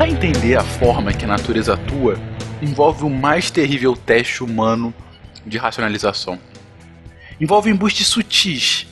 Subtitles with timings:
[0.00, 2.18] Tentar entender a forma que a natureza atua
[2.62, 4.94] envolve o mais terrível teste humano
[5.44, 6.38] de racionalização.
[7.38, 8.86] Envolve embustes sutis,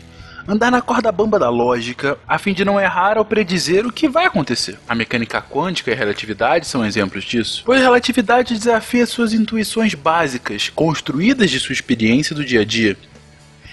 [0.47, 4.07] andar na corda bamba da lógica a fim de não errar ao predizer o que
[4.07, 4.79] vai acontecer.
[4.87, 9.95] A mecânica quântica e a relatividade são exemplos disso, pois a relatividade desafia suas intuições
[9.95, 12.99] básicas, construídas de sua experiência do dia a dia.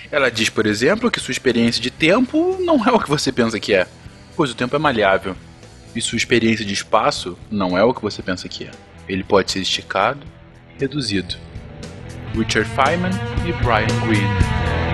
[0.09, 3.59] Ela diz, por exemplo, que sua experiência de tempo não é o que você pensa
[3.59, 3.85] que é,
[4.37, 5.35] pois o tempo é maleável.
[5.95, 8.71] E sua experiência de espaço não é o que você pensa que é.
[9.07, 10.25] Ele pode ser esticado
[10.77, 11.35] reduzido.
[12.35, 13.11] Richard Feynman
[13.47, 14.84] e Brian Greene.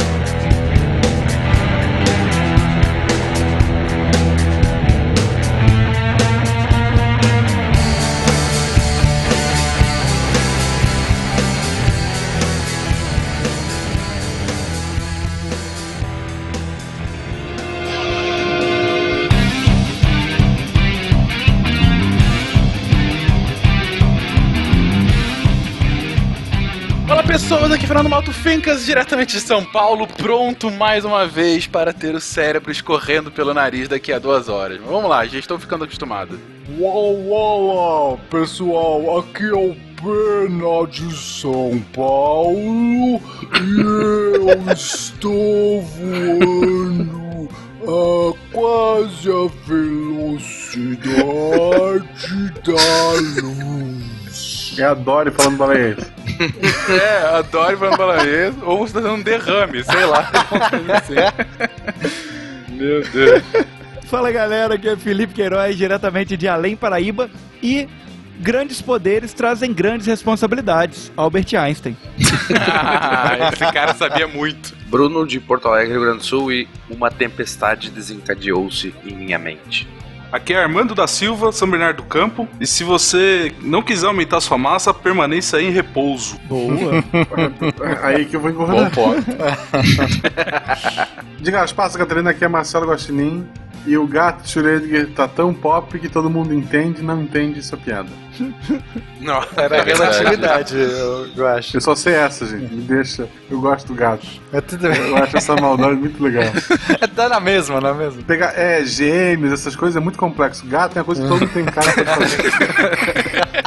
[27.92, 32.72] Fernando Malto Fincas, diretamente de São Paulo, pronto mais uma vez para ter o cérebro
[32.72, 34.80] escorrendo pelo nariz daqui a duas horas.
[34.80, 36.40] Vamos lá, já estou ficando acostumado.
[36.80, 43.20] Uau, uau, uau, pessoal, aqui é o Pena de São Paulo
[43.60, 47.50] e eu estou voando
[47.84, 50.96] a quase a velocidade
[52.64, 54.21] da luz.
[54.78, 55.98] É a Dory falando balanês.
[56.90, 58.56] é, a Dory falando balanês.
[58.64, 60.32] Ou você tá dando um derrame, sei lá.
[62.70, 63.44] Meu Deus.
[64.06, 67.30] Fala galera, aqui é Felipe Queiroz, diretamente de Além Paraíba.
[67.62, 67.88] E
[68.40, 71.12] grandes poderes trazem grandes responsabilidades.
[71.16, 71.96] Albert Einstein.
[72.20, 74.74] esse cara sabia muito.
[74.88, 79.88] Bruno de Porto Alegre, Rio Grande do Sul, e uma tempestade desencadeou-se em minha mente.
[80.32, 82.48] Aqui é Armando da Silva, São Bernardo do Campo.
[82.60, 86.40] E se você não quiser aumentar sua massa, permaneça em repouso.
[86.48, 87.04] Boa.
[88.02, 88.90] aí que eu vou engordar.
[88.96, 89.14] Bom
[91.42, 93.46] Diga as passas, Catarina, aqui é Marcelo Guaxinim.
[93.86, 97.76] E o gato Schrödinger tá tão pop que todo mundo entende e não entende essa
[97.76, 98.10] piada.
[99.20, 101.78] Não, era é relatividade, eu, eu, acho.
[101.78, 102.74] Eu só sei essa, gente.
[102.74, 103.30] Me deixa.
[103.50, 104.26] Eu gosto do gato.
[104.52, 104.98] É tudo bem.
[105.10, 106.44] Eu acho essa maldade muito legal.
[107.00, 108.22] É, tá na mesma, na mesma.
[108.24, 110.66] Pegar, é, gêmeos, essas coisas é muito complexo.
[110.66, 112.52] Gato é uma coisa que todo mundo tem cara pra fazer.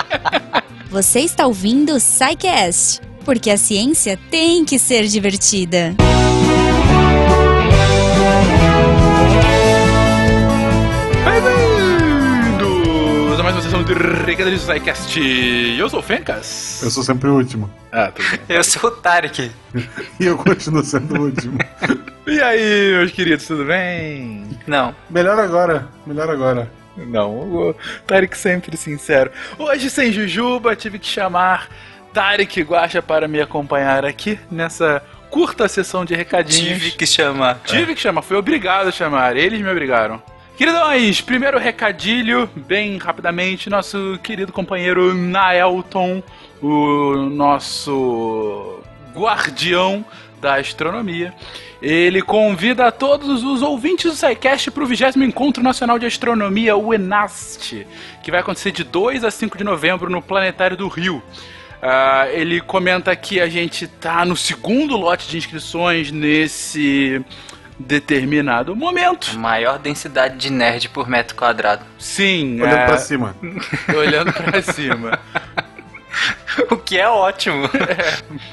[0.91, 5.95] Você está ouvindo o Psycast, porque a ciência tem que ser divertida.
[13.55, 13.95] Mais uma sessão de
[14.25, 15.21] Recadilhos do SciCast.
[15.79, 16.81] Eu sou o Fencas.
[16.83, 17.71] Eu sou sempre o último.
[17.93, 18.41] Ah, tudo bem.
[18.49, 19.49] Eu sou o Tarek.
[20.19, 21.57] e eu continuo sendo o último.
[22.27, 24.45] e aí, meus queridos, tudo bem?
[24.67, 24.93] Não.
[25.09, 26.69] Melhor agora, melhor agora.
[26.97, 29.31] Não, o Tarek sempre sincero.
[29.57, 31.69] Hoje sem Jujuba, tive que chamar
[32.13, 35.01] Tarek Guacha para me acompanhar aqui nessa
[35.31, 36.83] curta sessão de recadinhos.
[36.83, 37.61] Tive que chamar.
[37.65, 40.21] Tive que chamar, fui obrigado a chamar, eles me obrigaram.
[40.57, 46.23] Queridões, primeiro recadilho, bem rapidamente, nosso querido companheiro Naelton,
[46.63, 48.81] o nosso
[49.13, 50.05] guardião
[50.41, 51.35] da astronomia.
[51.83, 56.95] Ele convida todos os ouvintes do SciCast para o 20 Encontro Nacional de Astronomia, o
[56.95, 57.85] ENAST,
[58.23, 61.17] que vai acontecer de 2 a 5 de novembro no Planetário do Rio.
[61.17, 67.21] Uh, ele comenta que a gente tá no segundo lote de inscrições nesse
[67.79, 69.37] determinado momento.
[69.39, 71.85] Maior densidade de nerd por metro quadrado.
[71.99, 72.61] Sim.
[72.61, 72.87] Olhando é...
[72.87, 73.37] pra cima.
[73.97, 75.19] Olhando pra cima.
[76.71, 77.69] o que é ótimo.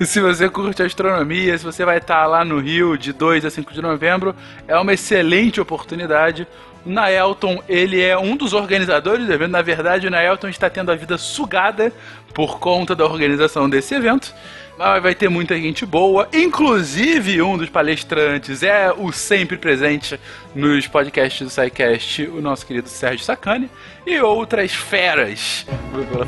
[0.00, 3.50] É, se você curte astronomia, se você vai estar lá no Rio de 2 a
[3.50, 4.34] 5 de novembro,
[4.66, 6.44] é uma excelente oportunidade.
[6.84, 9.50] Naelton, ele é um dos organizadores do evento.
[9.50, 11.92] Na verdade, o Naelton está tendo a vida sugada
[12.34, 14.34] por conta da organização desse evento.
[14.78, 16.28] Mas vai ter muita gente boa.
[16.32, 20.18] Inclusive, um dos palestrantes é o sempre presente
[20.54, 23.70] nos podcasts do SciCast, o nosso querido Sérgio Sacani.
[24.06, 25.66] E outras feras.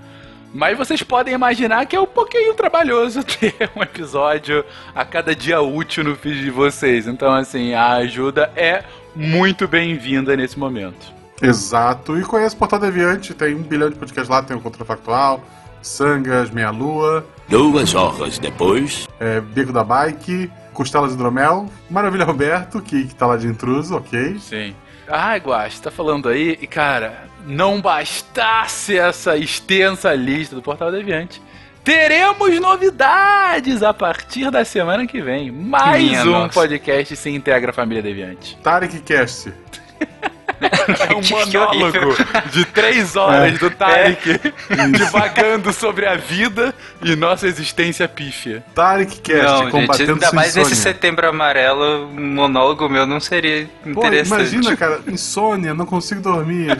[0.53, 4.65] Mas vocês podem imaginar que é um pouquinho trabalhoso ter um episódio
[4.95, 7.07] a cada dia útil no feed de vocês.
[7.07, 8.83] Então, assim, a ajuda é
[9.15, 11.13] muito bem-vinda nesse momento.
[11.41, 12.19] Exato.
[12.19, 15.43] E conhece o Portal Deviante, tem um bilhão de podcasts lá, tem o Contrafactual,
[15.81, 19.09] Sangas, Meia Lua, Duas horas depois.
[19.19, 23.97] é, Beco da Bike, Costelas de Hidromel, Maravilha Roberto, que, que tá lá de intruso,
[23.97, 24.39] ok.
[24.39, 24.75] Sim.
[25.09, 31.41] Ai, Guaxa, tá falando aí, e cara, não bastasse essa extensa lista do Portal Deviante.
[31.83, 35.51] Teremos novidades a partir da semana que vem.
[35.51, 36.55] Mais Minha um nossa.
[36.55, 38.57] podcast se integra a família Deviante.
[38.63, 39.53] Tarek Cast.
[41.09, 42.17] É um monólogo
[42.51, 44.41] de três horas do Tarek
[44.97, 48.63] divagando sobre a vida e nossa existência pífia.
[48.75, 53.21] Tarek Cast, não, gente, combatendo ainda sua mais nesse setembro amarelo, um monólogo meu não
[53.21, 54.55] seria Pô, interessante.
[54.55, 56.79] imagina, cara, insônia, não consigo dormir.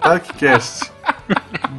[0.00, 0.96] Tarek Cast.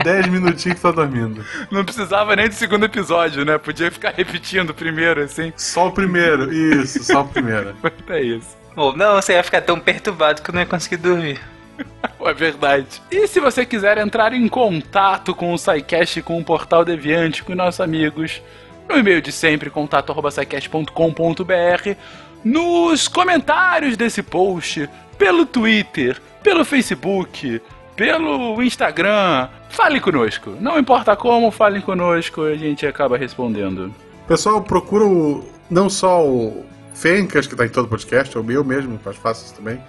[0.04, 1.44] 10 minutinhos que tá dormindo.
[1.72, 3.58] Não precisava nem do segundo episódio, né?
[3.58, 5.52] Podia ficar repetindo o primeiro, assim.
[5.56, 7.76] Só o primeiro, isso, só o primeiro.
[8.10, 8.57] É isso.
[8.78, 11.42] Ou não, você ia ficar tão perturbado que eu não ia conseguir dormir.
[12.20, 13.02] É verdade.
[13.10, 17.56] E se você quiser entrar em contato com o SciCast, com o Portal Deviante, com
[17.56, 18.42] nossos amigos,
[18.90, 21.96] no e-mail de sempre, contato.scicast.com.br,
[22.44, 27.62] nos comentários desse post, pelo Twitter, pelo Facebook,
[27.96, 30.58] pelo Instagram, fale conosco.
[30.60, 33.96] Não importa como, falem conosco, a gente acaba respondendo.
[34.28, 36.66] Pessoal, procura o, não só o
[36.98, 39.80] Fencas, que tá em todo podcast, é o meu mesmo, faz fácil isso também.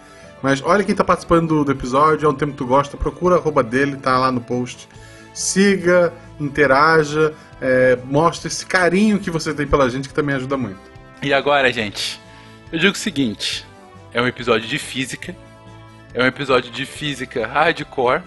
[0.42, 3.38] Mas olha quem tá participando do, episódio, é um tema que tu gosta, procura a
[3.38, 4.88] arroba dele, tá lá no post.
[5.32, 10.80] Siga, interaja, é, mostre esse carinho que você tem pela gente, que também ajuda muito.
[11.22, 12.20] E agora, gente,
[12.70, 13.66] eu digo o seguinte:
[14.12, 15.34] é um episódio de física,
[16.14, 18.22] é um episódio de física hardcore,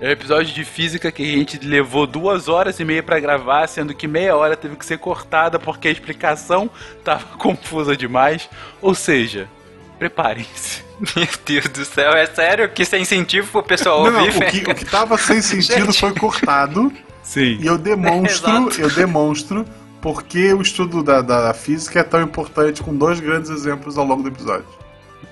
[0.00, 3.66] é um episódio de física que a gente levou duas horas e meia pra gravar,
[3.66, 6.70] sendo que meia hora teve que ser cortada porque a explicação
[7.02, 8.48] tava confusa demais.
[8.82, 9.48] Ou seja,
[9.98, 10.84] preparem-se.
[11.16, 14.70] Meu Deus do céu, é sério que sem incentivo pro pessoal Não, ouvir, o, que,
[14.70, 17.58] o que tava sem sentido foi cortado Sim.
[17.60, 18.80] e eu demonstro, Exato.
[18.80, 19.66] eu demonstro
[20.00, 24.22] porque o estudo da, da física é tão importante com dois grandes exemplos ao longo
[24.22, 24.66] do episódio.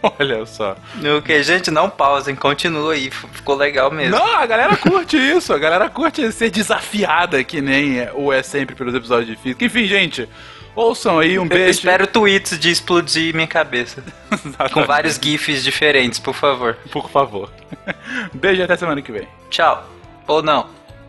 [0.18, 0.76] Olha só.
[1.18, 4.16] O que, gente, não pausem, continua aí, ficou legal mesmo.
[4.16, 5.52] Não, a galera curte isso.
[5.52, 9.64] A galera curte ser desafiada, que nem é, ou é sempre pelos episódios de física.
[9.64, 10.28] Enfim, gente,
[10.76, 11.70] ouçam aí, um Eu beijo.
[11.70, 14.02] espero tweets de explodir minha cabeça.
[14.74, 16.76] Com vários GIFs diferentes, por favor.
[16.92, 17.50] Por favor.
[18.34, 19.26] Beijo e até semana que vem.
[19.50, 19.88] Tchau.
[20.26, 20.66] Ou não.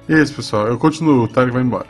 [0.08, 0.68] E é isso, pessoal.
[0.68, 1.86] Eu continuo, o Tarek vai embora.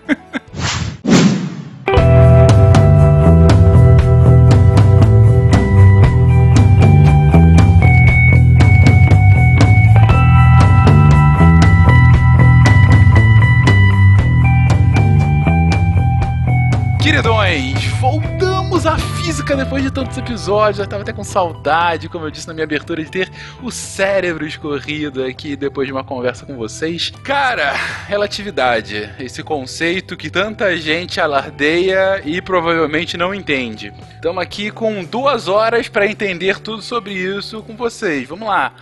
[17.15, 20.79] Queridões, voltamos à física depois de tantos episódios.
[20.79, 23.31] Eu tava até com saudade, como eu disse na minha abertura, de ter
[23.63, 27.13] o cérebro escorrido aqui depois de uma conversa com vocês.
[27.23, 27.71] Cara,
[28.05, 33.93] relatividade, esse conceito que tanta gente alardeia e provavelmente não entende.
[34.15, 38.27] Estamos aqui com duas horas para entender tudo sobre isso com vocês.
[38.27, 38.73] Vamos lá.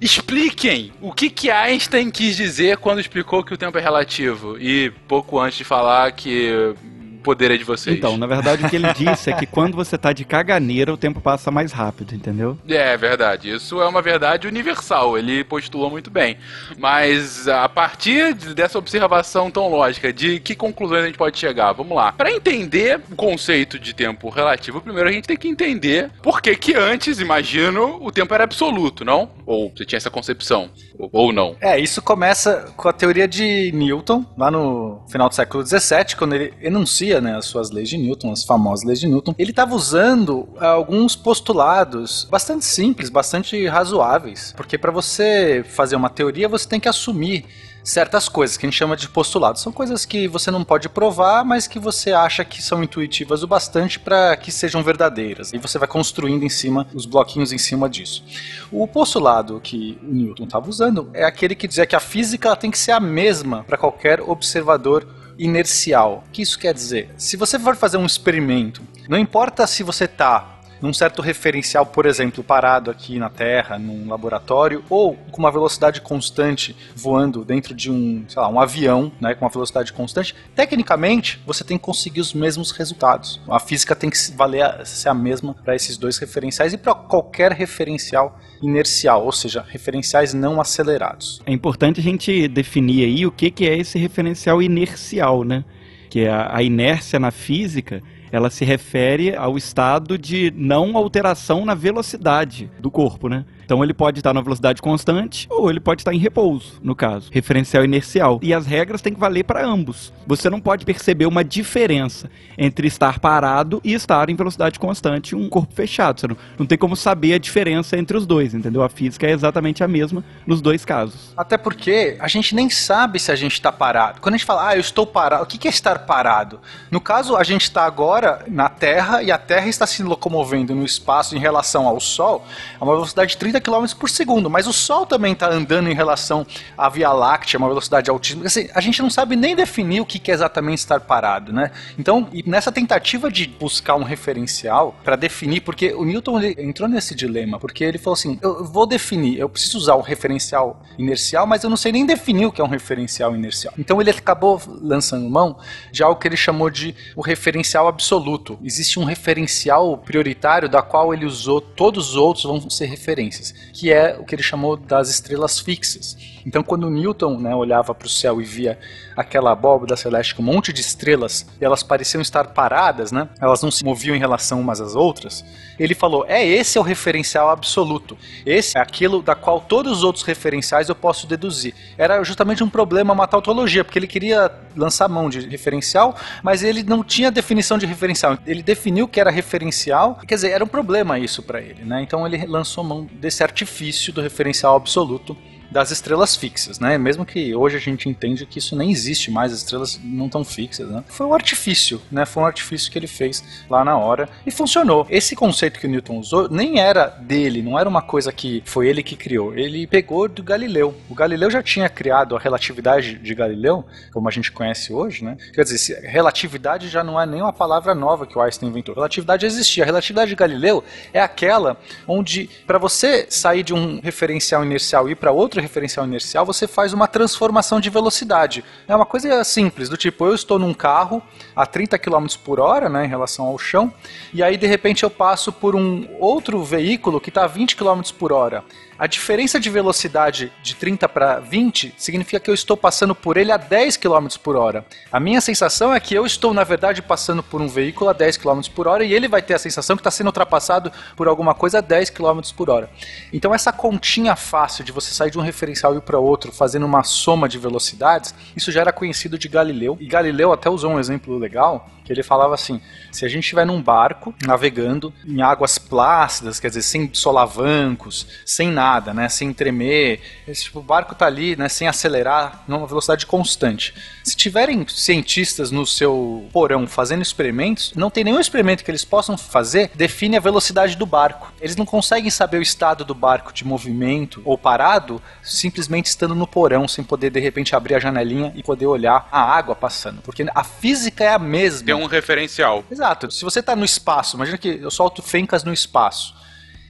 [0.00, 4.56] Expliquem o que, que Einstein quis dizer quando explicou que o tempo é relativo.
[4.58, 6.74] E pouco antes de falar que
[7.18, 7.96] poder é de vocês.
[7.96, 10.96] Então, na verdade, o que ele disse é que quando você tá de caganeira, o
[10.96, 12.58] tempo passa mais rápido, entendeu?
[12.68, 16.36] É verdade, isso é uma verdade universal, ele postulou muito bem.
[16.76, 21.72] Mas a partir de- dessa observação tão lógica, de que conclusões a gente pode chegar?
[21.72, 22.12] Vamos lá.
[22.12, 26.54] Para entender o conceito de tempo relativo, primeiro a gente tem que entender por que
[26.56, 29.30] que antes, imagino, o tempo era absoluto, não?
[29.44, 31.56] Ou você tinha essa concepção, ou, ou não.
[31.60, 36.34] É, isso começa com a teoria de Newton, lá no final do século XVII, quando
[36.34, 39.34] ele enuncia né, as suas leis de Newton, as famosas leis de Newton.
[39.38, 46.48] Ele estava usando alguns postulados bastante simples, bastante razoáveis, porque para você fazer uma teoria,
[46.48, 47.44] você tem que assumir
[47.88, 49.62] certas coisas que a gente chama de postulados.
[49.62, 53.46] São coisas que você não pode provar, mas que você acha que são intuitivas o
[53.46, 55.52] bastante para que sejam verdadeiras.
[55.52, 58.22] E você vai construindo em cima os bloquinhos em cima disso.
[58.70, 62.78] O postulado que Newton estava usando é aquele que dizia que a física tem que
[62.78, 65.06] ser a mesma para qualquer observador
[65.38, 66.24] inercial.
[66.26, 67.10] O que isso quer dizer?
[67.16, 72.06] Se você for fazer um experimento, não importa se você está num certo referencial, por
[72.06, 77.90] exemplo, parado aqui na Terra, num laboratório, ou com uma velocidade constante voando dentro de
[77.90, 82.20] um, sei lá, um avião, né, com uma velocidade constante, tecnicamente você tem que conseguir
[82.20, 83.40] os mesmos resultados.
[83.48, 87.52] A física tem que valer ser a mesma para esses dois referenciais e para qualquer
[87.52, 91.40] referencial inercial, ou seja, referenciais não acelerados.
[91.46, 95.64] É importante a gente definir aí o que, que é esse referencial inercial, né?
[96.10, 101.74] Que é a inércia na física ela se refere ao estado de não alteração na
[101.74, 103.44] velocidade do corpo, né?
[103.68, 107.28] Então ele pode estar na velocidade constante ou ele pode estar em repouso, no caso,
[107.30, 108.40] referencial inercial.
[108.42, 110.10] E as regras têm que valer para ambos.
[110.26, 115.50] Você não pode perceber uma diferença entre estar parado e estar em velocidade constante, um
[115.50, 116.18] corpo fechado.
[116.18, 118.82] Você não, não tem como saber a diferença entre os dois, entendeu?
[118.82, 121.34] A física é exatamente a mesma nos dois casos.
[121.36, 124.22] Até porque a gente nem sabe se a gente está parado.
[124.22, 126.58] Quando a gente fala, ah, eu estou parado, o que é estar parado?
[126.90, 130.86] No caso, a gente está agora na Terra e a Terra está se locomovendo no
[130.86, 132.46] espaço em relação ao Sol
[132.80, 135.88] a uma velocidade de 30 30 km por segundo, mas o Sol também está andando
[135.88, 136.46] em relação
[136.76, 138.46] à Via Láctea, uma velocidade altíssima.
[138.46, 141.70] Assim, a gente não sabe nem definir o que é exatamente estar parado, né?
[141.98, 147.58] Então, nessa tentativa de buscar um referencial para definir, porque o Newton entrou nesse dilema,
[147.58, 151.70] porque ele falou assim: eu vou definir, eu preciso usar um referencial inercial, mas eu
[151.70, 153.74] não sei nem definir o que é um referencial inercial.
[153.78, 155.58] Então ele acabou lançando mão
[155.90, 158.58] de algo que ele chamou de o referencial absoluto.
[158.62, 163.92] Existe um referencial prioritário da qual ele usou, todos os outros vão ser referências que
[163.92, 166.16] é o que ele chamou das estrelas fixas.
[166.46, 168.78] Então, quando Newton né, olhava para o céu e via
[169.16, 173.60] aquela abóbora celeste com um monte de estrelas e elas pareciam estar paradas, né, elas
[173.62, 175.44] não se moviam em relação umas às outras,
[175.78, 178.16] ele falou: é esse é o referencial absoluto.
[178.46, 181.74] Esse é aquilo da qual todos os outros referenciais eu posso deduzir.
[181.96, 186.82] Era justamente um problema uma tautologia, porque ele queria lançar mão de referencial, mas ele
[186.82, 188.38] não tinha definição de referencial.
[188.46, 192.02] Ele definiu que era referencial, quer dizer, era um problema isso para ele, né?
[192.02, 195.36] Então ele lançou mão desse artifício do referencial absoluto
[195.70, 196.96] das estrelas fixas, né?
[196.98, 200.44] Mesmo que hoje a gente entende que isso nem existe mais, as estrelas não estão
[200.44, 201.04] fixas, né?
[201.08, 202.24] Foi um artifício, né?
[202.24, 205.06] Foi um artifício que ele fez lá na hora e funcionou.
[205.10, 208.88] Esse conceito que o Newton usou nem era dele, não era uma coisa que foi
[208.88, 209.54] ele que criou.
[209.54, 210.94] Ele pegou do Galileu.
[211.08, 215.36] O Galileu já tinha criado a relatividade de Galileu, como a gente conhece hoje, né?
[215.52, 218.94] Quer dizer, relatividade já não é nem uma palavra nova que o Einstein inventou.
[218.94, 219.84] Relatividade existia.
[219.84, 220.82] A relatividade de Galileu
[221.12, 226.06] é aquela onde para você sair de um referencial inercial e ir para outro referencial
[226.06, 228.64] inercial, você faz uma transformação de velocidade.
[228.86, 231.22] É uma coisa simples, do tipo, eu estou num carro
[231.54, 233.92] a 30 km por hora, né, em relação ao chão,
[234.32, 238.00] e aí de repente eu passo por um outro veículo que está a 20 km
[238.18, 238.64] por hora.
[238.98, 243.52] A diferença de velocidade de 30 para 20 significa que eu estou passando por ele
[243.52, 244.84] a 10 km por hora.
[245.12, 248.38] A minha sensação é que eu estou, na verdade, passando por um veículo a 10
[248.38, 251.54] km por hora e ele vai ter a sensação que está sendo ultrapassado por alguma
[251.54, 252.90] coisa a 10 km por hora.
[253.32, 256.84] Então, essa continha fácil de você sair de um referencial e ir para outro fazendo
[256.84, 259.96] uma soma de velocidades, isso já era conhecido de Galileu.
[260.00, 262.80] E Galileu até usou um exemplo legal que ele falava assim:
[263.12, 268.70] se a gente estiver num barco navegando em águas plácidas, quer dizer, sem solavancos, sem
[268.70, 273.26] nada, né, sem tremer, esse tipo, o barco está ali, né, sem acelerar, numa velocidade
[273.26, 273.94] constante.
[274.24, 279.36] Se tiverem cientistas no seu porão fazendo experimentos, não tem nenhum experimento que eles possam
[279.36, 281.52] fazer define a velocidade do barco.
[281.60, 286.46] Eles não conseguem saber o estado do barco de movimento ou parado simplesmente estando no
[286.46, 290.46] porão, sem poder de repente abrir a janelinha e poder olhar a água passando, porque
[290.54, 291.86] a física é a mesma.
[291.86, 292.84] Tem um referencial.
[292.90, 293.30] Exato.
[293.30, 296.34] Se você está no espaço, imagina que eu solto fencas no espaço.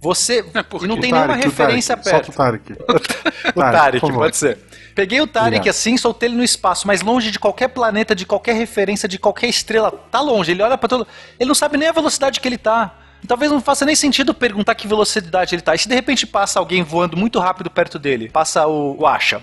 [0.00, 0.44] Você.
[0.82, 2.26] Não tem nenhuma referência o perto.
[2.26, 2.72] Solta o Tarek.
[3.54, 4.58] o Tarek, pode ser.
[4.94, 5.68] Peguei o Tarek Obrigado.
[5.68, 9.48] assim, soltei ele no espaço, mas longe de qualquer planeta, de qualquer referência, de qualquer
[9.48, 9.92] estrela.
[10.10, 10.50] Tá longe.
[10.50, 11.06] Ele olha para todo.
[11.38, 12.94] Ele não sabe nem a velocidade que ele tá.
[13.26, 15.74] Talvez não faça nem sentido perguntar que velocidade ele tá.
[15.74, 18.28] E se de repente passa alguém voando muito rápido perto dele?
[18.28, 19.40] Passa o, o Asha,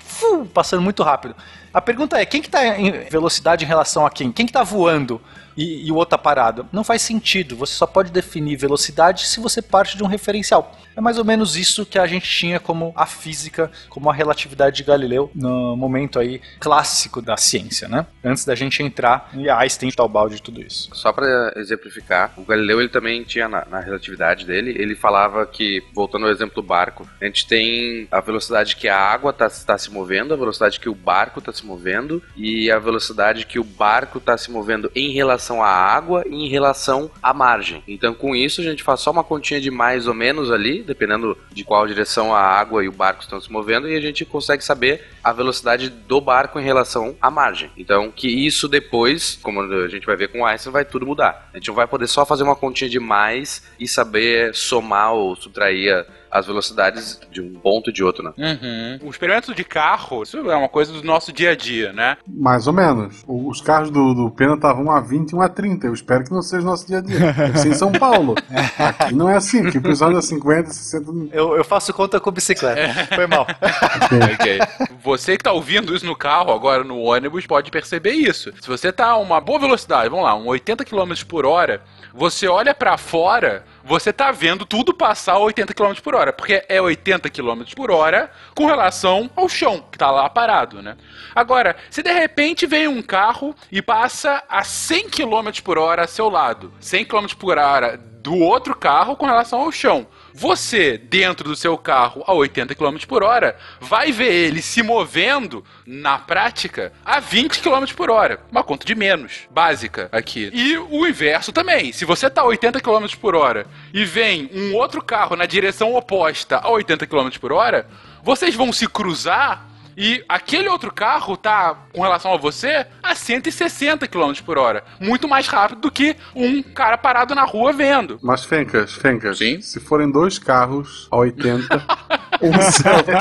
[0.54, 1.36] passando muito rápido.
[1.74, 4.32] A pergunta é, quem que tá em velocidade em relação a quem?
[4.32, 5.22] Quem que tá voando?
[5.56, 6.68] E, e o outro tá parado.
[6.72, 7.56] Não faz sentido.
[7.56, 10.76] Você só pode definir velocidade se você parte de um referencial.
[10.96, 14.78] É mais ou menos isso que a gente tinha como a física, como a relatividade
[14.78, 18.06] de Galileu no momento aí clássico da ciência, né?
[18.24, 20.90] Antes da gente entrar em Einstein e tal balde de tudo isso.
[20.94, 25.84] Só para exemplificar, o Galileu ele também tinha na, na, relatividade dele, ele falava que,
[25.94, 29.78] voltando ao exemplo do barco, a gente tem a velocidade que a água está tá
[29.78, 33.64] se movendo, a velocidade que o barco está se movendo e a velocidade que o
[33.64, 37.84] barco está se movendo em relação relação à água e em relação à margem.
[37.88, 41.38] Então, com isso, a gente faz só uma continha de mais ou menos ali, dependendo
[41.52, 44.64] de qual direção a água e o barco estão se movendo, e a gente consegue
[44.64, 47.72] saber a velocidade do barco em relação à margem.
[47.78, 51.50] Então, que isso depois, como a gente vai ver com o Einstein, vai tudo mudar.
[51.54, 55.36] A gente não vai poder só fazer uma continha de mais e saber somar ou
[55.36, 58.34] subtrair as velocidades de um ponto e de outro, né?
[58.38, 59.08] Uhum.
[59.08, 62.18] O experimento de carro, isso é uma coisa do nosso dia a dia, né?
[62.28, 63.24] Mais ou menos.
[63.28, 65.88] O- Os carros do, do Pena estavam a 20 e um a 30.
[65.88, 67.32] Eu espero que não seja nosso dia a dia.
[67.34, 68.36] Deve ser em São Paulo.
[68.78, 69.66] Aqui não é assim.
[69.68, 71.12] Aqui o pessoal anda 50, 60.
[71.32, 73.06] Eu, eu faço conta com bicicleta.
[73.16, 73.46] Foi mal.
[74.34, 74.60] ok.
[75.04, 78.52] Você que tá ouvindo isso no carro, agora no ônibus, pode perceber isso.
[78.62, 81.82] Se você tá a uma boa velocidade, vamos lá, um 80 km por hora,
[82.16, 86.64] você olha pra fora, você tá vendo tudo passar a 80 km por hora, porque
[86.70, 90.96] é 80 km por hora com relação ao chão, que tá lá parado, né?
[91.36, 96.08] Agora, se de repente vem um carro e passa a 100 km por hora a
[96.08, 100.08] seu lado, 100 km por hora do outro carro com relação ao chão.
[100.38, 105.64] Você, dentro do seu carro a 80 km por hora, vai ver ele se movendo,
[105.86, 108.42] na prática, a 20 km por hora.
[108.52, 110.52] Uma conta de menos, básica aqui.
[110.54, 111.94] E o inverso também.
[111.94, 115.96] Se você tá a 80 km por hora e vem um outro carro na direção
[115.96, 117.88] oposta a 80 km por hora,
[118.22, 119.66] vocês vão se cruzar
[119.98, 124.84] e aquele outro carro tá, com relação a você, a 160 km por hora.
[125.00, 128.20] Muito mais rápido do que um cara parado na rua vendo.
[128.22, 129.62] Mas, Fencas, Fencas, Sim?
[129.62, 131.86] se forem dois carros a 80,
[132.42, 133.12] um Celta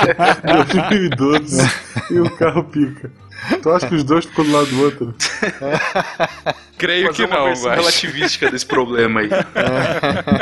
[0.44, 1.58] 2012
[2.10, 3.10] e um carro pica.
[3.62, 5.14] Tu acha que os dois ficam do lado do outro?
[6.76, 7.64] Creio Fazer que não, mas...
[7.64, 9.28] relativística desse problema aí.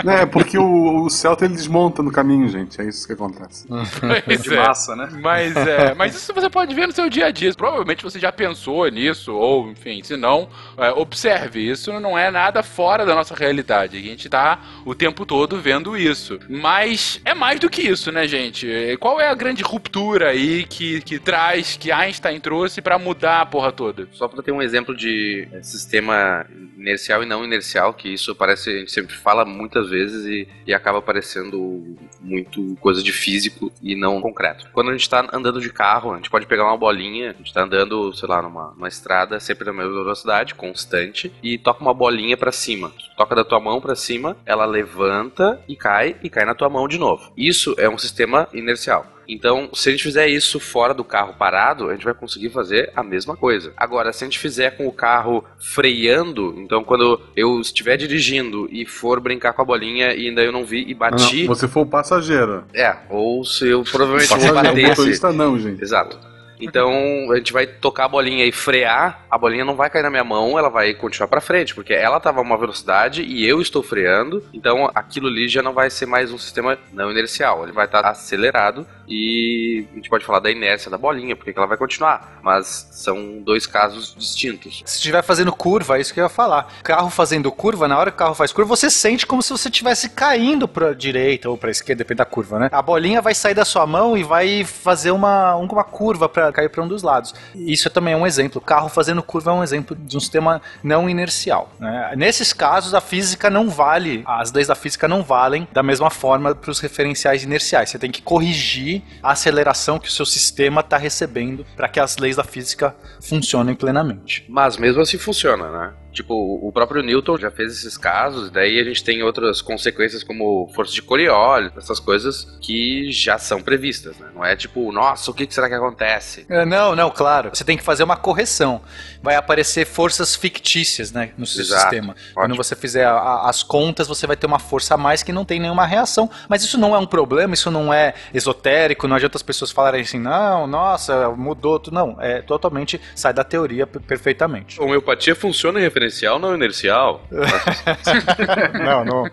[0.02, 2.80] Não, é porque o, o Celta ele desmonta no caminho, gente.
[2.80, 3.66] É isso que acontece.
[3.68, 4.56] Pois De é.
[4.56, 5.08] massa, né?
[5.20, 7.52] Mas é, mas isso você pode ver no seu dia a dia.
[7.54, 11.70] Provavelmente você já pensou nisso, ou enfim, se não, é, observe.
[11.70, 13.98] Isso não é nada fora da nossa realidade.
[13.98, 16.38] A gente tá o tempo todo vendo isso.
[16.48, 18.70] Mas é mais do que isso, né, gente?
[18.70, 23.40] É, Qual é a grande ruptura aí que, que traz, que Einstein trouxe pra mudar
[23.40, 24.08] a porra toda?
[24.12, 26.46] Só para ter um exemplo de sistema
[26.76, 30.74] inercial e não inercial, que isso parece, a gente sempre fala muitas vezes e, e
[30.74, 34.68] acaba parecendo muito coisa de físico e não concreto.
[34.72, 37.52] Quando a gente tá andando de carro, a gente pode pegar uma bolinha, a gente
[37.52, 41.94] tá andando, sei lá, numa, numa estrada, sempre na mesma velocidade, constante, e toca uma
[41.94, 42.90] bolinha para cima.
[42.90, 46.68] Tu toca da tua mão para cima, ela levanta e cai, e cai na tua
[46.68, 47.32] mão de novo.
[47.36, 49.06] Isso é um sistema inercial.
[49.32, 52.92] Então, se a gente fizer isso fora do carro parado, a gente vai conseguir fazer
[52.94, 53.72] a mesma coisa.
[53.76, 58.84] Agora, se a gente fizer com o carro freando, então quando eu estiver dirigindo e
[58.86, 61.66] for brincar com a bolinha e ainda eu não vi e Ah, bati, não, você
[61.66, 62.64] for o passageiro.
[62.74, 64.88] é, ou se eu provavelmente vou passageiro, o bater esse.
[64.90, 65.82] motorista não, gente.
[65.82, 66.18] Exato.
[66.60, 66.92] Então
[67.32, 70.22] a gente vai tocar a bolinha e frear, a bolinha não vai cair na minha
[70.22, 73.82] mão, ela vai continuar pra frente, porque ela tava a uma velocidade e eu estou
[73.82, 77.86] freando, então aquilo ali já não vai ser mais um sistema não inercial, ele vai
[77.86, 81.76] estar acelerado e a gente pode falar da inércia da bolinha, porque que ela vai
[81.76, 84.82] continuar, mas são dois casos distintos.
[84.86, 86.72] Se estiver fazendo curva, é isso que eu ia falar.
[86.82, 89.68] Carro fazendo curva, na hora que o carro faz curva, você sente como se você
[89.68, 92.68] estivesse caindo pra direita ou pra esquerda, depende da curva, né?
[92.72, 96.70] A bolinha vai sair da sua mão e vai fazer uma, uma curva pra cair
[96.70, 97.34] pra um dos lados.
[97.54, 98.58] Isso também é um exemplo.
[98.58, 101.70] O carro fazendo curva é um exemplo de um sistema não inercial.
[101.78, 102.12] né?
[102.16, 106.54] Nesses casos, a física não vale, as leis da física não valem da mesma forma
[106.54, 107.90] para os referenciais inerciais.
[107.90, 112.16] Você tem que corrigir a aceleração que o seu sistema está recebendo para que as
[112.16, 114.44] leis da física funcionem plenamente.
[114.48, 115.92] Mas mesmo assim funciona, né?
[116.12, 120.70] Tipo, o próprio Newton já fez esses casos, daí a gente tem outras consequências como
[120.74, 124.28] força de Coriolis, essas coisas que já são previstas, né?
[124.34, 126.44] Não é tipo, nossa, o que será que acontece?
[126.50, 127.50] É, Não, não, claro.
[127.52, 128.82] Você tem que fazer uma correção.
[129.22, 131.82] Vai aparecer forças fictícias, né, no seu Exato.
[131.82, 132.14] sistema.
[132.34, 135.32] Quando você fizer a- a- as contas, você vai ter uma força a mais que
[135.32, 136.28] não tem nenhuma reação.
[136.48, 140.02] Mas isso não é um problema, isso não é esotérico, não adianta as pessoas falarem
[140.02, 141.94] assim, não, nossa, mudou tudo.
[141.94, 144.80] Não, é totalmente, sai da teoria per- perfeitamente.
[144.80, 147.26] Homeopatia funciona em referencial, não inercial?
[148.84, 149.24] não, não.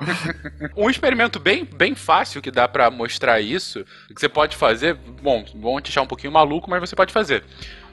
[0.78, 5.44] Um experimento bem, bem fácil que dá pra mostrar isso, que você pode fazer, bom,
[5.56, 7.44] vão te deixar um pouquinho maluco, mas você pode fazer.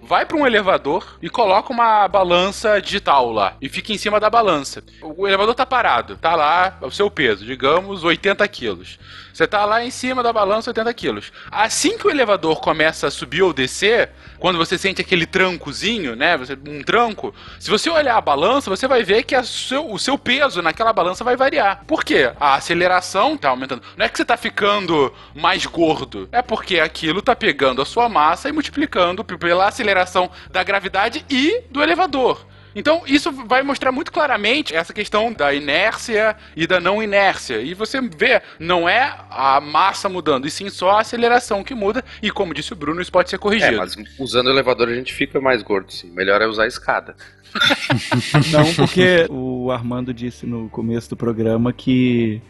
[0.02, 4.30] Vai pra um elevador e coloca uma balança digital lá e fica em cima da
[4.30, 4.84] balança.
[5.02, 8.98] O elevador tá parado, tá lá o seu peso, digamos 80 quilos.
[9.36, 11.30] Você tá lá em cima da balança 80 quilos.
[11.50, 16.38] Assim que o elevador começa a subir ou descer, quando você sente aquele trancozinho, né?
[16.66, 20.62] Um tranco, se você olhar a balança, você vai ver que seu- o seu peso
[20.62, 21.84] naquela balança vai variar.
[21.86, 22.32] Por quê?
[22.40, 23.82] A aceleração tá aumentando.
[23.94, 28.08] Não é que você tá ficando mais gordo, é porque aquilo tá pegando a sua
[28.08, 32.46] massa e multiplicando pela aceleração da gravidade e do elevador.
[32.76, 37.62] Então, isso vai mostrar muito claramente essa questão da inércia e da não inércia.
[37.62, 42.04] E você vê, não é a massa mudando, e sim só a aceleração que muda.
[42.22, 43.78] E como disse o Bruno, isso pode ser É, corrigido.
[43.78, 46.10] mas usando o elevador a gente fica mais gordo, sim.
[46.10, 47.16] Melhor é usar a escada.
[48.52, 52.42] Não, porque o Armando disse no começo do programa que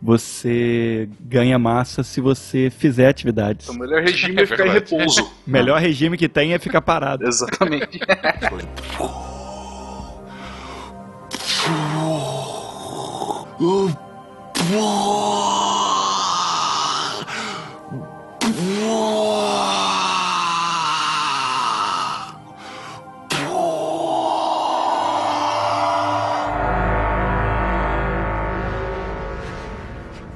[0.00, 3.68] você ganha massa se você fizer atividades.
[3.68, 5.22] O melhor regime é ficar em repouso.
[5.46, 7.26] O melhor regime que tem é ficar parado.
[7.26, 7.98] Exatamente.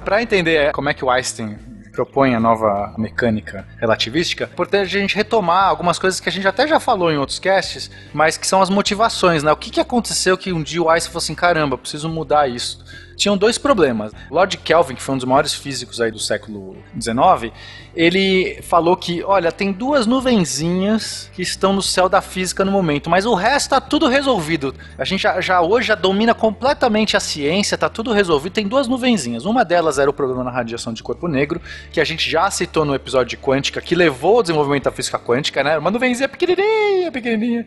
[0.04, 1.58] Para entender como é que o Einstein
[1.98, 6.64] propõe a nova mecânica relativística, importante a gente retomar algumas coisas que a gente até
[6.64, 9.50] já falou em outros casts, mas que são as motivações, né?
[9.50, 12.84] O que, que aconteceu que um dia o Einstein falou assim, caramba, preciso mudar isso.
[13.18, 14.12] Tinham dois problemas.
[14.30, 17.52] Lord Kelvin, que foi um dos maiores físicos aí do século XIX,
[17.94, 23.10] ele falou que, olha, tem duas nuvenzinhas que estão no céu da física no momento,
[23.10, 24.72] mas o resto está tudo resolvido.
[24.96, 28.52] A gente já, já hoje já domina completamente a ciência, está tudo resolvido.
[28.52, 29.44] Tem duas nuvenzinhas.
[29.44, 32.84] Uma delas era o problema na radiação de corpo negro, que a gente já citou
[32.84, 35.76] no episódio de quântica, que levou ao desenvolvimento da física quântica, né?
[35.76, 37.66] Uma nuvenzinha pequenininha, pequenininha.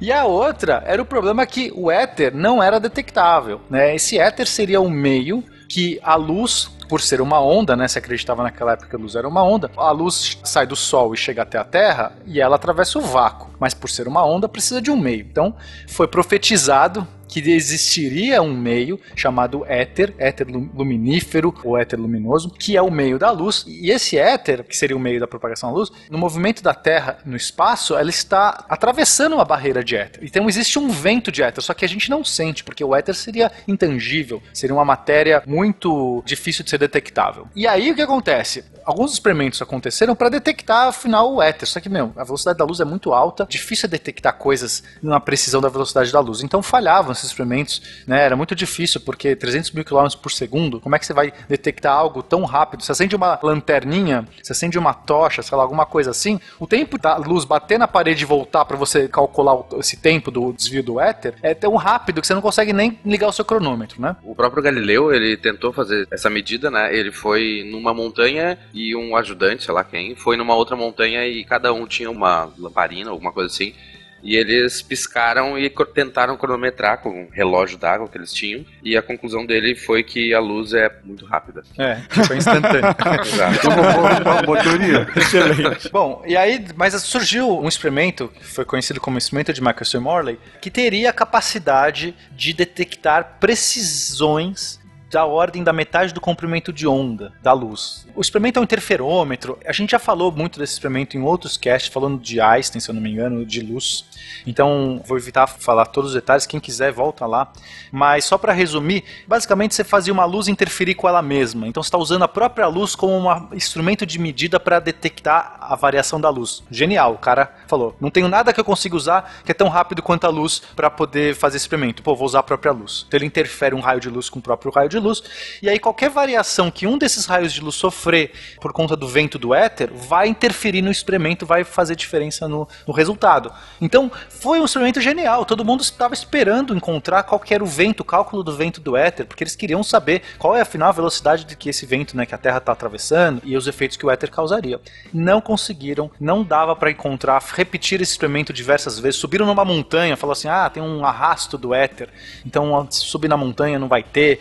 [0.00, 3.94] E a outra era o problema que o éter não era detectável, né?
[3.94, 7.86] Esse éter seria um meio que a luz, por ser uma onda, né?
[7.86, 11.12] Se acreditava naquela época que a luz era uma onda, a luz sai do Sol
[11.12, 13.50] e chega até a Terra e ela atravessa o vácuo.
[13.60, 15.20] Mas por ser uma onda, precisa de um meio.
[15.20, 15.54] Então,
[15.86, 22.82] foi profetizado que existiria um meio chamado éter, éter luminífero ou éter luminoso, que é
[22.82, 23.64] o meio da luz.
[23.66, 27.18] E esse éter, que seria o meio da propagação da luz, no movimento da Terra
[27.24, 30.24] no espaço, ela está atravessando uma barreira de éter.
[30.24, 33.14] Então existe um vento de éter, só que a gente não sente, porque o éter
[33.14, 37.46] seria intangível, seria uma matéria muito difícil de ser detectável.
[37.54, 38.64] E aí o que acontece?
[38.84, 42.80] Alguns experimentos aconteceram para detectar afinal o éter, só que meu, a velocidade da luz
[42.80, 46.42] é muito alta, difícil é detectar coisas na precisão da velocidade da luz.
[46.42, 48.24] Então falhavam esses experimentos, né?
[48.24, 51.92] Era muito difícil porque 300 mil quilômetros por segundo, como é que você vai detectar
[51.92, 52.82] algo tão rápido?
[52.82, 56.98] Você acende uma lanterninha, você acende uma tocha, sei lá, alguma coisa assim, o tempo
[56.98, 61.00] da luz bater na parede e voltar para você calcular esse tempo do desvio do
[61.00, 64.16] éter é tão rápido que você não consegue nem ligar o seu cronômetro, né?
[64.22, 66.94] O próprio Galileu, ele tentou fazer essa medida, né?
[66.94, 71.44] Ele foi numa montanha e um ajudante, sei lá quem, foi numa outra montanha e
[71.44, 73.74] cada um tinha uma lamparina, alguma coisa assim.
[74.22, 78.64] E eles piscaram e tentaram cronometrar com um relógio d'água que eles tinham.
[78.82, 81.62] E a conclusão dele foi que a luz é muito rápida.
[81.78, 82.36] É, foi.
[82.36, 83.68] Exato.
[83.70, 85.08] Boa, uma boa teoria.
[85.16, 85.88] Excelente.
[85.90, 90.38] Bom, e aí, mas surgiu um experimento, que foi conhecido como experimento de Michelson Morley,
[90.60, 94.79] que teria a capacidade de detectar precisões
[95.10, 98.06] da ordem da metade do comprimento de onda da luz.
[98.14, 99.58] O experimento é um interferômetro.
[99.66, 102.94] A gente já falou muito desse experimento em outros casts, falando de Einstein, se eu
[102.94, 104.04] não me engano, de luz.
[104.46, 106.46] Então, vou evitar falar todos os detalhes.
[106.46, 107.52] Quem quiser, volta lá.
[107.90, 111.66] Mas só para resumir, basicamente você fazia uma luz interferir com ela mesma.
[111.66, 115.74] Então, você está usando a própria luz como um instrumento de medida para detectar a
[115.74, 116.62] variação da luz.
[116.70, 117.96] Genial, o cara falou.
[118.00, 120.88] Não tenho nada que eu consiga usar que é tão rápido quanto a luz para
[120.88, 122.00] poder fazer esse experimento.
[122.00, 123.04] Pô, vou usar a própria luz.
[123.08, 125.22] Então, ele interfere um raio de luz com o próprio raio de luz.
[125.62, 129.38] E aí, qualquer variação que um desses raios de luz sofrer por conta do vento
[129.38, 133.52] do éter vai interferir no experimento, vai fazer diferença no, no resultado.
[133.80, 135.44] Então, foi um experimento genial.
[135.44, 139.26] Todo mundo estava esperando encontrar qual era o vento, o cálculo do vento do éter,
[139.26, 142.34] porque eles queriam saber qual é, afinal, a velocidade de que esse vento, né, que
[142.34, 144.80] a Terra está atravessando e os efeitos que o éter causaria.
[145.12, 149.20] Não conseguiram, não dava para encontrar, repetir esse experimento diversas vezes.
[149.20, 152.08] Subiram numa montanha, falaram assim: ah, tem um arrasto do éter,
[152.44, 154.40] então subir na montanha não vai ter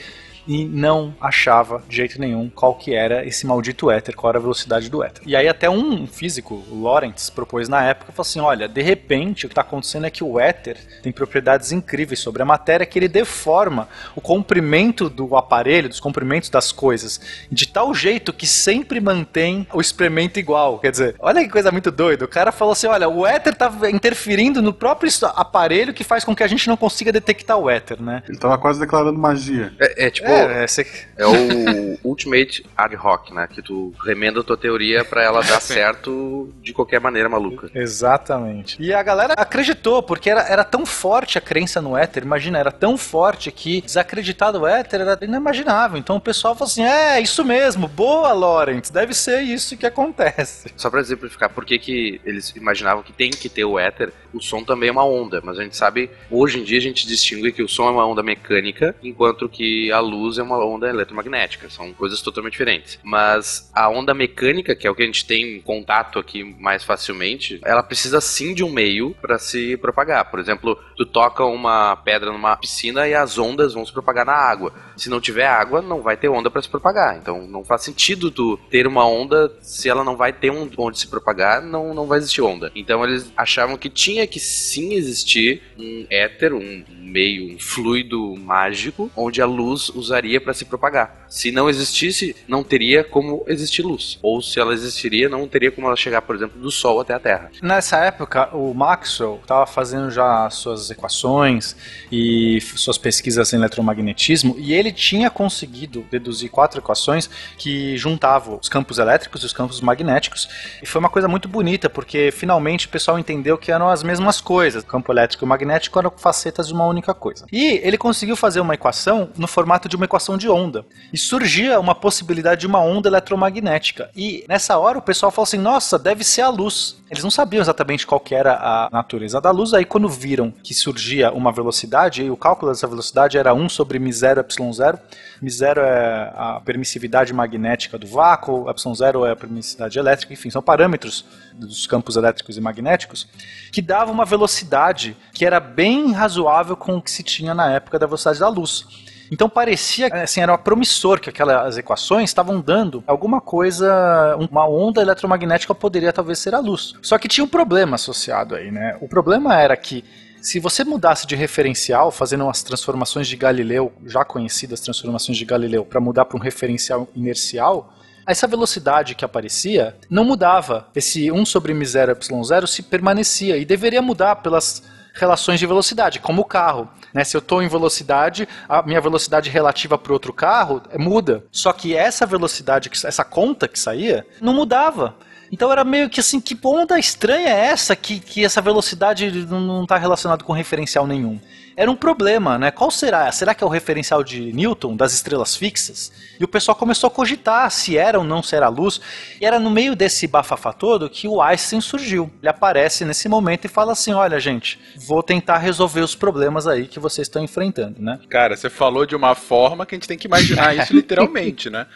[0.50, 4.42] e não achava de jeito nenhum qual que era esse maldito éter, qual era a
[4.42, 5.22] velocidade do éter.
[5.28, 9.46] E aí até um físico, o Lorentz, propôs na época, falou assim, olha, de repente
[9.46, 12.98] o que está acontecendo é que o éter tem propriedades incríveis sobre a matéria que
[12.98, 19.00] ele deforma o comprimento do aparelho, dos comprimentos das coisas, de tal jeito que sempre
[19.00, 20.80] mantém o experimento igual.
[20.80, 22.26] Quer dizer, olha que coisa muito doida.
[22.26, 26.36] O cara falou assim, olha, o éter está interferindo no próprio aparelho que faz com
[26.36, 28.24] que a gente não consiga detectar o éter, né?
[28.28, 29.72] Ele tava quase declarando magia.
[29.80, 33.48] É, é tipo, É, É, é, você- É o Ultimate Ad Hoc, né?
[33.52, 37.70] Que tu remenda a tua teoria pra ela dar certo de qualquer maneira maluca.
[37.74, 38.78] Exatamente.
[38.82, 42.72] E a galera acreditou, porque era, era tão forte a crença no éter, imagina, era
[42.72, 45.98] tão forte que desacreditar do éter era inimaginável.
[45.98, 50.72] Então o pessoal falou assim: é, isso mesmo, boa, Lawrence, deve ser isso que acontece.
[50.76, 54.42] Só pra exemplificar por que, que eles imaginavam que tem que ter o éter, o
[54.42, 57.52] som também é uma onda, mas a gente sabe, hoje em dia a gente distingue
[57.52, 61.70] que o som é uma onda mecânica, enquanto que a luz é uma onda eletromagnética,
[61.70, 63.00] são coisas totalmente diferentes.
[63.04, 67.60] Mas a onda mecânica, que é o que a gente tem contato aqui mais facilmente,
[67.64, 70.30] ela precisa sim de um meio para se propagar.
[70.30, 74.34] Por exemplo, tu toca uma pedra numa piscina e as ondas vão se propagar na
[74.34, 74.74] água.
[74.96, 77.18] Se não tiver água, não vai ter onda para se propagar.
[77.18, 81.00] Então não faz sentido tu ter uma onda se ela não vai ter um onde
[81.00, 82.72] se propagar, não, não vai existir onda.
[82.76, 89.12] Então eles achavam que tinha que sim existir um éter, um meio, um fluido mágico,
[89.16, 91.26] onde a luz usaria para se propagar.
[91.28, 94.18] Se não existisse, não teria como existir luz.
[94.22, 97.20] Ou se ela existiria, não teria como ela chegar, por exemplo, do Sol até a
[97.20, 97.52] Terra.
[97.62, 101.76] Nessa época, o Maxwell estava fazendo já suas equações
[102.12, 108.70] e suas pesquisas em eletromagnetismo e ele tinha conseguido deduzir quatro equações que juntavam os
[108.70, 110.48] campos elétricos e os campos magnéticos.
[110.82, 114.42] E foi uma coisa muito bonita, porque finalmente o pessoal entendeu que eram as mesmas
[114.42, 114.84] coisas.
[114.84, 117.46] O campo elétrico e o magnético eram facetas de uma única coisa.
[117.52, 120.86] E ele conseguiu fazer uma equação no formato de uma equação de onda.
[121.14, 124.10] E surgia uma possibilidade de uma onda eletromagnética.
[124.16, 126.98] E nessa hora o pessoal falou assim: nossa, deve ser a luz.
[127.10, 130.76] Eles não sabiam exatamente qual que era a natureza da luz, aí quando viram que
[130.76, 135.00] surgia uma velocidade, e o cálculo dessa velocidade era 1 sobre mi0 epsilon0,
[135.42, 141.26] mi0 é a permissividade magnética do vácuo, epsilon0 é a permissividade elétrica, enfim, são parâmetros
[141.56, 143.28] dos campos elétricos e magnéticos,
[143.72, 147.98] que dava uma velocidade que era bem razoável com o que se tinha na época
[147.98, 148.86] da velocidade da luz.
[149.32, 155.74] Então parecia, assim, era promissor que aquelas equações estavam dando alguma coisa, uma onda eletromagnética
[155.76, 156.96] poderia talvez ser a luz.
[157.02, 158.98] Só que tinha um problema associado aí, né?
[159.02, 160.04] O problema era que
[160.42, 165.84] se você mudasse de referencial, fazendo umas transformações de Galileu, já conhecidas transformações de Galileu,
[165.84, 167.94] para mudar para um referencial inercial,
[168.26, 170.88] essa velocidade que aparecia não mudava.
[170.96, 174.84] Esse 1 sobre μ0 ε0 se permanecia e deveria mudar pelas
[175.20, 176.90] relações de velocidade, como o carro.
[177.14, 177.24] Né?
[177.24, 181.44] Se eu estou em velocidade, a minha velocidade relativa para outro carro é, muda.
[181.52, 185.16] Só que essa velocidade, essa conta que saía, não mudava.
[185.52, 189.84] Então era meio que assim, que onda estranha é essa que, que essa velocidade não
[189.84, 191.40] está relacionada com referencial nenhum?
[191.80, 192.72] Era um problema, né?
[192.72, 193.32] Qual será?
[193.32, 196.12] Será que é o referencial de Newton, das estrelas fixas?
[196.38, 199.00] E o pessoal começou a cogitar se era ou não ser a luz.
[199.40, 202.30] E era no meio desse bafafá todo que o Einstein surgiu.
[202.42, 206.86] Ele aparece nesse momento e fala assim: olha, gente, vou tentar resolver os problemas aí
[206.86, 208.20] que vocês estão enfrentando, né?
[208.30, 211.88] Cara, você falou de uma forma que a gente tem que imaginar isso literalmente, né?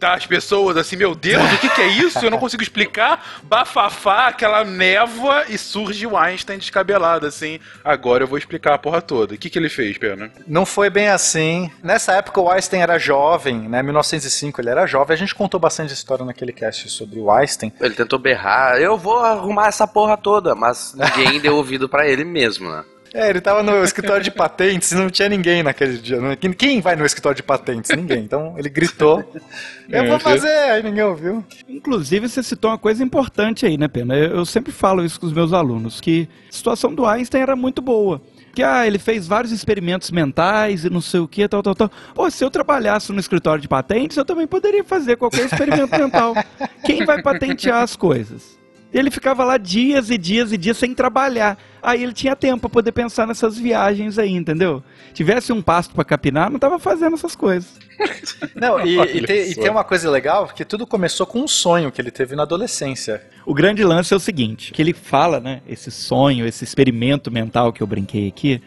[0.00, 2.24] Tá, as pessoas assim, meu Deus, o que, que é isso?
[2.24, 3.42] Eu não consigo explicar.
[3.42, 7.60] Bafafá, aquela névoa e surge o Einstein descabelado, assim.
[7.84, 9.29] Agora eu vou explicar a porra toda.
[9.34, 10.30] O que, que ele fez, Pena?
[10.46, 11.70] Não foi bem assim.
[11.82, 13.82] Nessa época o Einstein era jovem, né?
[13.82, 15.14] 1905 ele era jovem.
[15.14, 17.72] A gente contou bastante história naquele cast sobre o Einstein.
[17.80, 22.24] Ele tentou berrar, eu vou arrumar essa porra toda, mas ninguém deu ouvido pra ele
[22.24, 22.84] mesmo, né?
[23.12, 26.16] É, ele tava no escritório de patentes e não tinha ninguém naquele dia.
[26.56, 27.90] Quem- vai no escritório de patentes?
[27.90, 28.20] Ninguém.
[28.20, 29.24] Então ele gritou:
[29.90, 31.44] Eu vou fazer, aí ninguém ouviu.
[31.68, 34.16] Inclusive, você citou uma coisa importante aí, né, Pena?
[34.16, 37.56] Eu, eu sempre falo isso com os meus alunos, que a situação do Einstein era
[37.56, 38.22] muito boa.
[38.54, 41.90] Que, ah, ele fez vários experimentos mentais e não sei o que, tal, tal, tal.
[42.14, 46.34] Pô, se eu trabalhasse no escritório de patentes, eu também poderia fazer qualquer experimento mental.
[46.84, 48.59] Quem vai patentear as coisas?
[48.92, 51.56] E ele ficava lá dias e dias e dias sem trabalhar.
[51.82, 54.82] Aí ele tinha tempo para poder pensar nessas viagens aí, entendeu?
[55.14, 57.78] Tivesse um pasto para capinar, não tava fazendo essas coisas.
[58.54, 61.92] Não, e, e tem, e tem uma coisa legal, que tudo começou com um sonho
[61.92, 63.22] que ele teve na adolescência.
[63.44, 67.74] O grande lance é o seguinte, que ele fala, né, esse sonho, esse experimento mental
[67.74, 68.62] que eu brinquei aqui,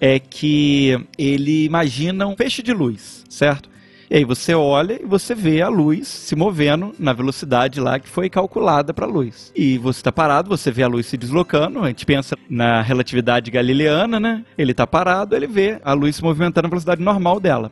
[0.00, 3.68] é que ele imagina um feixe de luz, certo?
[4.10, 8.08] E aí você olha e você vê a luz se movendo na velocidade lá que
[8.08, 9.52] foi calculada para a luz.
[9.54, 13.52] E você está parado, você vê a luz se deslocando, a gente pensa na relatividade
[13.52, 14.44] galileana, né?
[14.58, 17.70] Ele está parado, ele vê a luz se movimentando na velocidade normal dela.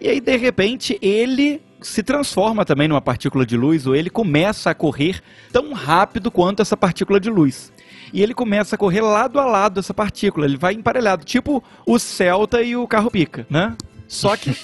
[0.00, 4.70] E aí, de repente, ele se transforma também numa partícula de luz, ou ele começa
[4.70, 5.20] a correr
[5.52, 7.70] tão rápido quanto essa partícula de luz.
[8.10, 11.98] E ele começa a correr lado a lado dessa partícula, ele vai emparelhado, tipo o
[11.98, 13.76] Celta e o carro pica, né?
[14.06, 14.54] Só que,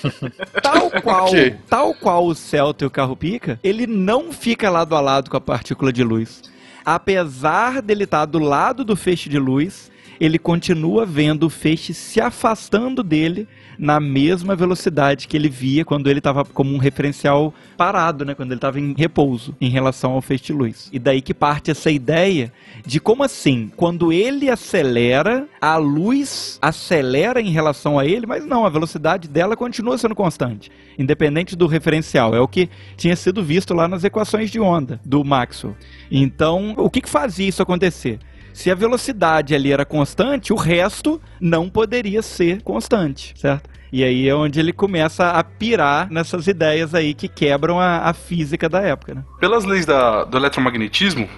[0.62, 1.57] tal qual, Ok.
[1.68, 5.37] tal qual o Celta e o carro pica, ele não fica lado a lado com
[5.37, 6.42] a partícula de luz.
[6.85, 12.20] Apesar dele estar do lado do feixe de luz, ele continua vendo o feixe se
[12.20, 13.48] afastando dele
[13.81, 18.35] na mesma velocidade que ele via quando ele estava como um referencial parado, né?
[18.35, 20.90] Quando ele estava em repouso em relação ao feixe de luz.
[20.93, 22.53] E daí que parte essa ideia
[22.85, 28.66] de como assim, quando ele acelera, a luz acelera em relação a ele, mas não,
[28.66, 32.35] a velocidade dela continua sendo constante, independente do referencial.
[32.35, 35.75] É o que tinha sido visto lá nas equações de onda do Maxwell.
[36.11, 38.19] Então, o que, que fazia isso acontecer?
[38.53, 43.69] Se a velocidade ali era constante, o resto não poderia ser constante, certo?
[43.93, 48.13] E aí é onde ele começa a pirar nessas ideias aí que quebram a, a
[48.13, 49.25] física da época, né?
[49.41, 51.29] Pelas leis da, do eletromagnetismo,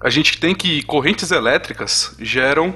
[0.00, 2.74] a gente tem que correntes elétricas geram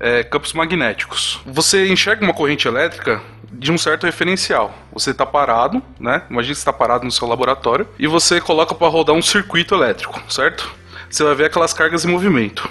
[0.00, 1.40] é, campos magnéticos.
[1.44, 3.20] Você enxerga uma corrente elétrica
[3.52, 4.74] de um certo referencial.
[4.92, 6.22] Você está parado, né?
[6.30, 10.20] Imagina que está parado no seu laboratório e você coloca para rodar um circuito elétrico,
[10.28, 10.74] certo?
[11.10, 12.68] Você vai ver aquelas cargas em movimento.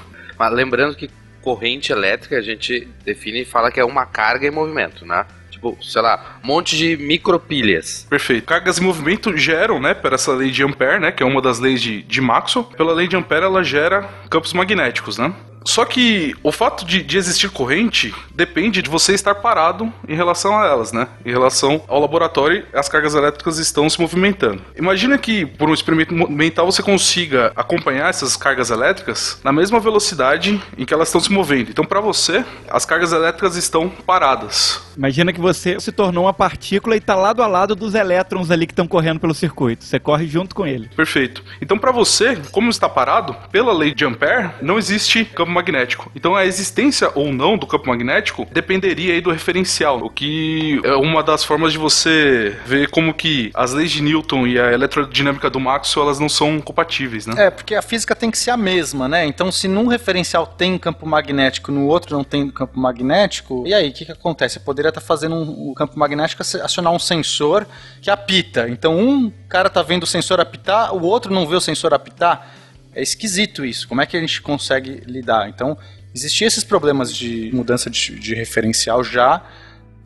[0.49, 1.10] Lembrando que
[1.41, 5.25] corrente elétrica a gente define e fala que é uma carga em movimento, né?
[5.49, 8.08] Tipo, sei lá, um monte de micropilhas.
[8.10, 8.45] Perfeito.
[8.45, 11.60] Cargas em movimento geram, né, por essa lei de Ampère, né, que é uma das
[11.60, 12.65] leis de, de Maxwell.
[12.65, 15.34] Pela lei de Ampère, ela gera campos magnéticos, né?
[15.63, 20.58] Só que o fato de, de, existir corrente depende de você estar parado em relação
[20.60, 21.08] a elas, né?
[21.26, 24.62] Em relação ao laboratório, as cargas elétricas estão se movimentando.
[24.76, 30.62] Imagina que por um experimento mental você consiga acompanhar essas cargas elétricas na mesma velocidade
[30.78, 31.69] em que elas estão se movendo.
[31.69, 34.82] Então, para você, as cargas elétricas estão paradas.
[34.97, 38.65] Imagina que você se tornou uma partícula e está lado a lado dos elétrons ali
[38.65, 39.84] que estão correndo pelo circuito.
[39.84, 40.89] Você corre junto com ele.
[40.95, 41.43] Perfeito.
[41.62, 46.11] Então, para você, como está parado, pela lei de Ampère, não existe campo magnético.
[46.15, 50.95] Então a existência ou não do campo magnético dependeria aí do referencial, o que é
[50.95, 55.49] uma das formas de você ver como que as leis de Newton e a eletrodinâmica
[55.49, 57.47] do Maxwell elas não são compatíveis, né?
[57.47, 59.25] É, porque a física tem que ser a mesma, né?
[59.25, 63.89] Então se num referencial tem campo magnético, no outro não tem campo magnético, e aí
[63.89, 64.55] o que, que acontece?
[64.55, 67.65] Você poderia estar tá fazendo um, um campo magnético acionar um sensor
[68.01, 68.69] que apita.
[68.69, 72.61] Então um cara tá vendo o sensor apitar, o outro não vê o sensor apitar.
[72.93, 73.88] É esquisito isso.
[73.88, 75.49] Como é que a gente consegue lidar?
[75.49, 75.77] Então,
[76.13, 79.43] existiam esses problemas de mudança de, de referencial já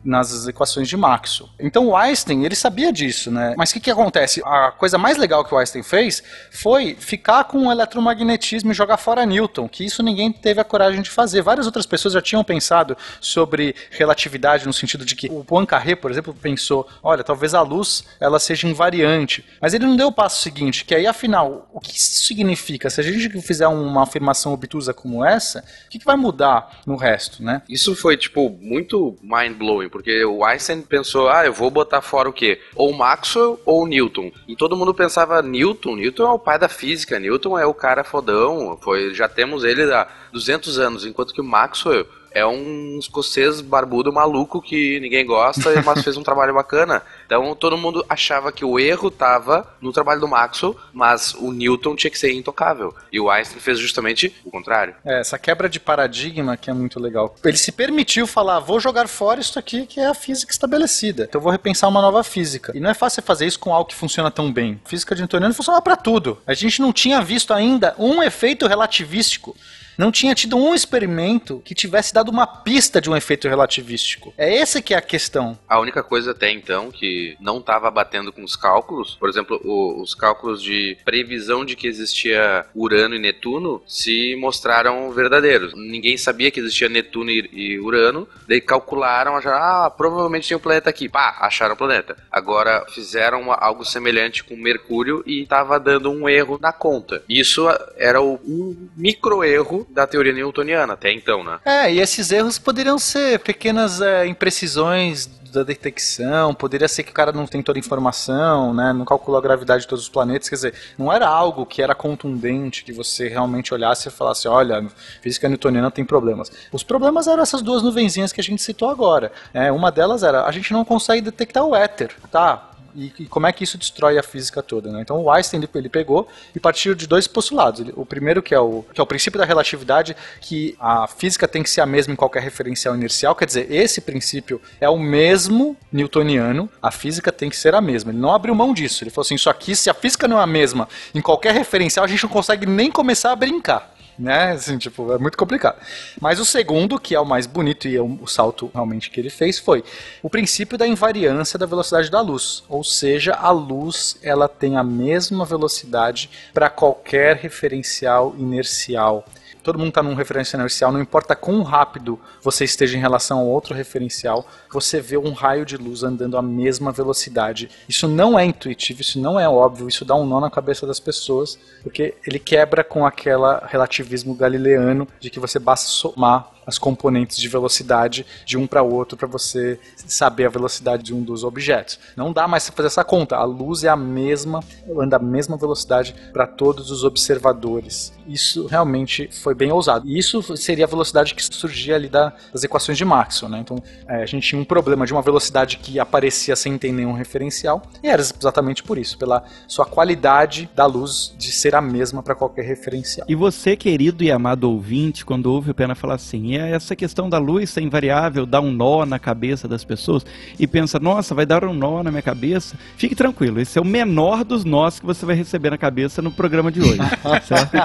[0.06, 1.50] nas equações de Maxwell.
[1.58, 3.54] Então o Einstein, ele sabia disso, né?
[3.56, 4.40] Mas o que, que acontece?
[4.44, 8.96] A coisa mais legal que o Einstein fez foi ficar com o eletromagnetismo e jogar
[8.96, 11.42] fora Newton, que isso ninguém teve a coragem de fazer.
[11.42, 16.10] Várias outras pessoas já tinham pensado sobre relatividade no sentido de que o Poincaré, por
[16.10, 19.44] exemplo, pensou, olha, talvez a luz ela seja invariante.
[19.60, 22.88] Mas ele não deu o passo seguinte, que aí afinal, o que isso significa?
[22.88, 26.96] Se a gente fizer uma afirmação obtusa como essa, o que, que vai mudar no
[26.96, 27.62] resto, né?
[27.68, 32.32] Isso foi tipo muito mind-blowing porque o Einstein pensou, ah, eu vou botar fora o
[32.32, 32.60] quê?
[32.74, 34.30] Ou Maxwell ou Newton.
[34.46, 35.96] E todo mundo pensava, Newton?
[35.96, 39.82] Newton é o pai da física, Newton é o cara fodão, foi, já temos ele
[39.90, 42.06] há 200 anos, enquanto que o Maxwell
[42.36, 47.02] é um escocês barbudo maluco que ninguém gosta, mas fez um trabalho bacana.
[47.24, 51.96] Então todo mundo achava que o erro estava no trabalho do Maxwell, mas o Newton
[51.96, 52.94] tinha que ser intocável.
[53.10, 54.94] E o Einstein fez justamente o contrário.
[55.02, 57.34] É, essa quebra de paradigma que é muito legal.
[57.42, 61.24] Ele se permitiu falar: vou jogar fora isso aqui que é a física estabelecida.
[61.26, 62.70] Então vou repensar uma nova física.
[62.76, 64.78] E não é fácil fazer isso com algo que funciona tão bem.
[64.84, 66.38] Física de Newtoniano funciona para tudo.
[66.46, 69.56] A gente não tinha visto ainda um efeito relativístico
[69.96, 74.32] não tinha tido um experimento que tivesse dado uma pista de um efeito relativístico.
[74.36, 75.58] É esse que é a questão.
[75.68, 80.00] A única coisa até então que não estava batendo com os cálculos, por exemplo, o,
[80.02, 85.74] os cálculos de previsão de que existia Urano e Netuno se mostraram verdadeiros.
[85.74, 90.60] Ninguém sabia que existia Netuno e, e Urano, daí calcularam, já, ah, provavelmente tem um
[90.60, 91.08] planeta aqui.
[91.08, 92.16] Pá, acharam o planeta.
[92.30, 97.22] Agora fizeram uma, algo semelhante com Mercúrio e estava dando um erro na conta.
[97.28, 101.58] Isso era o, um micro erro da teoria newtoniana até então, né?
[101.64, 107.14] É, e esses erros poderiam ser pequenas é, imprecisões da detecção, poderia ser que o
[107.14, 110.48] cara não tem toda a informação, né, não calculou a gravidade de todos os planetas,
[110.48, 114.86] quer dizer, não era algo que era contundente, que você realmente olhasse e falasse, olha,
[115.22, 116.50] física newtoniana tem problemas.
[116.70, 119.32] Os problemas eram essas duas nuvenzinhas que a gente citou agora.
[119.54, 122.75] É, uma delas era, a gente não consegue detectar o éter, tá?
[122.96, 124.90] E, e, como é que isso destrói a física toda.
[124.90, 125.02] Né?
[125.02, 127.80] Então o Einstein ele, ele, pegou e partiu de dois postulados.
[127.80, 131.46] Ele, o primeiro que é o, que é o princípio da relatividade, que a física
[131.46, 134.98] tem que ser a mesma em qualquer referencial inercial, quer dizer, esse princípio é o
[134.98, 138.10] mesmo newtoniano, a física tem que ser a mesma.
[138.10, 139.04] Ele não abriu mão disso.
[139.04, 142.04] Ele falou assim, isso aqui, se a física não é a mesma em qualquer referencial,
[142.04, 144.52] a gente não consegue nem começar a brincar né?
[144.52, 145.78] Assim, tipo, é muito complicado.
[146.20, 149.30] Mas o segundo, que é o mais bonito e é o salto realmente que ele
[149.30, 149.84] fez, foi
[150.22, 152.64] o princípio da invariância da velocidade da luz.
[152.68, 159.24] Ou seja, a luz ela tem a mesma velocidade para qualquer referencial inercial.
[159.66, 163.48] Todo mundo está num referencial inercial, não importa quão rápido você esteja em relação ao
[163.48, 167.68] outro referencial, você vê um raio de luz andando à mesma velocidade.
[167.88, 171.00] Isso não é intuitivo, isso não é óbvio, isso dá um nó na cabeça das
[171.00, 177.38] pessoas, porque ele quebra com aquele relativismo galileano de que você basta somar as componentes
[177.38, 181.98] de velocidade de um para outro para você saber a velocidade de um dos objetos.
[182.16, 183.36] Não dá mais para fazer essa conta.
[183.36, 184.60] A luz é a mesma,
[184.98, 188.12] anda a mesma velocidade para todos os observadores.
[188.26, 190.08] Isso realmente foi bem ousado.
[190.08, 193.50] E isso seria a velocidade que surgia ali da, das equações de Maxwell.
[193.50, 193.60] Né?
[193.60, 197.12] Então é, a gente tinha um problema de uma velocidade que aparecia sem ter nenhum
[197.12, 202.22] referencial, e era exatamente por isso, pela sua qualidade da luz de ser a mesma
[202.22, 203.26] para qualquer referencial.
[203.28, 207.28] E você, querido e amado ouvinte, quando ouve o Pena falar assim, é essa questão
[207.28, 210.24] da luz ser invariável, dá um nó na cabeça das pessoas,
[210.58, 213.84] e pensa, nossa, vai dar um nó na minha cabeça, fique tranquilo, esse é o
[213.84, 216.98] menor dos nós que você vai receber na cabeça no programa de hoje,
[217.46, 217.76] certo?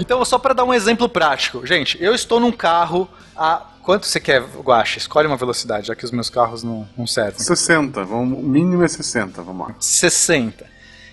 [0.00, 4.18] Então, só para dar um exemplo prático, gente, eu estou num carro a quanto você
[4.18, 4.98] quer, Guache?
[4.98, 7.38] Escolhe uma velocidade, já que os meus carros não, não servem.
[7.38, 9.74] 60, vamos, o mínimo é 60, vamos lá.
[9.78, 10.64] 60.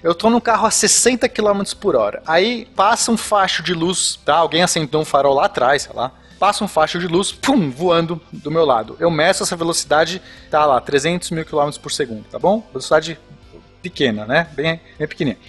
[0.02, 2.22] Eu tô num carro a 60 km por hora.
[2.26, 4.36] Aí passa um facho de luz, tá?
[4.36, 6.12] Alguém acendeu um farol lá atrás, sei lá.
[6.40, 8.96] Passa um facho de luz, pum, voando do meu lado.
[9.00, 10.22] Eu meço essa velocidade,
[10.52, 12.66] tá lá, 300 mil km por segundo, tá bom?
[12.70, 13.20] Velocidade
[13.82, 14.48] pequena, né?
[14.54, 15.40] Bem, bem pequenininha.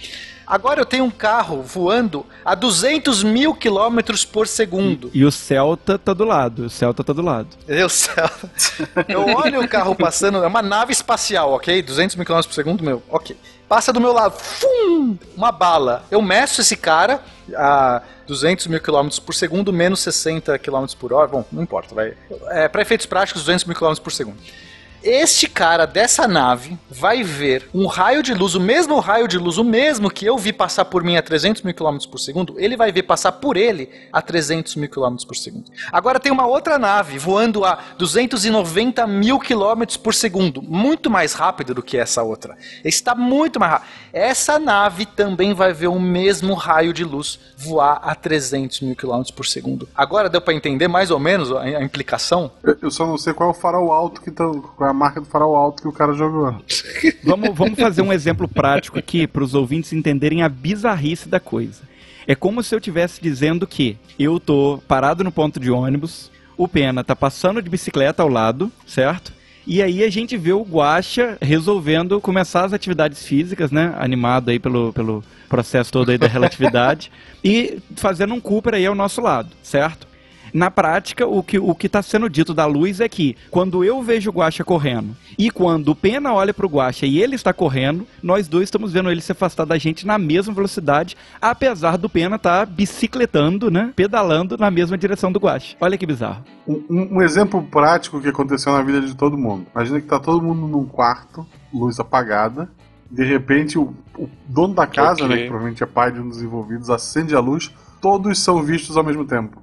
[0.49, 5.11] Agora eu tenho um carro voando a 200 mil quilômetros por segundo.
[5.13, 7.49] E o Celta tá do lado, o Celta tá do lado.
[7.67, 8.49] Eu, Celta.
[9.07, 11.83] Eu olho o carro passando, é uma nave espacial, ok?
[11.83, 13.37] 200 mil quilômetros por segundo, meu, ok.
[13.67, 16.03] Passa do meu lado, fum, uma bala.
[16.09, 17.21] Eu meço esse cara
[17.55, 21.27] a 200 mil quilômetros por segundo, menos 60 quilômetros por hora.
[21.27, 22.15] Bom, não importa, vai.
[22.47, 24.37] É, para efeitos práticos, 200 mil quilômetros por segundo.
[25.01, 29.57] Este cara dessa nave vai ver um raio de luz, o mesmo raio de luz,
[29.57, 32.75] o mesmo que eu vi passar por mim a 300 mil km por segundo, ele
[32.75, 35.71] vai ver passar por ele a 300 mil km por segundo.
[35.91, 41.73] Agora tem uma outra nave voando a 290 mil km por segundo, muito mais rápido
[41.73, 42.57] do que essa outra.
[42.83, 43.89] Está muito mais rápido.
[44.11, 49.23] Essa nave também vai ver o mesmo raio de luz voar a 300 mil km
[49.35, 49.87] por segundo.
[49.95, 52.51] Agora deu para entender mais ou menos a, implicação?
[52.81, 54.43] Eu, só não sei qual é o farol alto que tá,
[54.81, 56.55] é a marca do farol alto que o cara jogou.
[57.23, 61.81] Vamos, vamos fazer um exemplo prático aqui para os ouvintes entenderem a bizarrice da coisa.
[62.27, 66.67] É como se eu estivesse dizendo que eu tô parado no ponto de ônibus, o
[66.67, 69.33] Pena tá passando de bicicleta ao lado, certo?
[69.65, 73.93] E aí a gente vê o Guaxa resolvendo começar as atividades físicas, né?
[73.97, 77.11] Animado aí pelo, pelo processo todo aí da relatividade.
[77.43, 80.08] e fazendo um Cooper aí ao nosso lado, certo?
[80.53, 84.29] Na prática, o que o está sendo dito da luz é que quando eu vejo
[84.29, 88.05] o Guaxa correndo e quando o Pena olha para o Guaxa e ele está correndo,
[88.21, 92.35] nós dois estamos vendo ele se afastar da gente na mesma velocidade, apesar do Pena
[92.35, 93.91] estar tá bicicletando, né?
[93.95, 95.75] Pedalando na mesma direção do Guaxa.
[95.79, 96.43] Olha que bizarro.
[96.67, 99.65] Um, um, exemplo prático que aconteceu na vida de todo mundo.
[99.73, 102.69] Imagina que tá todo mundo num quarto, luz apagada,
[103.09, 105.27] de repente o, o dono da casa, okay.
[105.27, 108.97] né, que provavelmente é pai de um dos envolvidos, acende a luz, todos são vistos
[108.97, 109.61] ao mesmo tempo.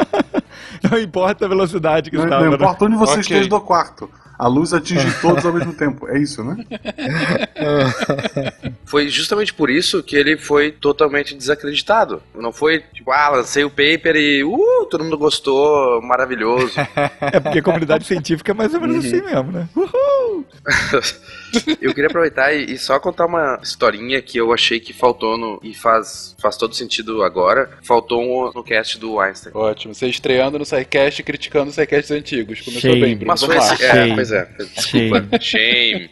[0.90, 2.44] não importa a velocidade que não, estava.
[2.44, 3.22] Não importa onde você okay.
[3.22, 4.10] esteja do quarto.
[4.40, 6.08] A luz atinge todos ao mesmo tempo.
[6.08, 6.56] É isso, né?
[8.86, 12.22] foi justamente por isso que ele foi totalmente desacreditado.
[12.34, 16.72] Não foi tipo, ah, lancei o paper e uh, todo mundo gostou, maravilhoso.
[17.20, 19.10] é porque a comunidade científica é mais ou menos uhum.
[19.10, 19.68] assim mesmo, né?
[19.76, 20.46] Uhul!
[21.80, 25.60] eu queria aproveitar e, e, só contar uma historinha que eu achei que faltou no.
[25.62, 27.70] E faz, faz todo sentido agora.
[27.82, 29.52] Faltou um, no cast do Einstein.
[29.54, 29.94] Ótimo.
[29.94, 32.60] Você estreando no SciCast e criticando os SciCasts antigos.
[32.60, 33.00] Começou Shame.
[33.00, 33.28] bem, Bruno.
[33.28, 34.48] Mas foi esse, é, pois é.
[34.58, 35.40] Desculpa.
[35.40, 36.10] Shame.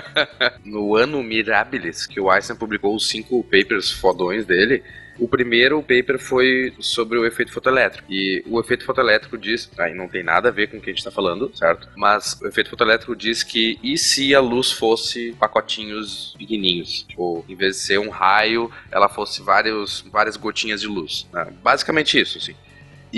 [0.64, 4.82] no ano Mirabilis, que o Einstein publicou os cinco papers fodões dele,
[5.18, 8.06] o primeiro paper foi sobre o efeito fotoelétrico.
[8.10, 10.92] E o efeito fotoelétrico diz, aí não tem nada a ver com o que a
[10.92, 11.88] gente está falando, certo?
[11.96, 17.04] Mas o efeito fotoelétrico diz que e se a luz fosse pacotinhos pequenininhos?
[17.08, 21.26] Tipo, em vez de ser um raio, ela fosse vários, várias gotinhas de luz.
[21.32, 21.46] Né?
[21.62, 22.54] Basicamente isso, assim.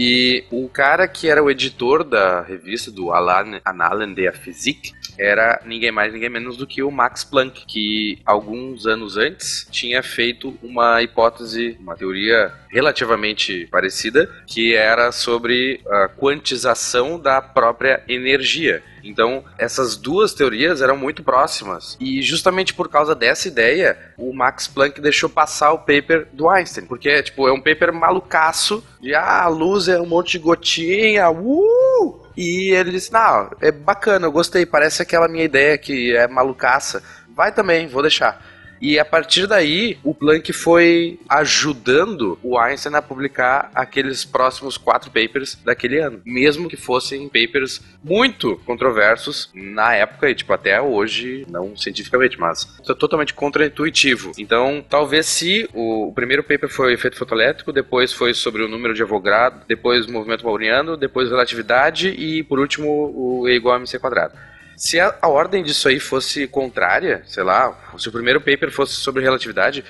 [0.01, 5.61] E o cara que era o editor da revista, do Alan, Annalen der Physik, era
[5.67, 10.57] ninguém mais, ninguém menos do que o Max Planck, que alguns anos antes tinha feito
[10.63, 18.83] uma hipótese, uma teoria relativamente parecida, que era sobre a quantização da própria energia.
[19.03, 21.97] Então, essas duas teorias eram muito próximas.
[22.01, 26.85] E justamente por causa dessa ideia, o Max Planck deixou passar o paper do Einstein.
[26.85, 31.31] Porque, tipo, é um paper malucaço de, ah, a luz é um monte de gotinha,
[31.31, 32.27] uh!
[32.37, 37.03] E ele disse, não, é bacana, eu gostei, parece aquela minha ideia que é malucaça.
[37.35, 38.41] Vai também, vou deixar.
[38.81, 45.11] E a partir daí, o Planck foi ajudando o Einstein a publicar aqueles próximos quatro
[45.11, 46.20] papers daquele ano.
[46.24, 52.64] Mesmo que fossem papers muito controversos na época e, tipo, até hoje, não cientificamente, mas
[52.99, 54.33] totalmente contraintuitivo.
[54.39, 59.03] Então, talvez se o, primeiro paper foi efeito fotoelétrico, depois foi sobre o número de
[59.03, 63.99] Avogadro, depois o movimento mauriano, depois relatividade e, por último, o E igual a mc
[63.99, 64.35] quadrado.
[64.79, 68.95] Se a, a, ordem disso aí fosse contrária, sei lá, se o primeiro paper fosse
[68.95, 69.85] sobre relatividade,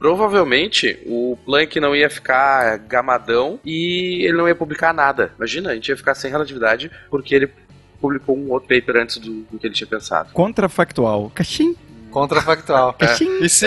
[0.00, 5.32] provavelmente o Planck não ia ficar gamadão e ele não ia publicar nada.
[5.36, 7.52] Imagina, a gente ia ficar sem relatividade porque ele
[8.00, 10.32] publicou um outro paper antes do, do que ele tinha pensado.
[10.32, 11.30] Contrafactual.
[11.32, 11.76] Cachim.
[12.12, 12.96] Contrafactual.
[13.02, 13.44] É.
[13.44, 13.66] E se...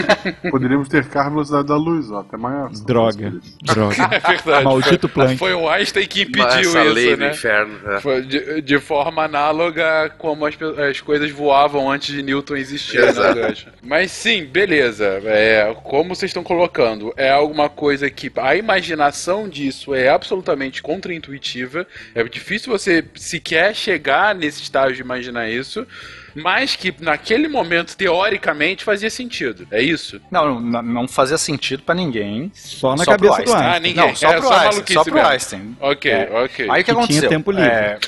[0.50, 2.70] Poderíamos ter carro velocidade da luz, ó, até maior.
[2.86, 3.34] Droga.
[3.62, 3.96] Droga.
[4.10, 4.64] É verdade.
[4.64, 5.38] Maldito foi, Planck.
[5.38, 7.30] Foi o Einstein que impediu Essa isso, lei do né?
[7.30, 7.78] inferno.
[7.86, 8.00] é.
[8.00, 10.54] Foi de, de forma análoga como as,
[10.88, 13.54] as coisas voavam antes de Newton existir, né?
[13.82, 15.20] Mas sim, beleza.
[15.24, 21.86] É, como vocês estão colocando, é alguma coisa que a imaginação disso é absolutamente contraintuitiva.
[22.14, 25.86] É difícil você sequer chegar nesse estágio de imaginar isso.
[26.34, 29.66] Mas que naquele momento, teoricamente, fazia sentido.
[29.70, 30.20] É isso?
[30.30, 32.50] Não, não, não fazia sentido pra ninguém.
[32.54, 33.56] Só na Só pro cabeça do Einstein.
[33.56, 33.74] Einstein.
[33.76, 34.06] Ah, ninguém.
[34.08, 34.94] Não, só É pro só Einstein.
[34.94, 35.28] Só pro mesmo.
[35.28, 35.76] Einstein.
[35.80, 36.30] Ok, É.
[36.44, 36.70] ok.
[36.70, 37.28] Aí o que Que tinha aconteceu?
[37.28, 37.68] tempo livre.
[37.70, 37.98] É,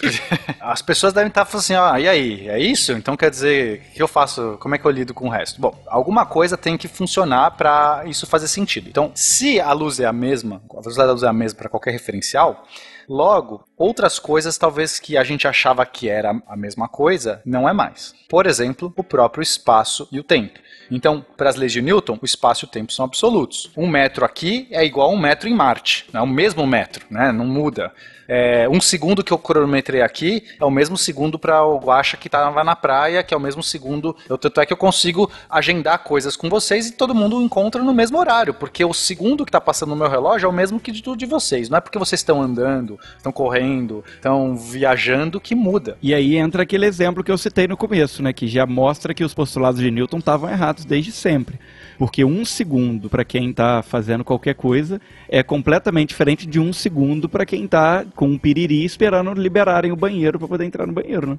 [0.60, 2.48] as pessoas devem estar falando assim, ah, e aí?
[2.48, 2.92] É isso?
[2.92, 4.56] Então quer dizer, o que eu faço?
[4.60, 5.60] Como é que eu lido com o resto?
[5.60, 8.88] Bom, alguma coisa tem que funcionar pra isso fazer sentido.
[8.88, 11.68] Então, se a luz é a mesma, a velocidade da luz é a mesma para
[11.68, 12.66] qualquer referencial,
[13.09, 17.72] logo, outras coisas talvez que a gente achava que era a mesma coisa, não é
[17.72, 18.14] mais.
[18.28, 20.59] Por exemplo, o próprio espaço e o tempo.
[20.90, 23.70] Então, para as leis de Newton, o espaço e o tempo são absolutos.
[23.76, 26.07] Um metro aqui é igual a um metro em Marte.
[26.12, 27.32] É o mesmo metro, né?
[27.32, 27.92] não muda.
[28.28, 32.28] É, um segundo que eu cronometrei aqui é o mesmo segundo para o Guaxa que
[32.28, 34.16] estava na praia, que é o mesmo segundo.
[34.28, 37.92] Eu, tanto é que eu consigo agendar coisas com vocês e todo mundo encontra no
[37.92, 40.92] mesmo horário, porque o segundo que está passando no meu relógio é o mesmo que
[41.02, 41.68] tudo de vocês.
[41.68, 45.96] Não é porque vocês estão andando, estão correndo, estão viajando que muda.
[46.02, 48.32] E aí entra aquele exemplo que eu citei no começo, né?
[48.32, 51.58] Que já mostra que os postulados de Newton estavam errados desde sempre.
[52.03, 57.28] Porque um segundo para quem está fazendo qualquer coisa é completamente diferente de um segundo
[57.28, 61.28] para quem está com um piriri esperando liberarem o banheiro para poder entrar no banheiro,
[61.28, 61.38] né?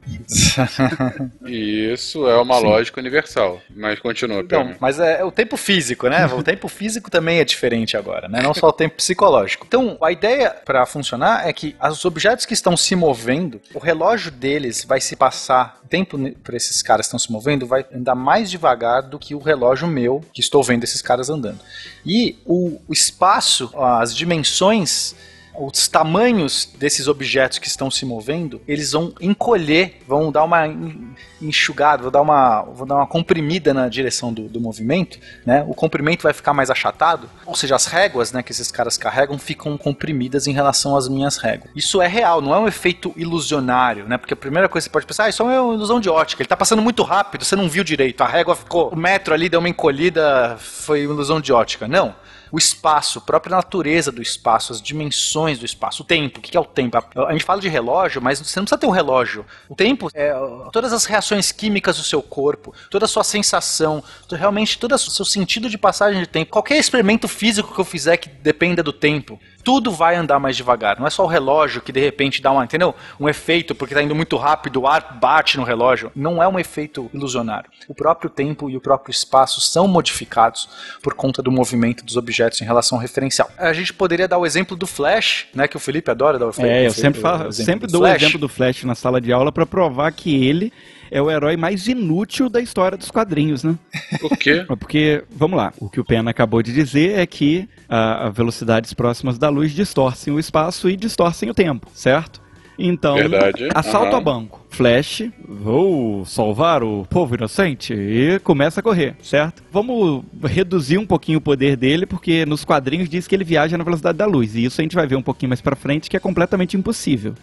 [1.45, 3.59] Isso é uma lógica universal.
[3.76, 4.78] Mas continua, Então, Pedro.
[4.80, 6.26] mas é o tempo físico, né?
[6.28, 8.41] O tempo físico também é diferente agora, né?
[8.41, 9.66] Não só o tempo psicológico.
[9.68, 14.32] Então, a ideia para funcionar é que os objetos que estão se movendo, o relógio
[14.32, 18.16] deles vai se passar, o tempo para esses caras que estão se movendo vai andar
[18.16, 21.60] mais devagar do que o relógio meu, que estou vendo esses caras andando.
[22.06, 25.16] E o espaço, as dimensões
[25.56, 31.14] os tamanhos desses objetos que estão se movendo, eles vão encolher, vão dar uma en-
[31.41, 35.64] enxugada, vão dar uma, vão dar uma comprimida na direção do, do movimento, né?
[35.68, 39.38] O comprimento vai ficar mais achatado, ou seja, as réguas, né, que esses caras carregam
[39.38, 41.70] ficam comprimidas em relação às minhas réguas.
[41.76, 44.18] Isso é real, não é um efeito ilusionário, né?
[44.18, 46.41] Porque a primeira coisa que você pode pensar, ah, isso é uma ilusão de ótica,
[46.41, 49.49] ele tá passando muito rápido, você não viu direito, a régua ficou, o metro ali
[49.49, 51.88] deu uma encolhida, foi ilusão de ótica.
[51.88, 52.16] Não
[52.54, 56.38] o espaço, a própria natureza do espaço, as dimensões do espaço, o tempo.
[56.38, 56.95] O que é o tempo?
[57.28, 59.43] A gente fala de relógio, mas você não precisa ter um relógio.
[59.68, 60.32] O tempo é
[60.72, 65.26] todas as reações químicas do seu corpo, toda a sua sensação, realmente todo o seu
[65.26, 66.51] sentido de passagem de tempo.
[66.51, 70.99] Qualquer experimento físico que eu fizer que dependa do tempo, tudo vai andar mais devagar.
[70.99, 72.93] Não é só o relógio que de repente dá uma, entendeu?
[73.20, 76.11] Um efeito porque está indo muito rápido, o ar bate no relógio.
[76.16, 77.70] Não é um efeito ilusionário.
[77.88, 80.70] O próprio tempo e o próprio espaço são modificados
[81.01, 83.49] por conta do movimento dos objetos em relação ao referencial.
[83.57, 85.68] A gente poderia dar o exemplo do Flash, né?
[85.68, 86.70] Que o Felipe adora dar o exemplo.
[86.70, 88.22] É, eu sempre, o falo, sempre do dou o Flash.
[88.22, 90.74] exemplo do Flash na sala de aula para provar que ele
[91.14, 93.76] é o herói mais inútil da história dos quadrinhos, né?
[94.20, 94.66] Por quê?
[94.68, 98.93] Porque, vamos lá, o que o Pena acabou de dizer é que a, a velocidades
[98.95, 102.41] próximas da luz distorcem o espaço e distorcem o tempo, certo?
[102.80, 103.70] Então, Verdade.
[103.76, 104.18] assalto Aham.
[104.18, 104.66] a banco.
[104.70, 109.61] Flash, vou salvar o povo inocente e começa a correr, certo?
[109.72, 113.84] Vamos reduzir um pouquinho o poder dele, porque nos quadrinhos diz que ele viaja na
[113.84, 116.18] velocidade da luz, e isso a gente vai ver um pouquinho mais pra frente que
[116.18, 117.36] é completamente impossível.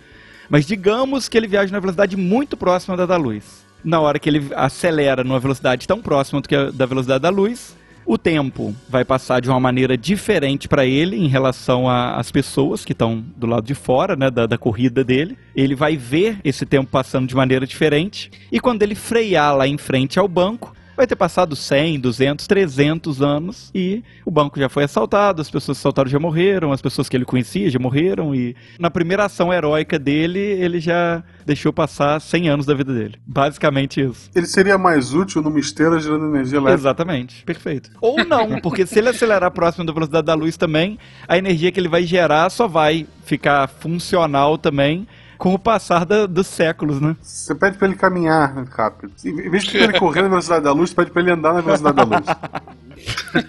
[0.50, 3.64] Mas digamos que ele viaja na velocidade muito próxima da da luz.
[3.82, 7.30] Na hora que ele acelera numa velocidade tão próxima do que a, da velocidade da
[7.30, 7.74] luz,
[8.12, 12.90] O tempo vai passar de uma maneira diferente para ele em relação às pessoas que
[12.90, 15.38] estão do lado de fora, né, da, da corrida dele.
[15.54, 18.28] Ele vai ver esse tempo passando de maneira diferente.
[18.50, 23.22] E quando ele frear lá em frente ao banco, vai ter passado 100, 200, 300
[23.22, 27.08] anos e o banco já foi assaltado, as pessoas que assaltaram já morreram, as pessoas
[27.08, 32.20] que ele conhecia já morreram e na primeira ação heróica dele, ele já deixou passar
[32.20, 33.14] 100 anos da vida dele.
[33.26, 34.30] Basicamente isso.
[34.34, 36.80] Ele seria mais útil numa esteira gerando energia elétrica.
[36.80, 37.90] Exatamente, perfeito.
[37.98, 41.80] Ou não, porque se ele acelerar próximo da velocidade da luz também, a energia que
[41.80, 45.08] ele vai gerar só vai ficar funcional também
[45.40, 47.16] com o passar da, dos séculos, né?
[47.22, 49.10] Você pede pra ele caminhar rápido.
[49.24, 51.62] Em vez de ele correr na velocidade da luz, você pede pra ele andar na
[51.62, 52.26] velocidade da luz.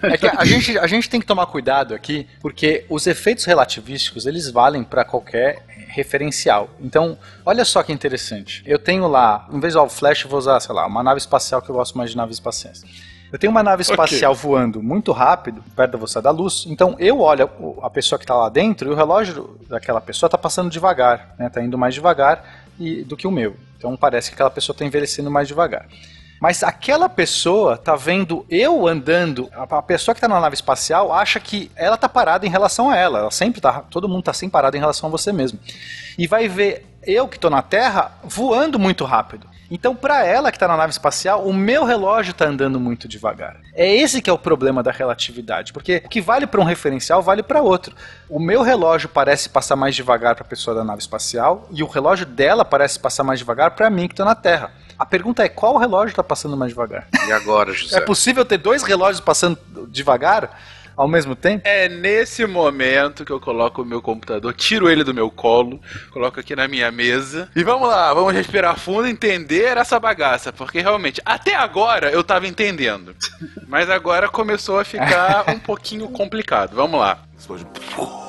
[0.04, 4.24] É que a gente, a gente tem que tomar cuidado aqui, porque os efeitos relativísticos,
[4.24, 6.70] eles valem para qualquer referencial.
[6.80, 8.62] Então, olha só que interessante.
[8.64, 11.02] Eu tenho lá, em vez de usar o flash, eu vou usar, sei lá, uma
[11.02, 12.82] nave espacial que eu gosto mais de naves espaciais.
[13.32, 14.42] Eu tenho uma nave espacial okay.
[14.42, 17.48] voando muito rápido, perto da velocidade da luz, então eu olho
[17.80, 21.44] a pessoa que está lá dentro e o relógio daquela pessoa está passando devagar, está
[21.44, 21.48] né?
[21.48, 22.44] Tá indo mais devagar
[22.78, 23.56] e, do que o meu.
[23.78, 25.86] Então parece que aquela pessoa está envelhecendo mais devagar.
[26.42, 31.40] Mas aquela pessoa tá vendo eu andando, a pessoa que está na nave espacial acha
[31.40, 33.20] que ela tá parada em relação a ela.
[33.20, 35.58] Ela sempre tá, todo mundo tá sempre parado em relação a você mesmo.
[36.18, 39.46] E vai ver eu que estou na Terra voando muito rápido.
[39.74, 43.56] Então, para ela que está na nave espacial, o meu relógio está andando muito devagar.
[43.72, 47.22] É esse que é o problema da relatividade, porque o que vale para um referencial
[47.22, 47.96] vale para outro.
[48.28, 51.86] O meu relógio parece passar mais devagar para a pessoa da nave espacial e o
[51.86, 54.72] relógio dela parece passar mais devagar para mim que estou na Terra.
[54.98, 57.08] A pergunta é qual relógio está passando mais devagar?
[57.26, 57.96] E agora, José?
[57.96, 59.58] É possível ter dois relógios passando
[59.88, 60.50] devagar?
[60.96, 61.62] Ao mesmo tempo?
[61.66, 65.80] É nesse momento que eu coloco o meu computador, tiro ele do meu colo,
[66.10, 70.52] coloco aqui na minha mesa e vamos lá, vamos respirar fundo e entender essa bagaça,
[70.52, 73.14] porque realmente até agora eu tava entendendo,
[73.66, 76.74] mas agora começou a ficar um pouquinho complicado.
[76.74, 77.22] Vamos lá.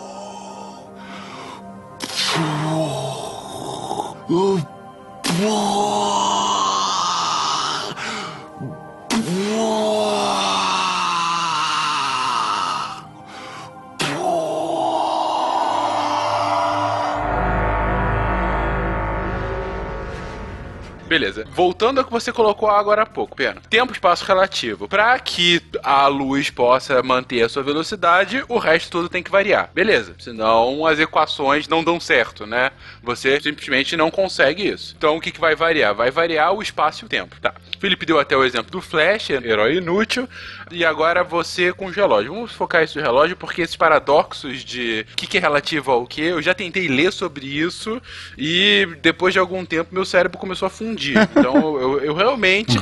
[21.14, 21.46] Beleza.
[21.52, 23.62] Voltando ao que você colocou agora há pouco, Pena.
[23.70, 24.88] Tempo espaço relativo.
[24.88, 29.70] Para que a luz possa manter a sua velocidade, o resto tudo tem que variar.
[29.76, 30.16] Beleza.
[30.18, 32.72] Senão as equações não dão certo, né?
[33.04, 34.96] Você simplesmente não consegue isso.
[34.98, 35.94] Então o que, que vai variar?
[35.94, 37.40] Vai variar o espaço e o tempo.
[37.40, 37.54] Tá.
[37.80, 40.28] Felipe deu até o exemplo do Flash, herói inútil.
[40.72, 42.34] E agora você com os relógios.
[42.34, 46.06] Vamos focar isso no relógio, porque esses paradoxos de o que, que é relativo ao
[46.06, 48.02] que, eu já tentei ler sobre isso
[48.38, 52.78] e depois de algum tempo meu cérebro começou a fundir então, eu, eu realmente.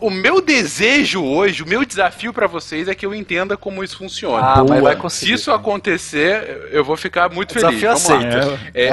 [0.00, 3.96] O meu desejo hoje, o meu desafio para vocês é que eu entenda como isso
[3.96, 4.44] funciona.
[4.44, 5.26] Ah, mas vai conseguir.
[5.26, 7.80] Se isso acontecer, eu vou ficar muito feliz.
[7.80, 8.60] Desafio Vamos aceito.
[8.74, 8.90] É.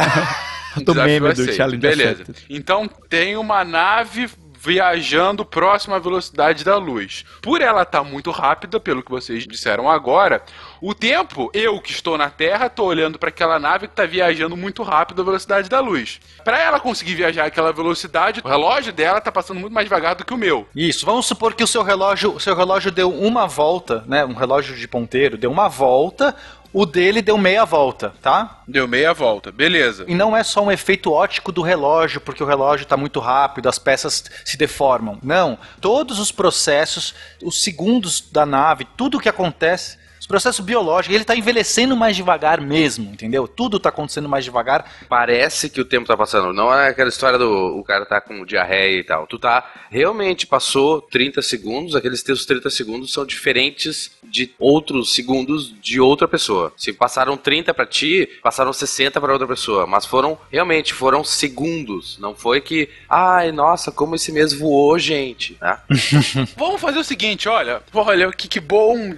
[0.80, 2.24] do meme do Challenge Beleza.
[2.50, 4.30] Então tem uma nave
[4.62, 7.26] viajando próximo à velocidade da luz.
[7.42, 10.44] Por ela estar tá muito rápida, pelo que vocês disseram agora,
[10.80, 14.56] o tempo, eu que estou na Terra, estou olhando para aquela nave que está viajando
[14.56, 16.20] muito rápido à velocidade da luz.
[16.44, 20.24] Para ela conseguir viajar aquela velocidade, o relógio dela está passando muito mais devagar do
[20.24, 20.68] que o meu.
[20.76, 21.06] Isso.
[21.06, 24.24] Vamos supor que o seu relógio, seu relógio deu uma volta, né?
[24.24, 26.36] Um relógio de ponteiro deu uma volta.
[26.74, 28.62] O dele deu meia volta, tá?
[28.68, 30.06] Deu meia volta, beleza.
[30.08, 33.68] E não é só um efeito ótico do relógio, porque o relógio está muito rápido,
[33.68, 35.20] as peças se deformam.
[35.22, 35.58] Não.
[35.82, 37.14] Todos os processos,
[37.44, 42.62] os segundos da nave, tudo o que acontece processo biológico, ele tá envelhecendo mais devagar
[42.62, 43.48] mesmo, entendeu?
[43.48, 44.86] Tudo tá acontecendo mais devagar.
[45.10, 46.54] Parece que o tempo tá passando.
[46.54, 49.28] Não é aquela história do o cara tá com diarreia e tal.
[49.28, 55.74] Tu tá realmente passou 30 segundos, aqueles teus 30 segundos são diferentes de outros segundos
[55.82, 56.74] de outra pessoa.
[56.78, 62.18] Se passaram 30 para ti, passaram 60 para outra pessoa, mas foram realmente foram segundos.
[62.20, 65.58] Não foi que, ai, nossa, como esse mês voou, gente.
[65.62, 65.78] Né?
[66.56, 69.14] Vamos fazer o seguinte, olha, olha que, que bom,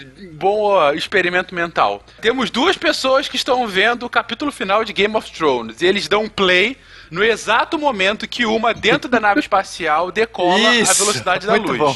[0.94, 2.04] experimento mental.
[2.22, 6.08] Temos duas pessoas que estão vendo o capítulo final de Game of Thrones e eles
[6.08, 6.78] dão play
[7.14, 11.78] no exato momento que uma dentro da nave espacial decola Isso, a velocidade da luz.
[11.78, 11.96] Bom,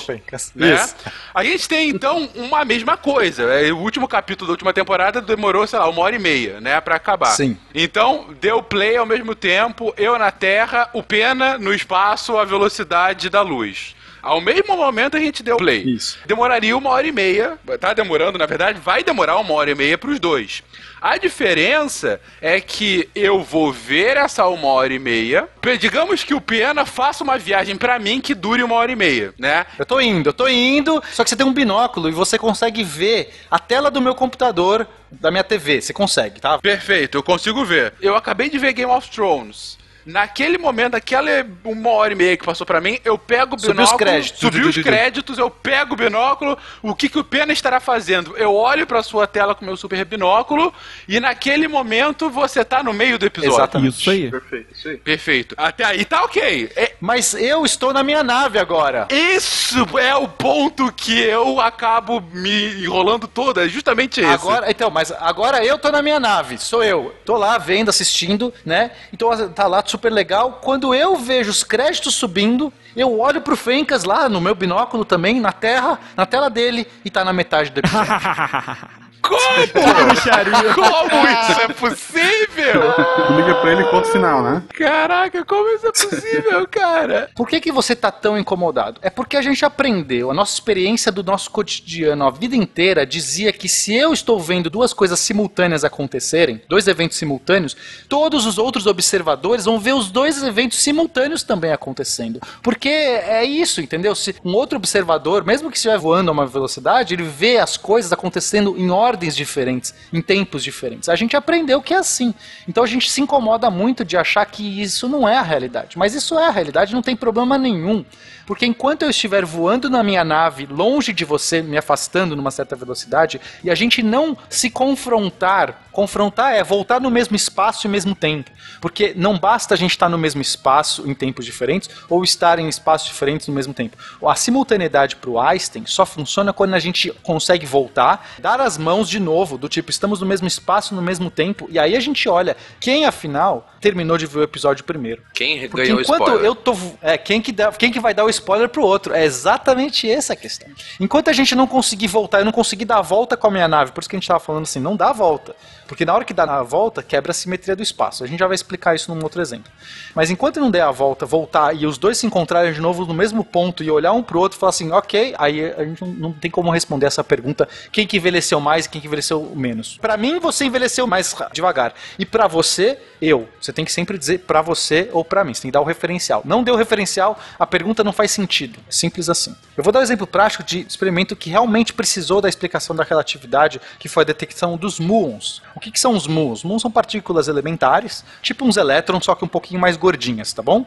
[0.55, 0.75] né?
[0.75, 0.95] Isso.
[1.33, 3.43] A gente tem então uma mesma coisa.
[3.43, 6.79] É, o último capítulo da última temporada demorou, sei lá, uma hora e meia, né,
[6.79, 7.31] para acabar.
[7.31, 7.57] Sim.
[7.73, 13.29] Então deu play ao mesmo tempo, eu na Terra, o Pena no espaço, a velocidade
[13.29, 13.96] da luz.
[14.21, 15.83] Ao mesmo momento a gente deu play.
[15.83, 16.19] Isso.
[16.25, 17.57] Demoraria uma hora e meia.
[17.79, 20.63] Tá demorando, na verdade, vai demorar uma hora e meia pros dois.
[21.01, 25.47] A diferença é que eu vou ver essa uma hora e meia.
[25.79, 29.33] Digamos que o Pena faça uma viagem pra mim que dure uma hora e meia,
[29.37, 29.65] né?
[29.77, 32.83] Eu tô indo, eu tô indo, só que você tem um binóculo e você consegue
[32.83, 35.81] ver a tela do meu computador, da minha TV.
[35.81, 36.57] Você consegue, tá?
[36.57, 37.93] Perfeito, eu consigo ver.
[38.01, 39.77] Eu acabei de ver Game of Thrones.
[40.07, 41.29] Naquele momento, aquela
[41.63, 43.95] uma hora e meia que passou pra mim, eu pego o Subiu binóculo.
[43.95, 44.39] os créditos.
[44.39, 46.57] Subi os créditos, eu pego o binóculo.
[46.81, 48.35] O que, que o Pena estará fazendo?
[48.37, 50.73] Eu olho pra sua tela com meu super binóculo
[51.07, 53.55] e naquele momento você tá no meio do episódio.
[53.57, 53.99] Exatamente.
[53.99, 54.31] Isso aí.
[54.31, 54.97] Perfeito, isso aí.
[54.97, 55.55] Perfeito.
[55.57, 56.71] Até aí tá ok.
[56.75, 59.07] É- Mas eu estou na minha nave agora.
[59.11, 63.65] isso é o ponto que eu acabo me enrolando toda.
[63.65, 64.29] É justamente esse.
[64.33, 67.13] Agora, então, mas agora eu tô na minha nave, sou eu.
[67.25, 68.91] Tô lá vendo, assistindo, né?
[69.11, 70.59] Então tá lá super legal.
[70.61, 75.39] Quando eu vejo os créditos subindo, eu olho pro Fencas lá no meu binóculo também,
[75.39, 78.13] na terra, na tela dele, e tá na metade do episódio.
[79.27, 81.09] Como?
[81.09, 82.93] Como isso é possível?
[83.27, 84.63] Tu liga pra ele e conta o final, né?
[84.73, 87.29] Caraca, como isso é possível, cara?
[87.35, 88.99] Por que, que você tá tão incomodado?
[89.01, 93.51] É porque a gente aprendeu, a nossa experiência do nosso cotidiano, a vida inteira dizia
[93.51, 97.75] que se eu estou vendo duas coisas simultâneas acontecerem, dois eventos simultâneos,
[98.07, 102.39] todos os outros observadores vão ver os dois eventos simultâneos também acontecendo.
[102.61, 104.15] Porque é isso, entendeu?
[104.15, 108.11] Se um outro observador, mesmo que estiver voando a uma velocidade, ele vê as coisas
[108.11, 111.09] acontecendo em ordens diferentes, em tempos diferentes.
[111.09, 112.33] A gente aprendeu que é assim.
[112.67, 115.97] Então a gente se incomoda muito de achar que isso não é a realidade.
[115.97, 118.05] Mas isso é a realidade, não tem problema nenhum.
[118.47, 122.77] Porque enquanto eu estiver voando na minha nave, longe de você, me afastando numa certa
[122.77, 128.15] velocidade, e a gente não se confrontar, confrontar é voltar no mesmo espaço e mesmo
[128.15, 128.49] tempo.
[128.79, 132.69] Porque não basta a gente estar no mesmo espaço em tempos diferentes, ou estar em
[132.69, 133.97] espaços diferentes no mesmo tempo.
[134.25, 139.06] A simultaneidade para o Einstein só funciona quando a gente consegue voltar, dar as mãos
[139.09, 142.27] de novo, do tipo, estamos no mesmo espaço, no mesmo tempo, e aí a gente
[142.27, 145.21] olha quem afinal terminou de ver o episódio primeiro.
[145.33, 146.45] Quem Porque ganhou o enquanto spoiler?
[146.45, 146.75] eu tô.
[147.01, 149.13] É, quem que, dá, quem que vai dar o spoiler pro outro?
[149.13, 150.69] É exatamente essa a questão.
[150.99, 153.67] Enquanto a gente não conseguir voltar, eu não conseguir dar a volta com a minha
[153.67, 155.55] nave, por isso que a gente tava falando assim, não dá a volta.
[155.87, 158.23] Porque na hora que dá a volta, quebra a simetria do espaço.
[158.23, 159.71] A gente já vai explicar isso num outro exemplo.
[160.13, 163.13] Mas enquanto não der a volta, voltar e os dois se encontrarem de novo no
[163.13, 166.33] mesmo ponto e olhar um pro outro e falar assim, ok, aí a gente não,
[166.33, 169.97] tem como responder essa pergunta: quem que envelheceu mais e quem que envelheceu menos.
[169.97, 171.93] Pra mim, você envelheceu mais devagar.
[172.19, 173.47] E pra você, eu.
[173.59, 175.53] Você tem que sempre dizer pra você ou pra mim.
[175.53, 176.41] Você tem que dar o referencial.
[176.45, 178.79] Não deu referencial, a pergunta não faz sentido.
[178.89, 179.55] Simples assim.
[179.75, 183.79] Eu vou dar um exemplo prático de experimento que realmente precisou da explicação da relatividade,
[183.99, 185.61] que foi a detecção dos muons.
[185.77, 186.63] O que, que são os muons?
[186.63, 190.83] Muons são partículas elementares, tipo uns elétrons, só que um pouquinho mais gordinhas, tá bom?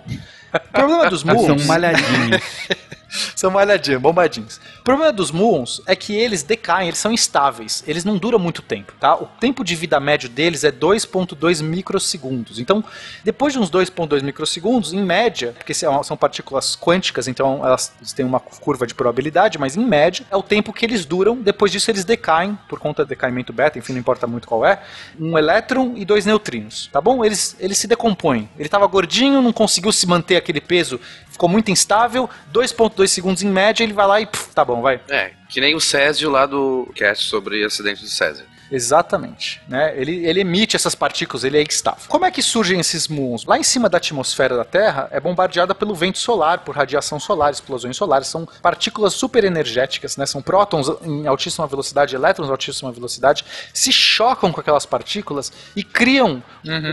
[0.52, 1.46] O problema dos muons...
[1.46, 2.42] São malhadinhos.
[3.34, 4.60] São malhadinhos, bombadinhos.
[4.80, 8.62] O problema dos muons é que eles decaem, eles são instáveis, eles não duram muito
[8.62, 9.14] tempo, tá?
[9.14, 12.58] O tempo de vida médio deles é 2.2 microsegundos.
[12.58, 12.84] Então,
[13.24, 18.24] depois de uns 2.2 microsegundos, em média, porque são são partículas quânticas, então elas têm
[18.24, 21.36] uma curva de probabilidade, mas em média é o tempo que eles duram.
[21.36, 24.82] Depois disso, eles decaem por conta do decaimento beta, enfim, não importa muito qual é,
[25.18, 27.24] um elétron e dois neutrinos, tá bom?
[27.24, 28.48] Eles, eles se decompõem.
[28.56, 33.48] Ele estava gordinho, não conseguiu se manter aquele peso, ficou muito instável, 2.2 segundos em
[33.48, 35.00] média, ele vai lá e pff, tá bom, vai.
[35.08, 38.44] É, que nem o Césio lá do cast sobre acidente do Césio.
[38.70, 39.92] Exatamente, né?
[39.96, 42.04] Ele, ele emite essas partículas, ele é estável.
[42.06, 43.44] Como é que surgem esses muons?
[43.44, 47.50] Lá em cima da atmosfera da Terra é bombardeada pelo vento solar, por radiação solar,
[47.50, 48.28] explosões solares.
[48.28, 50.24] São partículas super energéticas, né?
[50.24, 53.44] São prótons em altíssima velocidade, elétrons em altíssima velocidade,
[53.74, 56.42] se chocam com aquelas partículas e criam,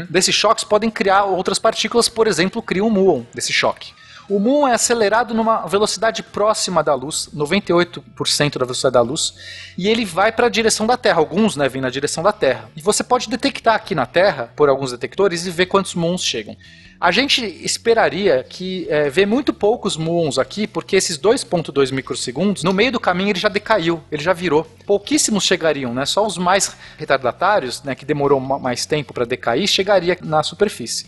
[0.10, 3.94] desses choques podem criar outras partículas, por exemplo, criam um muon desse choque.
[4.30, 9.34] O muon é acelerado numa velocidade próxima da luz, 98% da velocidade da luz,
[9.78, 11.20] e ele vai para a direção da Terra.
[11.20, 12.70] Alguns né, vêm na direção da Terra.
[12.76, 16.58] E você pode detectar aqui na Terra, por alguns detectores, e ver quantos muons chegam.
[17.00, 22.74] A gente esperaria que é, ver muito poucos muons aqui, porque esses 2.2 microsegundos, no
[22.74, 24.66] meio do caminho ele já decaiu, ele já virou.
[24.86, 26.06] Pouquíssimos chegariam, né?
[26.06, 31.06] Só os mais retardatários, né, que demorou ma- mais tempo para decair, chegaria na superfície.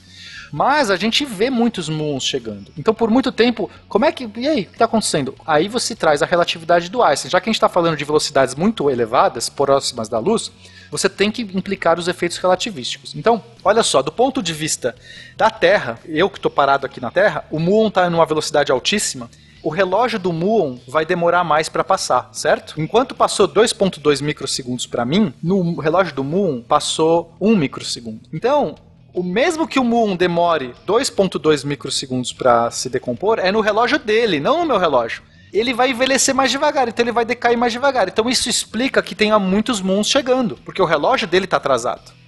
[0.52, 2.72] Mas a gente vê muitos muons chegando.
[2.78, 4.30] Então, por muito tempo, como é que.
[4.38, 5.36] E aí, o que está acontecendo?
[5.45, 7.30] Aí você traz a relatividade do Einstein.
[7.30, 10.52] Já que a gente está falando de velocidades muito elevadas, próximas da luz,
[10.91, 13.16] você tem que implicar os efeitos relativísticos.
[13.16, 14.95] Então, olha só, do ponto de vista
[15.38, 19.30] da Terra, eu que estou parado aqui na Terra, o muon está numa velocidade altíssima.
[19.62, 22.80] O relógio do muon vai demorar mais para passar, certo?
[22.80, 28.22] Enquanto passou 2.2 microsegundos para mim, no relógio do muon passou 1 microsegundo.
[28.32, 28.76] Então,
[29.14, 34.39] O mesmo que o muon demore 2.2 microsegundos para se decompor, é no relógio dele,
[34.39, 35.24] não no meu relógio.
[35.51, 38.07] Ele vai envelhecer mais devagar, então ele vai decair mais devagar.
[38.07, 42.18] Então isso explica que tenha muitos moons chegando, porque o relógio dele está atrasado.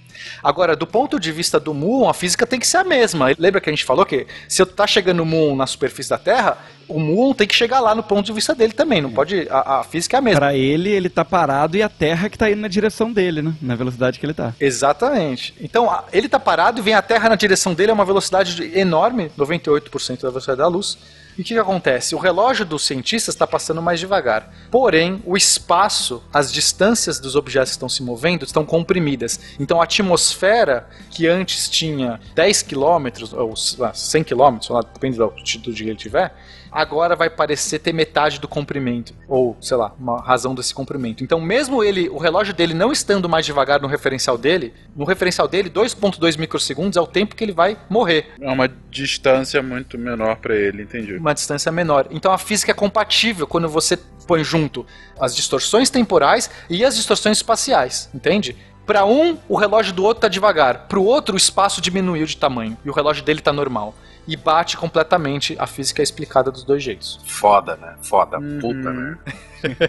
[0.42, 3.28] Agora, do ponto de vista do Muon, a física tem que ser a mesma.
[3.38, 6.18] Lembra que a gente falou que se eu tá chegando o Muon na superfície da
[6.18, 6.58] Terra,
[6.88, 9.00] o Muon tem que chegar lá no ponto de vista dele também.
[9.00, 9.46] Não pode.
[9.50, 10.40] A, a física é a mesma.
[10.40, 13.54] Pra ele, ele tá parado e a Terra que tá indo na direção dele, né?
[13.62, 14.52] Na velocidade que ele tá.
[14.60, 15.54] Exatamente.
[15.60, 18.78] Então, ele tá parado e vem a Terra na direção dele a uma velocidade de-
[18.78, 20.98] enorme, 98% da velocidade da luz.
[21.36, 22.14] E o que, que acontece?
[22.14, 24.52] O relógio dos cientistas está passando mais devagar.
[24.70, 29.40] Porém, o espaço, as distâncias dos objetos que estão se movendo estão comprimidas.
[29.58, 35.16] Então, a atmosfera, que antes tinha 10 km, ou ah, 100 km, sei lá, depende
[35.16, 36.34] da altitude que ele tiver,
[36.72, 39.14] agora vai parecer ter metade do comprimento.
[39.28, 41.22] Ou, sei lá, uma razão desse comprimento.
[41.22, 45.46] Então, mesmo ele, o relógio dele não estando mais devagar no referencial dele, no referencial
[45.46, 48.32] dele, 2,2 microsegundos é o tempo que ele vai morrer.
[48.40, 51.16] É uma distância muito menor pra ele, entendi.
[51.16, 52.06] Uma distância menor.
[52.10, 54.86] Então a física é compatível quando você põe junto
[55.20, 58.56] as distorções temporais e as distorções espaciais, entende?
[58.86, 60.88] Para um, o relógio do outro tá devagar.
[60.88, 63.94] Para o outro, o espaço diminuiu de tamanho e o relógio dele tá normal.
[64.26, 67.18] E bate completamente a física explicada dos dois jeitos.
[67.26, 67.94] Foda, né?
[68.02, 68.58] Foda, Uhum.
[68.60, 69.18] puta, né?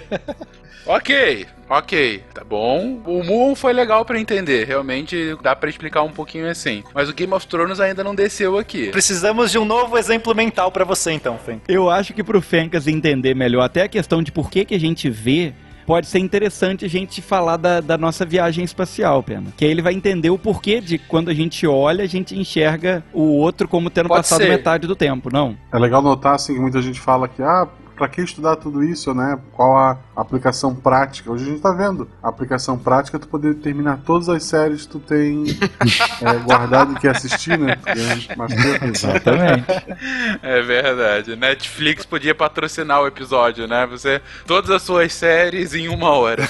[0.85, 3.01] Ok, ok, tá bom.
[3.05, 6.83] O Moon foi legal pra entender, realmente dá pra explicar um pouquinho assim.
[6.93, 8.89] Mas o Game of Thrones ainda não desceu aqui.
[8.89, 11.61] Precisamos de um novo exemplo mental para você então, Fen.
[11.69, 14.79] Eu acho que pro Fencas entender melhor até a questão de por que, que a
[14.79, 15.53] gente vê,
[15.85, 19.53] pode ser interessante a gente falar da, da nossa viagem espacial, Pena.
[19.55, 23.03] Que aí ele vai entender o porquê de quando a gente olha, a gente enxerga
[23.13, 24.49] o outro como tendo Pode passado ser.
[24.49, 25.55] metade do tempo, não?
[25.71, 29.13] É legal notar assim que muita gente fala que ah, pra que estudar tudo isso,
[29.13, 29.39] né?
[29.51, 31.31] Qual a aplicação prática?
[31.31, 32.09] Hoje a gente tá vendo.
[32.21, 35.45] A aplicação prática é tu poder terminar todas as séries que tu tem
[36.21, 37.75] é, guardado e quer assistir, né?
[37.75, 38.85] Porque mais tempo.
[38.85, 39.63] Exatamente.
[40.41, 41.35] É verdade.
[41.35, 43.85] Netflix podia patrocinar o episódio, né?
[43.87, 46.47] Você todas as suas séries em uma hora.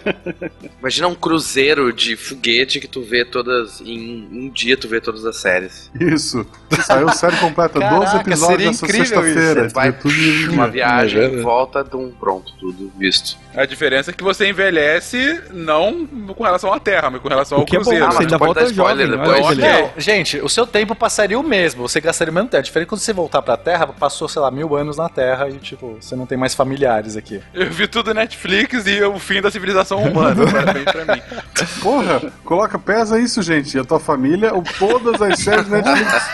[0.80, 3.80] Imagina um cruzeiro de foguete que tu vê todas.
[3.80, 5.90] Em um dia tu vê todas as séries.
[5.98, 6.46] Isso.
[6.84, 9.68] Saiu série completa, 12 Caraca, episódios seria nessa sexta-feira.
[9.68, 11.42] Vai tudo em Uma viagem É em verdade.
[11.44, 13.36] volta de um pronto, tudo visto.
[13.54, 17.64] A diferença é que você envelhece não com relação à Terra, mas com relação ao
[17.64, 18.06] O que é bom, cruzeiro.
[18.06, 19.18] Ah, você ainda volta spoiler jovem.
[19.20, 19.56] depois.
[19.56, 19.76] Beleza.
[19.78, 19.82] Ok.
[19.94, 22.62] Não, gente, o seu tempo passaria o mesmo, você gastaria o mesmo tempo.
[22.62, 25.96] Diferente quando você voltar pra Terra, passou, sei lá, mil anos na Terra e, tipo,
[26.00, 27.40] você não tem mais familiares aqui.
[27.54, 30.44] Eu vi tudo Netflix e o fim da civilização humana.
[30.50, 31.22] Parabéns pra mim.
[31.82, 33.76] Porra, coloca, pesa isso, gente.
[33.76, 36.26] E a tua família, ou todas as séries Netflix.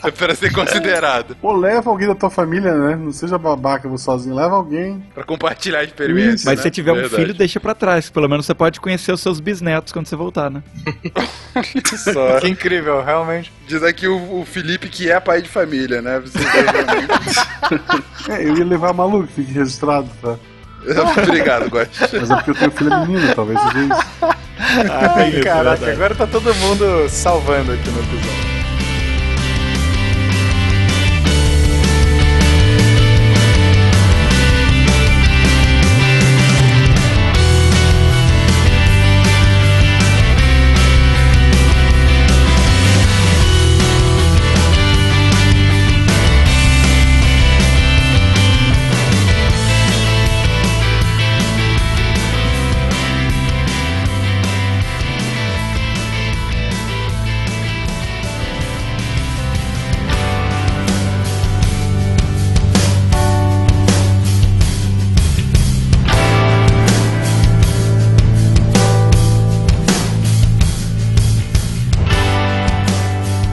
[0.04, 1.36] É pra ser considerado.
[1.36, 2.96] Pô, leva alguém da tua família, né?
[2.96, 5.04] Não seja babaca você sozinho, leva alguém.
[5.14, 6.50] Pra compartilhar a experiência.
[6.50, 6.64] Mas né?
[6.64, 7.16] se tiver um Verdade.
[7.16, 8.10] filho, deixa pra trás.
[8.10, 10.64] Pelo menos você pode conhecer os seus bisnetos quando você voltar, né?
[12.14, 12.40] Só.
[12.40, 13.52] Que incrível, realmente.
[13.68, 16.20] Diz aqui o, o Felipe que é pai de família, né?
[16.20, 16.40] Você.
[18.28, 20.36] É, eu ia levar a Malu, que fique registrado, tá?
[21.24, 21.92] Obrigado, Gosto.
[22.00, 24.08] Mas é porque eu tenho filha menina, talvez seja isso.
[25.16, 28.59] Ai, caraca, agora tá todo mundo salvando aqui no episódio.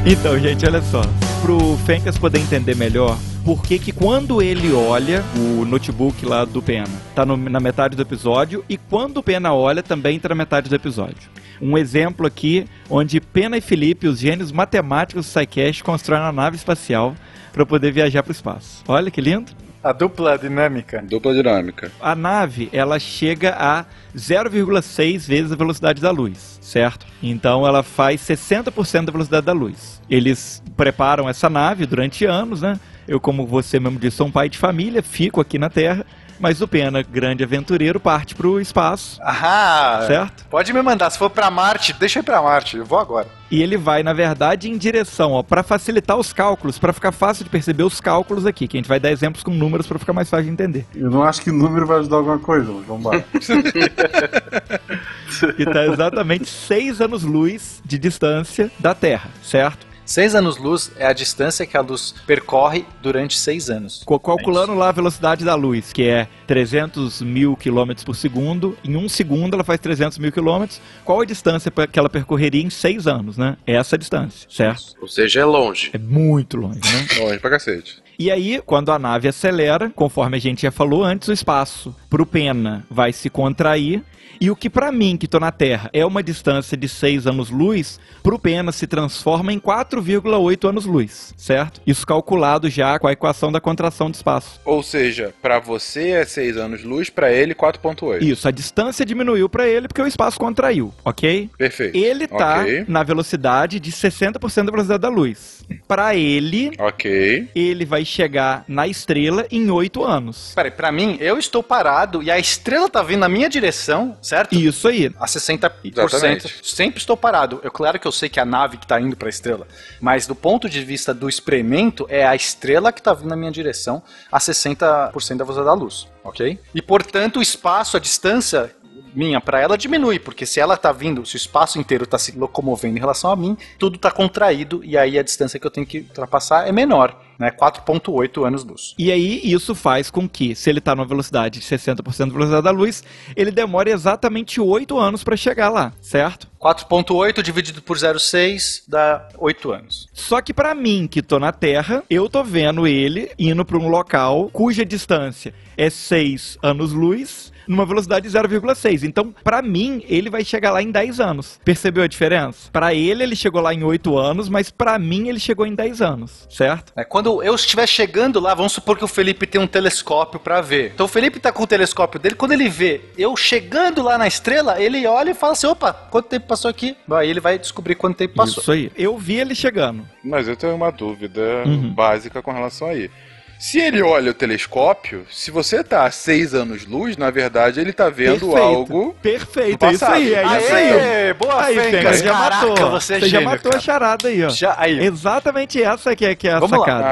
[0.06, 1.02] Então, gente, olha só.
[1.42, 6.62] Pro Fencas poder entender melhor, por que que quando ele olha o notebook lá do
[6.62, 10.34] Pena, tá no- na metade do episódio, e quando o Pena olha, também tá na
[10.34, 11.28] metade do episódio.
[11.60, 16.56] Um exemplo aqui, onde Pena e Felipe, os gênios matemáticos do SciCast, constroem uma nave
[16.56, 17.14] espacial
[17.52, 18.82] para poder viajar para o espaço.
[18.86, 19.52] Olha que lindo.
[19.86, 21.00] A dupla dinâmica.
[21.08, 21.92] Dupla dinâmica.
[22.00, 23.84] A nave, ela chega a
[24.16, 27.06] 0,6 vezes a velocidade da luz, certo?
[27.22, 30.02] Então ela faz 60% da velocidade da luz.
[30.10, 32.80] Eles preparam essa nave durante anos, né?
[33.06, 36.04] Eu, como você mesmo disse, sou um pai de família, fico aqui na Terra.
[36.38, 40.44] Mas o Pena, grande aventureiro, parte pro espaço, Ah, certo?
[40.50, 41.08] Pode me mandar.
[41.10, 42.76] Se for pra Marte, deixa eu ir pra Marte.
[42.76, 43.26] Eu vou agora.
[43.50, 47.44] E ele vai, na verdade, em direção, ó, para facilitar os cálculos, para ficar fácil
[47.44, 50.12] de perceber os cálculos aqui, que a gente vai dar exemplos com números para ficar
[50.12, 50.84] mais fácil de entender.
[50.94, 53.22] Eu não acho que número vai ajudar alguma coisa, mas vamos lá.
[55.58, 59.86] E tá exatamente 6 anos-luz de distância da Terra, certo?
[60.06, 64.04] Seis anos-luz é a distância que a luz percorre durante seis anos.
[64.06, 69.08] Calculando lá a velocidade da luz, que é 300 mil quilômetros por segundo, em um
[69.08, 70.80] segundo ela faz 300 mil quilômetros.
[71.04, 73.56] Qual a distância que ela percorreria em 6 anos, né?
[73.66, 74.94] É Essa distância, certo?
[75.02, 75.90] Ou seja, é longe.
[75.92, 77.06] É muito longe, né?
[77.26, 78.00] Longe pra cacete.
[78.18, 82.24] E aí, quando a nave acelera, conforme a gente já falou antes, o espaço pro
[82.24, 84.02] Pena vai se contrair.
[84.38, 87.98] E o que pra mim, que tô na Terra, é uma distância de 6 anos-luz,
[88.22, 91.80] pro Pena se transforma em 4,8 anos-luz, certo?
[91.86, 94.60] Isso calculado já com a equação da contração do espaço.
[94.62, 98.20] Ou seja, pra você é 6 anos luz, pra ele 4.8.
[98.22, 101.48] Isso, a distância diminuiu pra ele porque o espaço contraiu, ok?
[101.56, 101.96] Perfeito.
[101.96, 102.84] Ele tá Ok.
[102.86, 105.64] na velocidade de 60% da velocidade da luz.
[105.88, 107.48] Pra ele, Ok.
[107.54, 110.52] ele vai chegar na estrela em 8 anos.
[110.54, 114.54] Peraí, pra mim, eu estou parado e a estrela tá vindo na minha direção, certo?
[114.54, 115.12] Isso aí.
[115.18, 115.70] A 60%.
[115.84, 116.60] Exatamente.
[116.62, 117.60] Sempre estou parado.
[117.62, 119.66] Eu, claro que eu sei que é a nave que tá indo pra estrela,
[120.00, 123.50] mas do ponto de vista do experimento, é a estrela que tá vindo na minha
[123.50, 126.58] direção a 60% da velocidade da luz, ok?
[126.74, 128.74] E portanto, o espaço, a distância
[129.16, 132.36] minha pra ela diminui, porque se ela tá vindo, se o espaço inteiro tá se
[132.36, 135.86] locomovendo em relação a mim, tudo tá contraído e aí a distância que eu tenho
[135.86, 137.50] que ultrapassar é menor, né?
[137.50, 138.94] 4.8 anos-luz.
[138.98, 142.62] E aí, isso faz com que, se ele está numa velocidade de 60% da velocidade
[142.62, 143.02] da luz,
[143.34, 146.48] ele demore exatamente 8 anos para chegar lá, certo?
[146.60, 150.08] 4.8 dividido por 0,6 dá 8 anos.
[150.12, 153.88] Só que para mim, que tô na Terra, eu tô vendo ele indo para um
[153.88, 159.02] local cuja distância é 6 anos-luz, numa velocidade de 0,6.
[159.04, 161.58] Então, para mim, ele vai chegar lá em 10 anos.
[161.64, 162.68] Percebeu a diferença?
[162.72, 166.02] Para ele, ele chegou lá em 8 anos, mas para mim, ele chegou em 10
[166.02, 166.92] anos, certo?
[166.96, 170.60] É, quando eu estiver chegando lá, vamos supor que o Felipe tem um telescópio pra
[170.60, 170.92] ver.
[170.94, 174.26] Então o Felipe tá com o telescópio dele, quando ele vê eu chegando lá na
[174.26, 176.96] estrela, ele olha e fala assim: opa, quanto tempo passou aqui?
[177.10, 178.60] Aí ele vai descobrir quanto tempo passou.
[178.60, 178.90] Isso aí.
[178.96, 180.06] Eu vi ele chegando.
[180.22, 181.92] Mas eu tenho uma dúvida Uhum.
[181.92, 183.10] básica com relação a aí.
[183.58, 188.08] Se ele olha o telescópio, se você tá a 6 anos-luz, na verdade ele tá
[188.10, 188.56] vendo Perfeito.
[188.58, 189.16] algo.
[189.22, 191.34] Perfeito, é isso aí, é isso Aê, aí.
[191.34, 191.90] boa, Aí, Fencas.
[191.90, 192.90] Fencas, já Caraca, matou.
[192.90, 193.76] você é já gênio, matou cara.
[193.76, 194.48] a charada aí, ó.
[194.50, 194.98] Já, aí.
[195.06, 196.84] Exatamente essa que é, que é a Vamos lá.
[196.84, 197.04] sacada.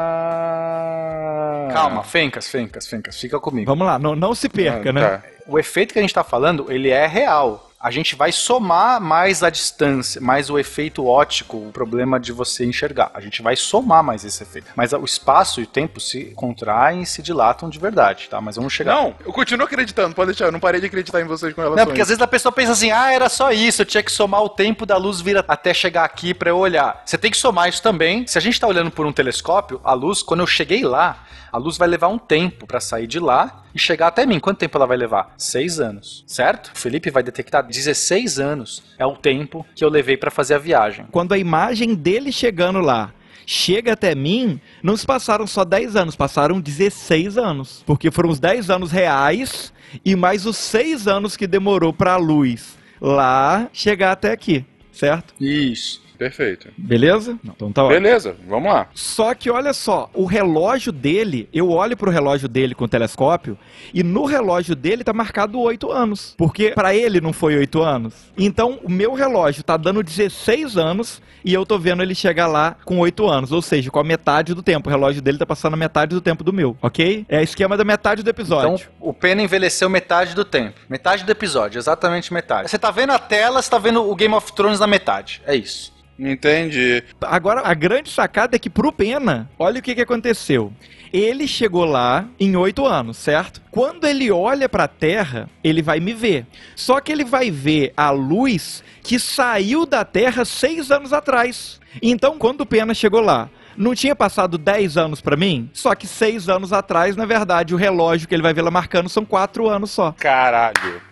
[0.00, 1.68] Ah.
[1.72, 3.66] Calma, Fencas, Fencas, Fencas, fica comigo.
[3.70, 5.00] Vamos lá, não, não se perca, Ah, né?
[5.00, 5.22] tá.
[5.46, 7.69] O efeito que a gente tá falando, ele é real.
[7.82, 12.62] A gente vai somar mais a distância, mais o efeito óptico, o problema de você
[12.66, 13.10] enxergar.
[13.14, 14.70] A gente vai somar mais esse efeito.
[14.76, 18.38] Mas o espaço e o tempo se contraem e se dilatam de verdade, tá?
[18.38, 18.94] Mas vamos chegar.
[18.94, 21.78] Não, eu continuo acreditando, pode deixar, eu não parei de acreditar em vocês com relação
[21.82, 24.12] Não, porque às vezes a pessoa pensa assim, ah, era só isso, eu tinha que
[24.12, 27.02] somar o tempo da luz vir até chegar aqui pra eu olhar.
[27.06, 28.26] Você tem que somar isso também.
[28.26, 31.58] Se a gente tá olhando por um telescópio, a luz, quando eu cheguei lá, a
[31.58, 34.38] luz vai levar um tempo pra sair de lá e chegar até mim.
[34.38, 35.32] Quanto tempo ela vai levar?
[35.36, 36.72] Seis anos, certo?
[36.74, 40.58] O Felipe vai detectar 16 anos é o tempo que eu levei pra fazer a
[40.58, 41.06] viagem.
[41.10, 43.14] Quando a imagem dele chegando lá
[43.46, 47.82] chega até mim, não se passaram só 10 anos, passaram 16 anos.
[47.86, 49.72] Porque foram os 10 anos reais
[50.04, 55.34] e mais os 6 anos que demorou pra luz lá chegar até aqui, certo?
[55.40, 56.02] Isso.
[56.20, 56.68] Perfeito.
[56.76, 57.38] Beleza?
[57.42, 57.98] Então tá ótimo.
[57.98, 58.88] Beleza, vamos lá.
[58.92, 63.56] Só que olha só, o relógio dele, eu olho pro relógio dele com o telescópio
[63.94, 68.12] e no relógio dele tá marcado 8 anos, porque pra ele não foi 8 anos.
[68.36, 72.76] Então o meu relógio tá dando 16 anos e eu tô vendo ele chegar lá
[72.84, 74.90] com 8 anos, ou seja, com a metade do tempo.
[74.90, 77.24] O relógio dele tá passando a metade do tempo do meu, ok?
[77.30, 78.74] É esquema da metade do episódio.
[78.74, 80.78] Então, o Pena envelheceu metade do tempo.
[80.86, 82.70] Metade do episódio, exatamente metade.
[82.70, 85.40] Você tá vendo a tela, você tá vendo o Game of Thrones na metade.
[85.46, 85.98] É isso.
[86.20, 87.02] Entendi.
[87.22, 90.70] Agora, a grande sacada é que pro Pena, olha o que, que aconteceu.
[91.12, 93.62] Ele chegou lá em oito anos, certo?
[93.70, 96.46] Quando ele olha pra Terra, ele vai me ver.
[96.76, 101.80] Só que ele vai ver a luz que saiu da Terra seis anos atrás.
[102.02, 105.70] Então, quando o Pena chegou lá, não tinha passado 10 anos pra mim?
[105.72, 109.08] Só que seis anos atrás, na verdade, o relógio que ele vai ver lá marcando
[109.08, 110.12] são quatro anos só.
[110.18, 111.09] Caralho.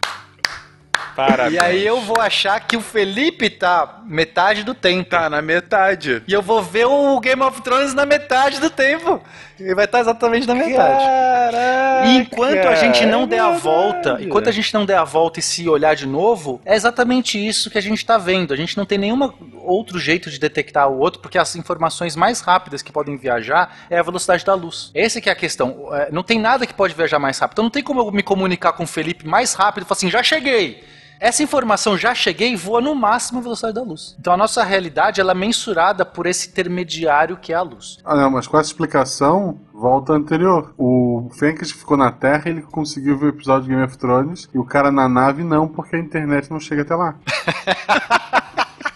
[1.18, 1.54] Parabéns.
[1.54, 5.10] E aí eu vou achar que o Felipe tá metade do tempo.
[5.10, 6.22] Tá na metade.
[6.28, 9.20] E eu vou ver o Game of Thrones na metade do tempo.
[9.58, 11.04] Ele vai estar exatamente na metade.
[11.04, 12.06] Caraca.
[12.06, 15.40] E enquanto a gente não der a volta, enquanto a gente não der a volta
[15.40, 18.54] e se olhar de novo, é exatamente isso que a gente tá vendo.
[18.54, 22.40] A gente não tem nenhuma outro jeito de detectar o outro, porque as informações mais
[22.40, 24.92] rápidas que podem viajar é a velocidade da luz.
[24.94, 25.92] Essa que é a questão.
[25.92, 27.54] É, Não tem nada que pode viajar mais rápido.
[27.54, 30.08] Então não tem como eu me comunicar com o Felipe mais rápido e falar assim,
[30.08, 30.86] já cheguei.
[31.20, 34.16] Essa informação já cheguei voa no máximo a velocidade da luz.
[34.18, 37.98] Então a nossa realidade ela é mensurada por esse intermediário que é a luz.
[38.04, 40.72] Ah, não, mas com essa explicação, volta anterior.
[40.78, 44.58] O Fenkis ficou na Terra ele conseguiu ver o episódio de Game of Thrones e
[44.58, 47.16] o cara na nave não, porque a internet não chega até lá.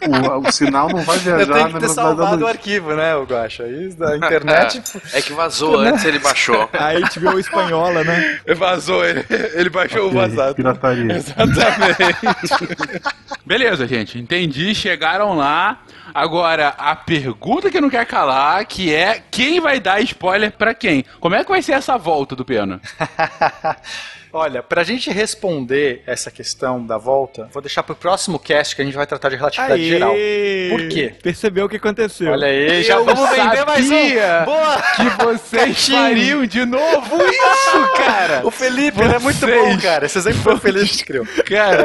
[0.07, 2.95] o, o sinal não vai viajar Eu tenho que ter velocidade da salvado o arquivo,
[2.95, 3.67] né, o Guacha?
[3.69, 4.83] Isso da internet.
[5.13, 6.69] É que vazou antes, ele baixou.
[6.73, 8.41] A HBO espanhola, né?
[8.57, 9.25] Vazou, ele,
[9.55, 10.55] ele baixou o vazado.
[10.55, 11.17] Pirataria.
[11.17, 12.17] Exatamente.
[13.45, 15.81] Beleza, gente, entendi, chegaram lá.
[16.15, 21.05] Agora, a pergunta que não quer calar, que é quem vai dar spoiler pra quem?
[21.21, 22.81] Como é que vai ser essa volta do Pena?
[24.33, 28.85] Olha, pra gente responder essa questão da volta, vou deixar pro próximo cast que a
[28.85, 30.14] gente vai tratar de relatividade geral.
[30.70, 31.12] Por quê?
[31.22, 32.33] Percebeu o que aconteceu.
[32.33, 34.45] Olha aí, já Eu vamos vender mais um.
[34.47, 34.83] Boa!
[34.97, 35.99] Que vocês Caixinho.
[35.99, 38.41] fariam de novo isso, cara!
[38.45, 39.76] O Felipe, ele é muito Vocês.
[39.76, 40.07] bom, cara.
[40.07, 41.26] Exemplo foi o Felipe que criou.
[41.45, 41.85] Cara,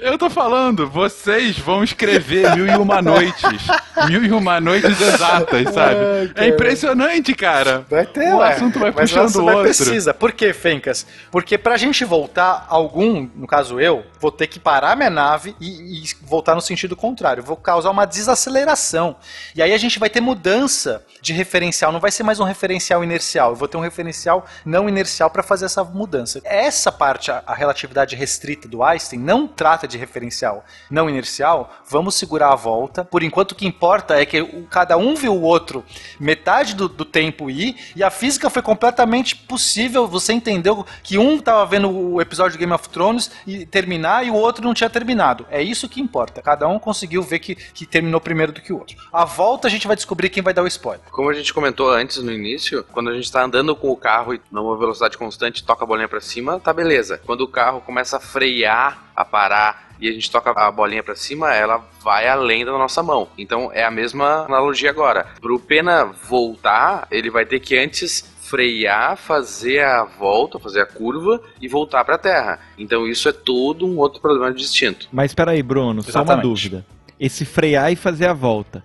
[0.00, 3.62] eu tô falando, vocês vão escrever mil e uma noites.
[4.08, 5.96] Mil e uma noites exatas, sabe?
[6.36, 7.84] Ai, É impressionante, cara.
[7.88, 8.52] Vai ter, O ué.
[8.52, 9.62] assunto vai Mas puxando o outro.
[9.62, 10.12] precisa.
[10.14, 11.06] Por quê, Fencas?
[11.30, 16.02] Porque pra gente voltar, algum, no caso eu, vou ter que parar minha nave e,
[16.02, 17.42] e voltar no sentido contrário.
[17.42, 19.16] Vou causar uma desaceleração.
[19.54, 21.90] E aí a gente vai ter mudança de referencial.
[21.92, 23.50] Não vai ser mais um referencial inercial.
[23.50, 26.40] Eu vou ter um referencial não inercial para fazer essa mudança.
[26.44, 31.74] Essa parte, a, a relatividade restrita do Einstein, não trata de referencial não inercial.
[31.88, 33.04] Vamos segurar a volta.
[33.04, 35.84] Por enquanto, o que importa é que cada um viu o outro
[36.18, 37.76] metade do, do tempo ir.
[37.94, 40.06] E a física foi completamente possível.
[40.06, 44.30] Você entendeu que um estava vendo o episódio de Game of Thrones e terminar e
[44.30, 45.46] o outro não tinha terminado.
[45.50, 46.42] É isso que importa.
[46.42, 48.96] Cada um conseguiu ver que, que terminou primeiro do que o outro.
[49.12, 51.06] A volta a gente vai descobrir quem vai dar o spoiler.
[51.10, 54.34] Como a gente comentou antes no início, quando a gente tá andando com o carro
[54.34, 57.20] e numa velocidade constante, toca a bolinha pra cima, tá beleza.
[57.24, 61.16] Quando o carro começa a frear, a parar e a gente toca a bolinha pra
[61.16, 63.28] cima, ela vai além da nossa mão.
[63.36, 65.26] Então é a mesma analogia agora.
[65.40, 71.40] Pro Pena voltar, ele vai ter que antes frear, fazer a volta, fazer a curva
[71.60, 72.60] e voltar pra terra.
[72.78, 75.08] Então isso é todo um outro problema distinto.
[75.12, 76.42] Mas espera aí, Bruno, só uma Exatamente.
[76.42, 76.86] dúvida.
[77.18, 78.84] Esse frear e fazer a volta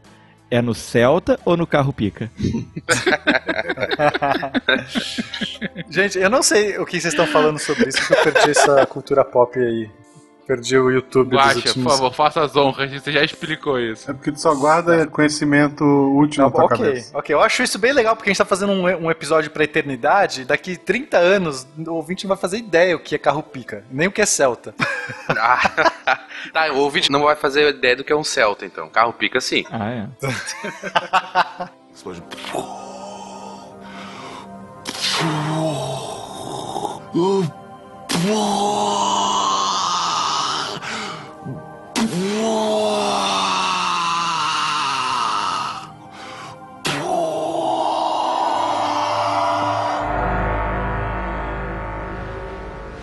[0.49, 2.29] é no Celta ou no carro pica?
[5.89, 8.85] Gente, eu não sei o que vocês estão falando sobre isso, que eu perdi essa
[8.85, 9.89] cultura pop aí.
[10.51, 11.75] Perdi o YouTube dos Guaxa, últimos...
[11.75, 14.11] por favor, faça as honras, você já explicou isso.
[14.11, 17.17] É porque tu só guarda conhecimento útil Tá na tua ok, cabeça.
[17.17, 17.33] ok.
[17.33, 20.43] Eu acho isso bem legal, porque a gente tá fazendo um, um episódio pra eternidade.
[20.43, 24.09] Daqui 30 anos, o ouvinte não vai fazer ideia o que é carro pica, nem
[24.09, 24.75] o que é Celta.
[25.29, 26.19] Ah,
[26.51, 28.89] tá, o ouvinte não vai fazer ideia do que é um Celta, então.
[28.89, 29.63] Carro pica sim.
[29.71, 30.07] Ah, é.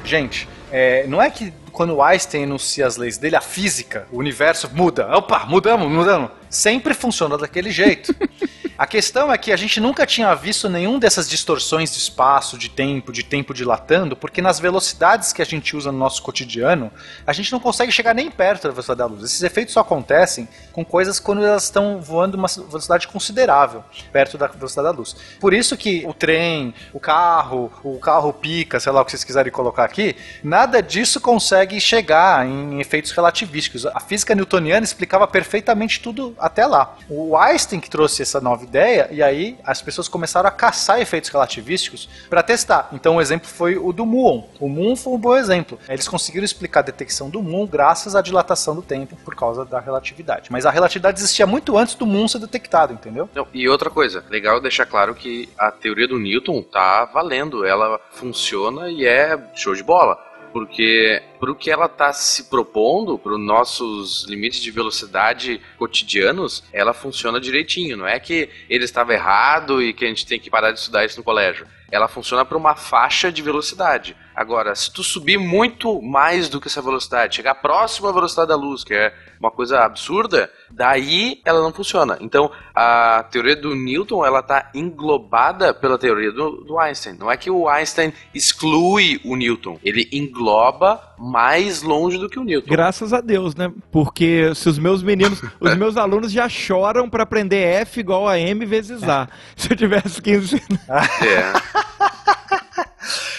[0.05, 4.19] Gente, é, não é que quando o Einstein enuncia as leis dele, a física, o
[4.19, 5.07] universo muda.
[5.17, 6.31] Opa, mudamos, mudamos.
[6.49, 8.15] Sempre funciona daquele jeito.
[8.79, 12.69] A questão é que a gente nunca tinha visto nenhum dessas distorções de espaço, de
[12.69, 16.89] tempo, de tempo dilatando, porque nas velocidades que a gente usa no nosso cotidiano,
[17.27, 19.25] a gente não consegue chegar nem perto da velocidade da luz.
[19.25, 24.47] Esses efeitos só acontecem com coisas quando elas estão voando uma velocidade considerável, perto da
[24.47, 25.17] velocidade da luz.
[25.41, 29.25] Por isso que o trem, o carro, o carro pica, sei lá o que vocês
[29.25, 33.87] quiserem colocar aqui, nada disso consegue chegar em efeitos relativísticos.
[33.87, 36.97] A física newtoniana explicava perfeitamente tudo até lá.
[37.09, 41.31] O Einstein que trouxe essa nova ideia e aí as pessoas começaram a caçar efeitos
[41.31, 42.89] relativísticos para testar.
[42.93, 44.45] Então o exemplo foi o do muon.
[44.61, 45.79] O muon foi um bom exemplo.
[45.89, 49.81] Eles conseguiram explicar a detecção do muon graças à dilatação do tempo por causa da
[49.81, 50.51] relatividade.
[50.51, 53.29] Mas a relatividade existia muito antes do muon ser detectado, entendeu?
[53.53, 58.91] E outra coisa, legal deixar claro que a teoria do Newton tá valendo, ela funciona
[58.91, 60.28] e é show de bola.
[60.53, 66.93] Porque pro que ela tá se propondo, para os nossos limites de velocidade cotidianos, ela
[66.93, 67.97] funciona direitinho.
[67.97, 71.05] Não é que ele estava errado e que a gente tem que parar de estudar
[71.05, 71.67] isso no colégio.
[71.91, 74.17] Ela funciona para uma faixa de velocidade.
[74.39, 78.55] Agora, se tu subir muito mais do que essa velocidade, chegar próximo à velocidade da
[78.55, 82.17] luz, que é uma coisa absurda, daí ela não funciona.
[82.21, 87.17] Então, a teoria do Newton, ela tá englobada pela teoria do, do Einstein.
[87.19, 92.45] Não é que o Einstein exclui o Newton, ele engloba mais longe do que o
[92.45, 92.71] Newton.
[92.71, 93.73] Graças a Deus, né?
[93.91, 98.39] Porque se os meus meninos, os meus alunos já choram pra aprender F igual a
[98.39, 99.29] M vezes A.
[99.57, 101.11] Se eu tivesse que ensinar.
[101.25, 102.29] É.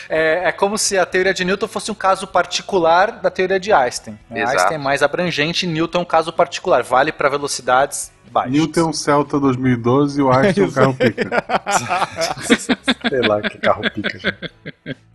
[0.09, 3.71] É, é como se a teoria de Newton fosse um caso particular da teoria de
[3.71, 4.19] Einstein.
[4.29, 4.51] né?
[4.51, 6.83] Einstein é mais abrangente, Newton é um caso particular.
[6.83, 8.51] Vale para velocidades baixas.
[8.51, 11.29] Newton Celta 2012 e o Einstein um carro pica.
[13.09, 14.51] Sei lá que carro pica, gente.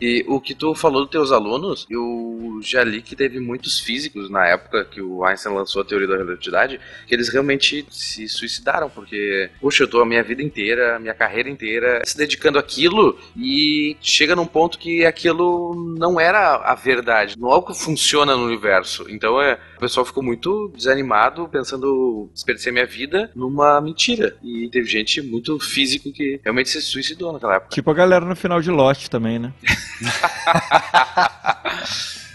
[0.00, 4.28] E o que tu falou dos teus alunos, eu já li que teve muitos físicos
[4.28, 8.90] na época que o Einstein lançou a teoria da relatividade, que eles realmente se suicidaram,
[8.90, 13.18] porque, poxa, eu tô a minha vida inteira, a minha carreira inteira se dedicando àquilo
[13.36, 18.36] e chega num ponto que aquilo não era a verdade, não é algo que funciona
[18.36, 19.06] no universo.
[19.08, 24.36] Então é, pessoal ficou muito desanimado, pensando desperdiçar minha vida numa mentira.
[24.42, 27.74] E teve gente muito físico que realmente se suicidou naquela época.
[27.74, 29.52] Tipo a galera no final de Lost também, né?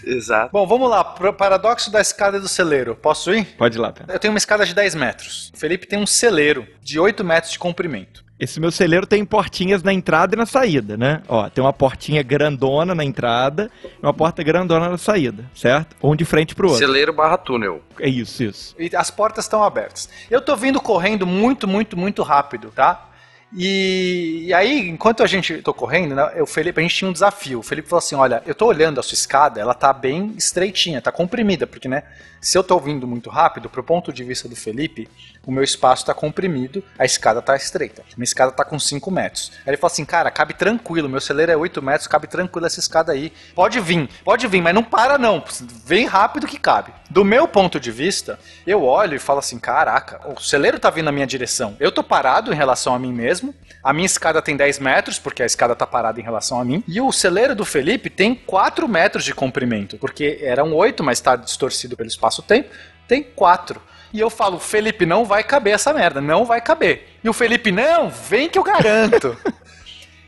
[0.06, 0.52] Exato.
[0.52, 1.04] Bom, vamos lá.
[1.04, 2.96] Pro paradoxo da escada e do celeiro.
[2.96, 3.46] Posso ir?
[3.58, 4.14] Pode ir lá, Pena.
[4.14, 5.52] Eu tenho uma escada de 10 metros.
[5.54, 8.24] O Felipe tem um celeiro de 8 metros de comprimento.
[8.40, 11.22] Esse meu celeiro tem portinhas na entrada e na saída, né?
[11.28, 15.96] Ó, tem uma portinha grandona na entrada e uma porta grandona na saída, certo?
[16.02, 16.86] Um de frente pro outro.
[16.86, 17.82] Celeiro barra túnel.
[18.00, 18.76] É isso, isso.
[18.80, 20.10] E as portas estão abertas.
[20.32, 23.10] Eu tô vindo correndo muito, muito, muito rápido, tá?
[23.56, 27.14] E, e aí, enquanto a gente tô correndo, né, o Felipe, a gente tinha um
[27.14, 27.60] desafio.
[27.60, 31.02] O Felipe falou assim: olha, eu tô olhando a sua escada, ela tá bem estreitinha,
[31.02, 32.04] tá comprimida, porque, né,
[32.40, 35.10] se eu tô vindo muito rápido, pro ponto de vista do Felipe,
[35.50, 38.04] o meu espaço tá comprimido, a escada tá estreita.
[38.16, 39.52] Minha escada tá com 5 metros.
[39.66, 42.80] Aí ele falou assim: cara, cabe tranquilo, meu celeiro é 8 metros, cabe tranquilo essa
[42.80, 43.34] escada aí.
[43.56, 45.44] Pode vir, pode vir, mas não para não.
[45.84, 46.94] Vem rápido que cabe.
[47.10, 51.06] Do meu ponto de vista, eu olho e falo assim: caraca, o celeiro tá vindo
[51.06, 51.76] na minha direção.
[51.80, 53.54] Eu tô parado em relação a mim mesmo.
[53.84, 56.84] A minha escada tem 10 metros, porque a escada tá parada em relação a mim.
[56.88, 61.36] E o celeiro do Felipe tem 4 metros de comprimento, porque eram 8, mas tá
[61.36, 62.70] distorcido pelo espaço-tempo.
[63.08, 63.82] Tem 4.
[64.12, 67.08] E eu falo, Felipe, não vai caber essa merda, não vai caber.
[67.24, 69.38] E o Felipe, não, vem que eu garanto.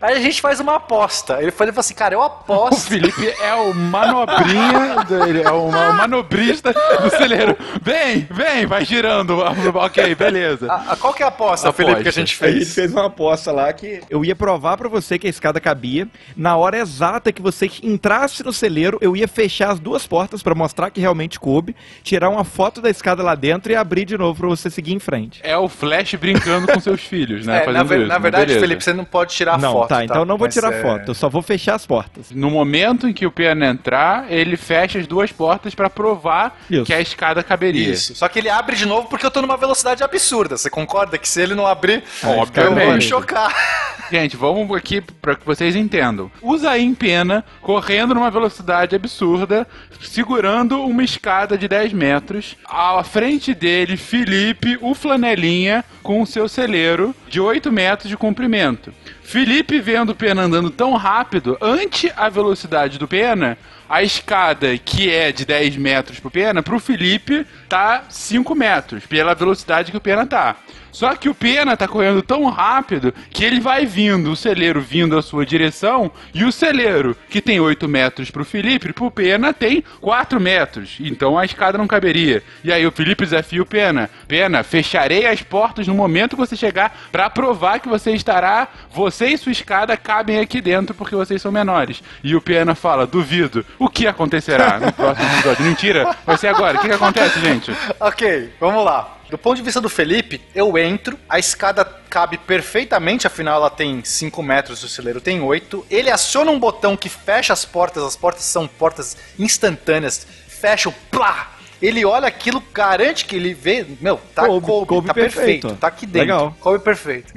[0.01, 1.37] Aí a gente faz uma aposta.
[1.41, 2.87] Ele falou assim, cara, eu O aposto.
[2.89, 7.57] Felipe é o manobrinha, dele, é o, ma- o manobrista do celeiro.
[7.81, 9.41] Vem, vem, vai girando.
[9.73, 10.71] Ok, beleza.
[10.71, 11.73] A- a- qual que é a aposta, Aposta.
[11.83, 12.73] Felipe, que a gente A gente fez?
[12.73, 16.07] fez uma aposta lá que eu ia provar pra você que a escada cabia.
[16.35, 20.53] Na hora exata que você entrasse no celeiro, eu ia fechar as duas portas pra
[20.55, 24.39] mostrar que realmente coube, tirar uma foto da escada lá dentro e abrir de novo
[24.39, 25.39] pra você seguir em frente.
[25.43, 27.63] É o Flash brincando com seus filhos, né?
[27.65, 28.59] É, na, ver- na verdade, beleza.
[28.61, 29.90] Felipe, você não pode tirar não, foto.
[29.95, 32.31] Tá, então não vou tirar é, foto, eu só vou fechar as portas.
[32.31, 36.85] No momento em que o Pena entrar, ele fecha as duas portas pra provar Isso.
[36.85, 37.91] que a escada caberia.
[37.91, 38.15] Isso.
[38.15, 40.57] Só que ele abre de novo porque eu tô numa velocidade absurda.
[40.57, 43.53] Você concorda que se ele não abrir, eu vou me chocar.
[44.11, 46.29] Gente, vamos aqui para que vocês entendam.
[46.41, 49.65] O Zayn Pena correndo numa velocidade absurda,
[50.01, 52.57] segurando uma escada de 10 metros.
[52.65, 58.93] À frente dele, Felipe, o flanelinha, com o seu celeiro de 8 metros de comprimento.
[59.31, 65.09] Felipe vendo o Pena andando tão rápido, ante a velocidade do Pena, a escada que
[65.09, 70.01] é de 10 metros pro Pena, pro Felipe tá 5 metros, pela velocidade que o
[70.01, 70.57] Pena tá.
[70.91, 75.17] Só que o Pena tá correndo tão rápido que ele vai vindo, o celeiro vindo
[75.17, 79.83] à sua direção, e o celeiro, que tem 8 metros pro Felipe, pro Pena tem
[79.99, 80.97] 4 metros.
[80.99, 82.43] Então a escada não caberia.
[82.63, 86.55] E aí o Felipe desafia o Pena: Pena, fecharei as portas no momento que você
[86.55, 88.67] chegar pra provar que você estará.
[88.91, 92.03] Você e sua escada cabem aqui dentro porque vocês são menores.
[92.23, 93.65] E o Pena fala: Duvido.
[93.79, 95.65] O que acontecerá no próximo episódio?
[95.65, 96.77] Mentira, vai ser agora.
[96.77, 97.71] O que, que acontece, gente?
[97.99, 99.20] ok, vamos lá.
[99.31, 104.03] Do ponto de vista do Felipe, eu entro, a escada cabe perfeitamente, afinal ela tem
[104.03, 105.85] 5 metros, o celeiro tem 8.
[105.89, 111.53] Ele aciona um botão que fecha as portas, as portas são portas instantâneas, fecham, plá!
[111.81, 113.85] Ele olha aquilo, garante que ele vê.
[114.01, 115.79] Meu, tá Coube, coube, coube tá perfeito, perfeito.
[115.79, 116.19] tá aqui dentro.
[116.19, 116.57] Legal.
[116.59, 117.33] Coube perfeito.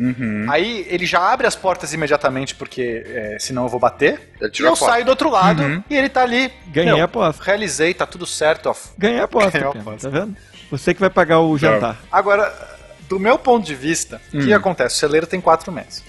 [0.50, 4.32] Aí ele já abre as portas imediatamente, porque é, senão eu vou bater.
[4.42, 6.52] E eu saio do outro lado e ele tá ali.
[6.66, 7.42] Ganhei Meu, a aposta.
[7.42, 8.74] Realizei, tá tudo certo, ó.
[8.98, 10.10] Ganhei a aposta, Ganhou a aposta.
[10.10, 10.36] tá vendo?
[10.76, 11.96] Você que vai pagar o jantar.
[12.10, 12.52] Agora,
[13.08, 14.96] do meu ponto de vista, o que acontece?
[14.96, 16.02] O celeiro tem 4 metros.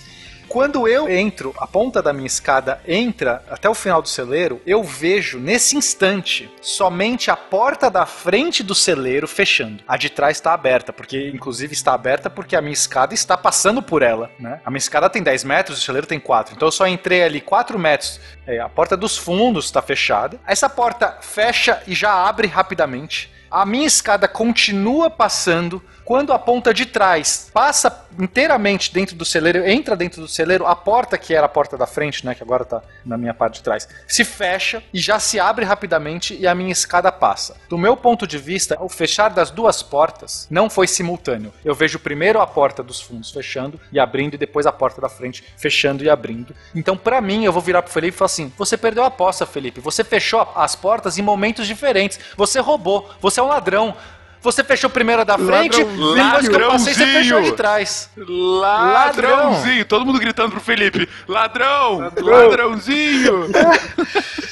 [0.47, 4.83] Quando eu entro, a ponta da minha escada entra até o final do celeiro, eu
[4.83, 9.83] vejo nesse instante somente a porta da frente do celeiro fechando.
[9.87, 13.81] A de trás está aberta, porque inclusive está aberta porque a minha escada está passando
[13.81, 14.61] por ela, né?
[14.65, 16.55] A minha escada tem 10 metros, o celeiro tem 4.
[16.55, 18.19] Então eu só entrei ali 4 metros.
[18.47, 20.39] É, a porta dos fundos está fechada.
[20.47, 23.34] Essa porta fecha e já abre rapidamente.
[23.55, 25.81] A minha escada continua passando.
[26.05, 30.75] Quando a ponta de trás passa inteiramente dentro do celeiro, entra dentro do celeiro, a
[30.75, 33.63] porta que era a porta da frente, né, que agora tá na minha parte de
[33.63, 37.57] trás, se fecha e já se abre rapidamente e a minha escada passa.
[37.67, 41.51] Do meu ponto de vista, o fechar das duas portas não foi simultâneo.
[41.65, 45.09] Eu vejo primeiro a porta dos fundos fechando e abrindo e depois a porta da
[45.09, 46.55] frente fechando e abrindo.
[46.75, 49.45] Então, para mim, eu vou virar pro Felipe e falar assim: "Você perdeu a aposta,
[49.45, 49.81] Felipe.
[49.81, 52.19] Você fechou as portas em momentos diferentes.
[52.37, 53.09] Você roubou.
[53.19, 53.95] Você é um ladrão."
[54.45, 58.11] Você fechou primeiro a da frente, depois que eu passei, você fechou a de trás.
[58.15, 59.83] Ladrãozinho.
[59.85, 62.11] Todo mundo gritando pro Felipe: Ladrão!
[62.15, 63.47] Ladrãozinho!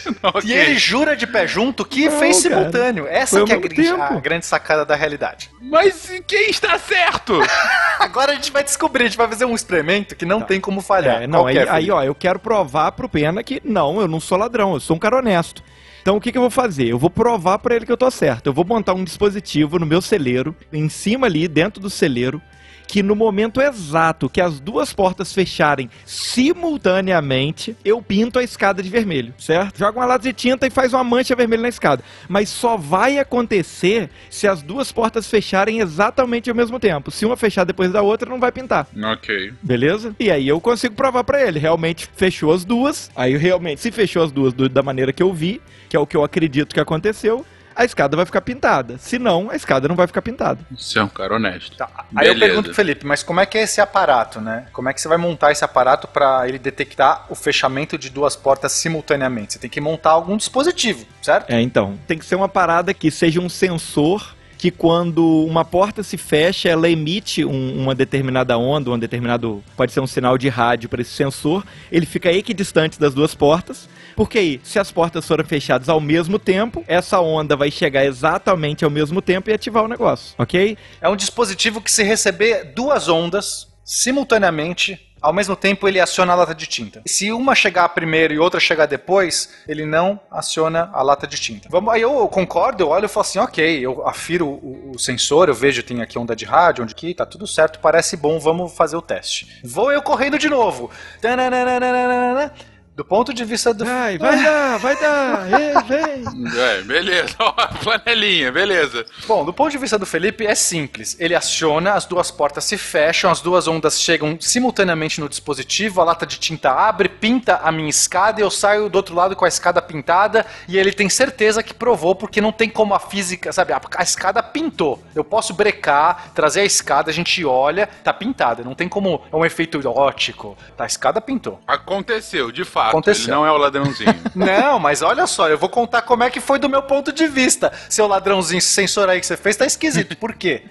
[0.46, 2.56] E ele jura de pé junto que Não, fez cara.
[2.56, 3.08] simultâneo.
[3.08, 5.50] Essa Foi que é a, a grande sacada da realidade.
[5.62, 7.40] Mas quem está certo?
[8.00, 10.82] Agora a gente vai descobrir, a gente vai fazer um experimento que não tem como
[10.82, 11.24] falhar.
[11.24, 11.92] É, não, aí, é, aí, Felipe?
[11.92, 15.00] ó, eu quero provar pro Pena que não, eu não sou ladrão, eu sou um
[15.00, 15.62] cara honesto.
[16.04, 16.90] Então o que, que eu vou fazer?
[16.90, 18.48] Eu vou provar pra ele que eu tô certo.
[18.48, 22.42] Eu vou montar um dispositivo no meu celeiro, em cima ali, dentro do celeiro,
[22.88, 28.90] que no momento exato que as duas portas fecharem simultaneamente, eu pinto a escada de
[28.90, 29.78] vermelho, certo?
[29.80, 32.04] Joga uma lata de tinta e faz uma mancha vermelha na escada.
[32.28, 37.12] Mas só vai acontecer se as duas portas fecharem exatamente ao mesmo tempo.
[37.12, 38.88] Se uma fechar depois da outra, não vai pintar.
[39.12, 39.54] ok.
[39.62, 40.16] Beleza?
[40.20, 41.60] E aí eu consigo provar pra ele.
[41.60, 43.10] Realmente fechou as duas.
[43.16, 46.06] Aí realmente, se fechou as duas do- da maneira que eu vi, que é o
[46.08, 48.98] que eu acredito que aconteceu, a escada vai ficar pintada.
[48.98, 50.60] Se não, a escada não vai ficar pintada.
[50.78, 51.76] Você é um cara honesto.
[51.78, 52.40] Tá, Aí eu Beleza.
[52.40, 54.68] pergunto pro Felipe, mas como é que é esse aparato, né?
[54.74, 58.36] Como é que você vai montar esse aparato para ele detectar o fechamento de duas
[58.36, 59.54] portas simultaneamente?
[59.54, 61.50] Você tem que montar algum dispositivo, certo?
[61.52, 61.98] É, então.
[62.08, 66.70] Tem que ser uma parada que seja um sensor que quando uma porta se fecha,
[66.70, 71.02] ela emite um- uma determinada onda, um determinado, pode ser um sinal de rádio para
[71.02, 75.90] esse sensor, ele fica equidistante das duas portas, porque aí, se as portas forem fechadas
[75.90, 80.36] ao mesmo tempo, essa onda vai chegar exatamente ao mesmo tempo e ativar o negócio,
[80.38, 80.78] ok?
[81.02, 86.36] É um dispositivo que se receber duas ondas simultaneamente, ao mesmo tempo ele aciona a
[86.36, 87.02] lata de tinta.
[87.06, 91.70] Se uma chegar primeiro e outra chegar depois, ele não aciona a lata de tinta.
[91.72, 95.48] Vamos, aí eu concordo, eu olho e falo assim, ok, eu afiro o, o sensor,
[95.48, 98.74] eu vejo tem aqui onda de rádio, onde aqui, tá tudo certo, parece bom, vamos
[98.74, 99.62] fazer o teste.
[99.64, 100.90] Vou eu correndo de novo.
[101.22, 102.54] Tananana.
[102.96, 103.84] Do ponto de vista do...
[103.84, 106.24] Vai, vai dar, vai dar, Ê, vem.
[106.56, 107.36] É, beleza.
[107.42, 109.04] Ó, Flanelinha, beleza.
[109.26, 111.18] Bom, do ponto de vista do Felipe é simples.
[111.20, 116.04] Ele aciona, as duas portas se fecham, as duas ondas chegam simultaneamente no dispositivo, a
[116.04, 119.46] lata de tinta abre, pinta a minha escada e eu saio do outro lado com
[119.46, 123.52] a escada pintada e ele tem certeza que provou porque não tem como a física,
[123.52, 123.74] sabe?
[123.74, 125.02] A, a escada pintou.
[125.16, 128.64] Eu posso brecar, trazer a escada, a gente olha, tá pintada.
[128.64, 130.56] Não tem como é um efeito ótico.
[130.78, 131.60] Tá, a escada pintou.
[131.66, 132.83] Aconteceu, de fato.
[132.90, 133.26] Aconteceu.
[133.26, 134.16] Ele não é o ladrãozinho.
[134.34, 137.28] Não, mas olha só, eu vou contar como é que foi do meu ponto de
[137.28, 137.72] vista.
[137.90, 140.16] Seu ladrãozinho, esse sensor aí que você fez tá esquisito.
[140.18, 140.64] Por quê?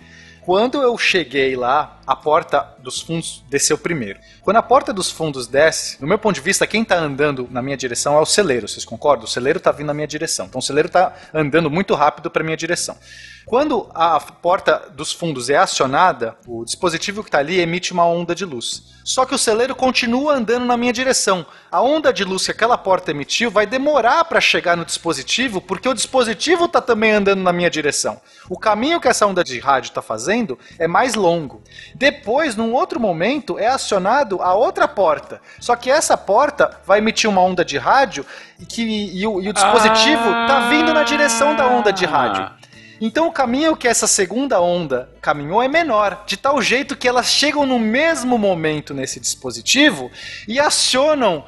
[0.43, 4.19] Quando eu cheguei lá, a porta dos fundos desceu primeiro.
[4.41, 7.63] Quando a porta dos fundos desce, no meu ponto de vista, quem tá andando na
[7.63, 9.25] minha direção é o celeiro, vocês concordam?
[9.25, 10.47] O celeiro tá vindo na minha direção.
[10.47, 12.97] Então o celeiro tá andando muito rápido para minha direção.
[13.45, 18.35] Quando a porta dos fundos é acionada, o dispositivo que está ali emite uma onda
[18.35, 18.93] de luz.
[19.05, 21.45] Só que o celeiro continua andando na minha direção.
[21.71, 25.89] A onda de luz que aquela porta emitiu vai demorar para chegar no dispositivo, porque
[25.89, 28.21] o dispositivo está também andando na minha direção.
[28.49, 31.63] O caminho que essa onda de rádio está fazendo é mais longo.
[31.97, 35.41] Depois, num outro momento, é acionado a outra porta.
[35.59, 38.25] Só que essa porta vai emitir uma onda de rádio
[38.69, 42.62] que, e, o, e o dispositivo está vindo na direção da onda de rádio.
[43.05, 47.27] Então o caminho que essa segunda onda caminhou é menor, de tal jeito que elas
[47.27, 50.09] chegam no mesmo momento nesse dispositivo
[50.47, 51.45] e acionam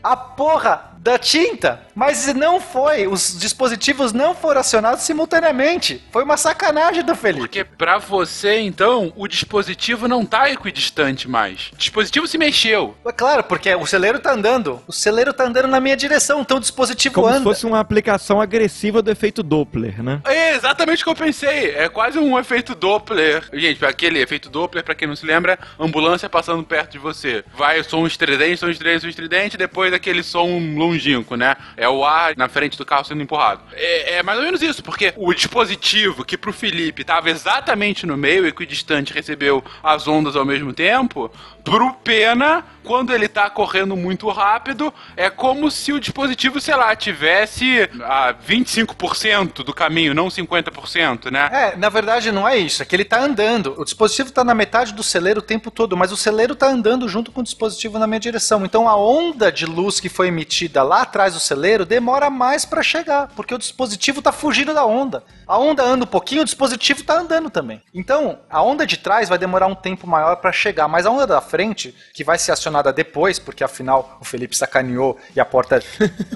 [0.00, 6.00] a porra da tinta, mas não foi, os dispositivos não foram acionados simultaneamente.
[6.12, 7.40] Foi uma sacanagem do Felipe.
[7.40, 11.70] Porque pra você, então, o dispositivo não tá equidistante mais.
[11.72, 12.96] O dispositivo se mexeu.
[13.04, 14.80] É claro, porque o celeiro tá andando.
[14.86, 17.38] O celeiro tá andando na minha direção, então o dispositivo Como anda.
[17.38, 20.20] se fosse uma aplicação agressiva do efeito Doppler, né?
[20.24, 21.74] É exatamente o que eu pensei.
[21.74, 23.42] É quase um efeito Doppler.
[23.52, 27.44] Gente, aquele efeito Doppler, pra quem não se lembra, ambulância passando perto de você.
[27.56, 30.60] Vai som estridente, som estridente, som estridente, depois aquele som
[30.92, 31.56] longínquo, né?
[31.76, 33.62] É o ar na frente do carro sendo empurrado.
[33.72, 38.16] É, é mais ou menos isso, porque o dispositivo que pro Felipe estava exatamente no
[38.16, 41.30] meio, equidistante, recebeu as ondas ao mesmo tempo,
[41.64, 46.94] pro Pena, quando ele tá correndo muito rápido, é como se o dispositivo, sei lá,
[46.96, 51.48] tivesse a 25% do caminho, não 50%, né?
[51.52, 53.74] É, na verdade não é isso, é que ele tá andando.
[53.78, 57.08] O dispositivo tá na metade do celeiro o tempo todo, mas o celeiro tá andando
[57.08, 58.64] junto com o dispositivo na minha direção.
[58.64, 62.82] Então a onda de luz que foi emitida lá atrás do celeiro demora mais para
[62.82, 65.24] chegar, porque o dispositivo tá fugindo da onda.
[65.46, 67.82] A onda anda um pouquinho, o dispositivo tá andando também.
[67.92, 71.26] Então, a onda de trás vai demorar um tempo maior para chegar, mas a onda
[71.26, 75.82] da frente, que vai ser acionada depois, porque afinal o Felipe sacaneou e a porta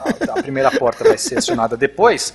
[0.01, 2.35] a, a primeira porta vai ser acionada depois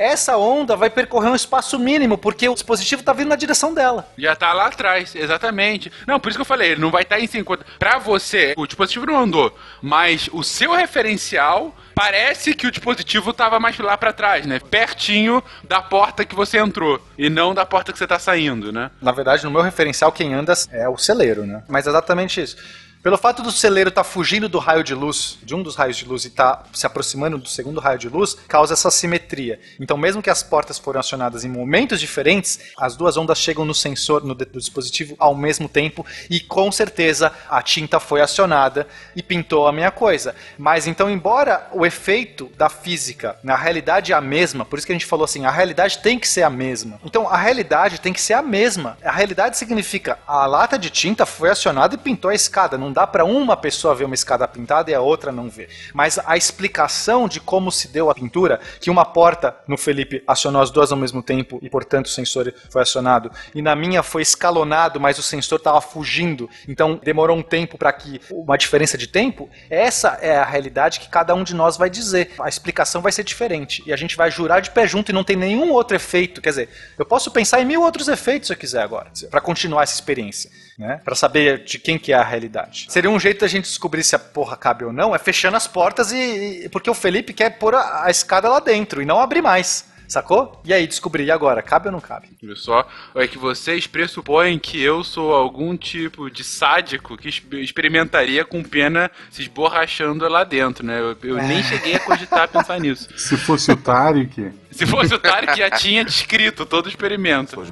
[0.00, 4.08] essa onda vai percorrer um espaço mínimo, porque o dispositivo está vindo na direção dela.
[4.16, 5.92] Já tá lá atrás, exatamente.
[6.06, 7.66] Não, por isso que eu falei, ele não vai estar tá em 50.
[7.78, 13.60] Pra você, o dispositivo não andou, mas o seu referencial parece que o dispositivo estava
[13.60, 14.58] mais lá para trás, né?
[14.58, 18.90] Pertinho da porta que você entrou e não da porta que você tá saindo, né?
[19.02, 21.62] Na verdade, no meu referencial, quem anda é o celeiro, né?
[21.68, 22.56] Mas é exatamente isso.
[23.02, 25.96] Pelo fato do celeiro estar tá fugindo do raio de luz, de um dos raios
[25.96, 29.58] de luz, e estar tá se aproximando do segundo raio de luz, causa essa simetria.
[29.80, 33.74] Então, mesmo que as portas foram acionadas em momentos diferentes, as duas ondas chegam no
[33.74, 38.86] sensor no dispositivo ao mesmo tempo e com certeza a tinta foi acionada
[39.16, 40.34] e pintou a minha coisa.
[40.58, 44.92] Mas então, embora o efeito da física na realidade é a mesma, por isso que
[44.92, 47.00] a gente falou assim, a realidade tem que ser a mesma.
[47.02, 48.98] Então, a realidade tem que ser a mesma.
[49.02, 52.76] A realidade significa a lata de tinta foi acionada e pintou a escada.
[52.76, 55.68] Não não dá para uma pessoa ver uma escada pintada e a outra não ver.
[55.94, 60.60] Mas a explicação de como se deu a pintura, que uma porta no Felipe acionou
[60.60, 64.22] as duas ao mesmo tempo e, portanto, o sensor foi acionado, e na minha foi
[64.22, 69.06] escalonado, mas o sensor estava fugindo, então demorou um tempo para que uma diferença de
[69.06, 69.48] tempo.
[69.70, 72.32] Essa é a realidade que cada um de nós vai dizer.
[72.40, 75.22] A explicação vai ser diferente e a gente vai jurar de pé junto e não
[75.22, 76.40] tem nenhum outro efeito.
[76.40, 76.68] Quer dizer,
[76.98, 80.50] eu posso pensar em mil outros efeitos se eu quiser agora, para continuar essa experiência
[80.80, 81.00] né?
[81.04, 82.86] Para saber de quem que é a realidade.
[82.88, 85.68] Seria um jeito da gente descobrir se a porra cabe ou não, é fechando as
[85.68, 89.20] portas e, e porque o Felipe quer pôr a, a escada lá dentro e não
[89.20, 89.90] abrir mais.
[90.08, 90.60] Sacou?
[90.64, 91.22] E aí, descobri.
[91.22, 91.62] E agora?
[91.62, 92.30] Cabe ou não cabe?
[92.42, 92.84] Viu só?
[93.14, 99.08] É que vocês pressupõem que eu sou algum tipo de sádico que experimentaria com pena
[99.30, 100.98] se esborrachando lá dentro, né?
[100.98, 103.08] Eu, eu nem cheguei a cogitar pensar nisso.
[103.16, 104.50] Se fosse o Tarek.
[104.72, 107.62] Se fosse o Tarek, já tinha descrito todo o experimento.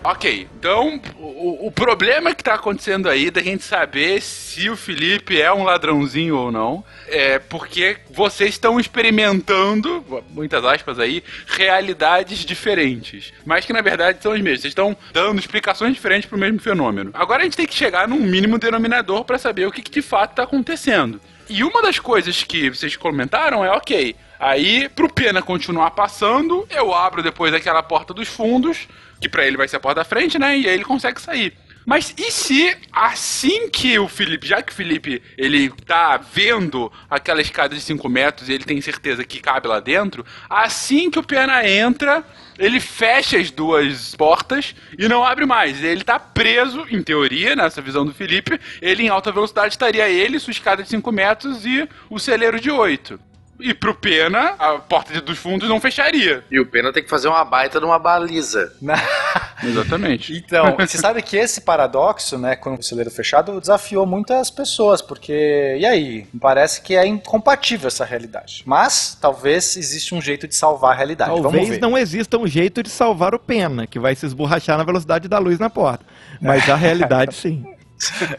[0.02, 5.38] Ok, então o, o problema que tá acontecendo aí da gente saber se o Felipe
[5.38, 13.30] é um ladrãozinho ou não é porque vocês estão experimentando, muitas aspas aí, realidades diferentes.
[13.44, 14.62] Mas que na verdade são as mesmas.
[14.62, 17.10] Vocês estão dando explicações diferentes pro mesmo fenômeno.
[17.12, 20.02] Agora a gente tem que chegar num mínimo denominador para saber o que, que de
[20.02, 21.20] fato tá acontecendo.
[21.46, 26.94] E uma das coisas que vocês comentaram é, ok, aí pro Pena continuar passando, eu
[26.94, 28.86] abro depois aquela porta dos fundos,
[29.20, 30.58] que para ele vai ser a porta da frente, né?
[30.58, 31.52] E aí ele consegue sair.
[31.86, 37.40] Mas e se assim que o Felipe, já que o Felipe ele tá vendo aquela
[37.40, 41.22] escada de 5 metros e ele tem certeza que cabe lá dentro, assim que o
[41.22, 42.22] Pena entra,
[42.58, 45.82] ele fecha as duas portas e não abre mais.
[45.82, 50.38] Ele tá preso, em teoria, nessa visão do Felipe, ele em alta velocidade estaria ele,
[50.38, 53.29] sua escada de 5 metros e o celeiro de 8.
[53.62, 56.44] E pro Pena, a porta dos fundos não fecharia.
[56.50, 58.72] E o Pena tem que fazer uma baita de uma baliza.
[59.62, 60.36] Exatamente.
[60.36, 65.76] Então, você sabe que esse paradoxo, né, com o celeiro fechado, desafiou muitas pessoas, porque,
[65.78, 66.26] e aí?
[66.40, 68.62] Parece que é incompatível essa realidade.
[68.64, 71.30] Mas, talvez exista um jeito de salvar a realidade.
[71.30, 75.28] Talvez não exista um jeito de salvar o Pena, que vai se esborrachar na velocidade
[75.28, 76.04] da luz na porta.
[76.40, 77.64] Mas a realidade, sim.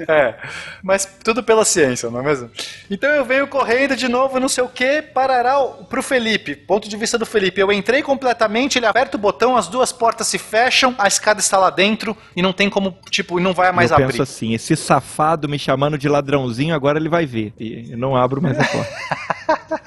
[0.08, 0.36] É,
[0.82, 2.50] mas tudo pela ciência, não é mesmo?
[2.90, 5.60] Então eu venho correndo de novo, não sei o que, parará
[5.90, 6.56] pro Felipe.
[6.56, 7.62] Ponto de vista do Felipe.
[7.62, 11.58] Eu entrei completamente, ele aperta o botão, as duas portas se fecham, a escada está
[11.58, 14.06] lá dentro e não tem como, tipo, não vai mais eu abrir.
[14.06, 17.54] Eu penso assim, esse safado me chamando de ladrãozinho, agora ele vai ver.
[17.60, 19.82] E eu não abro mais a porta.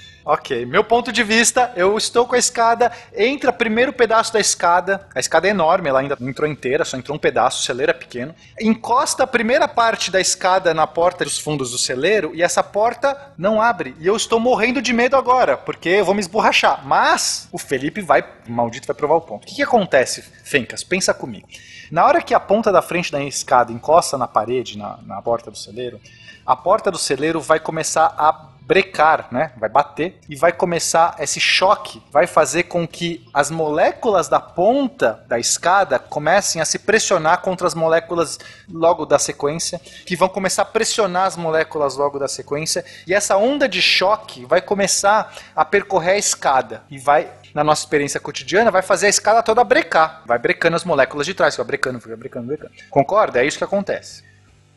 [0.26, 0.64] Ok.
[0.64, 5.20] Meu ponto de vista, eu estou com a escada, entra primeiro pedaço da escada, a
[5.20, 7.94] escada é enorme, ela ainda não entrou inteira, só entrou um pedaço, o celeiro é
[7.94, 8.34] pequeno.
[8.58, 13.34] Encosta a primeira parte da escada na porta dos fundos do celeiro e essa porta
[13.36, 13.94] não abre.
[14.00, 16.86] E eu estou morrendo de medo agora, porque eu vou me esborrachar.
[16.86, 19.44] Mas o Felipe vai, maldito vai provar o ponto.
[19.44, 20.82] O que, que acontece, Fencas?
[20.82, 21.46] Pensa comigo.
[21.90, 25.50] Na hora que a ponta da frente da escada encosta na parede, na, na porta
[25.50, 26.00] do celeiro,
[26.46, 29.52] a porta do celeiro vai começar a brecar, né?
[29.56, 35.24] Vai bater e vai começar esse choque, vai fazer com que as moléculas da ponta
[35.28, 38.38] da escada comecem a se pressionar contra as moléculas
[38.70, 43.36] logo da sequência, que vão começar a pressionar as moléculas logo da sequência, e essa
[43.36, 48.70] onda de choque vai começar a percorrer a escada e vai na nossa experiência cotidiana,
[48.70, 50.22] vai fazer a escada toda brecar.
[50.26, 52.72] Vai brecando as moléculas de trás, vai brecando, fica brecando, brecando.
[52.90, 53.40] Concorda?
[53.40, 54.24] É isso que acontece.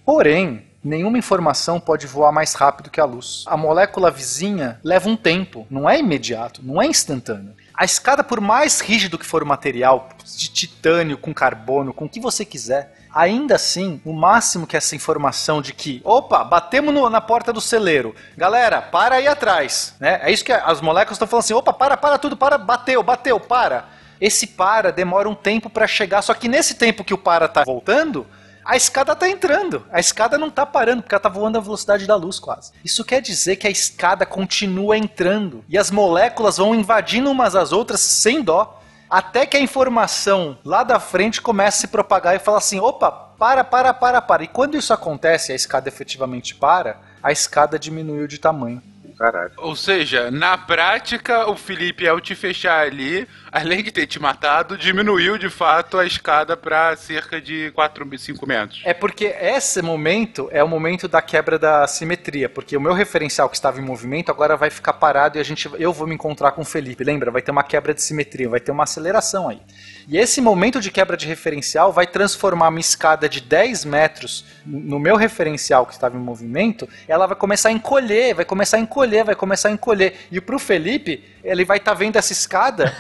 [0.06, 3.44] Porém, nenhuma informação pode voar mais rápido que a luz.
[3.48, 7.56] A molécula vizinha leva um tempo, não é imediato, não é instantâneo.
[7.74, 12.10] A escada, por mais rígido que for o material, de titânio, com carbono, com o
[12.10, 17.10] que você quiser, ainda assim, o máximo que essa informação de que, opa, batemos no-
[17.10, 20.20] na porta do celeiro, galera, para aí atrás, né?
[20.24, 23.40] É isso que as moléculas estão falando assim, opa, para, para tudo, para, bateu, bateu,
[23.40, 23.86] para.
[24.20, 27.64] Esse para demora um tempo para chegar, só que nesse tempo que o para tá
[27.64, 28.26] voltando,
[28.68, 29.86] a escada tá entrando.
[29.90, 32.74] A escada não tá parando, porque ela tá voando à velocidade da luz quase.
[32.84, 35.64] Isso quer dizer que a escada continua entrando.
[35.70, 38.82] E as moléculas vão invadindo umas às outras sem dó.
[39.10, 43.10] Até que a informação lá da frente começa a se propagar e fala assim: opa,
[43.10, 44.44] para, para, para, para.
[44.44, 48.84] E quando isso acontece, a escada efetivamente para, a escada diminuiu de tamanho.
[49.18, 49.52] Caralho.
[49.58, 54.78] Ou seja, na prática, o Felipe, ao te fechar ali, além de ter te matado,
[54.78, 58.82] diminuiu de fato a escada pra cerca de 4, 5 metros.
[58.86, 63.50] É porque esse momento é o momento da quebra da simetria, porque o meu referencial
[63.50, 66.52] que estava em movimento agora vai ficar parado e a gente, eu vou me encontrar
[66.52, 67.04] com o Felipe.
[67.04, 67.32] Lembra?
[67.32, 69.60] Vai ter uma quebra de simetria, vai ter uma aceleração aí.
[70.10, 74.98] E esse momento de quebra de referencial vai transformar uma escada de 10 metros no
[74.98, 79.26] meu referencial que estava em movimento, ela vai começar a encolher, vai começar a encolher,
[79.26, 80.16] vai começar a encolher.
[80.32, 82.96] E pro Felipe, ele vai estar vendo essa escada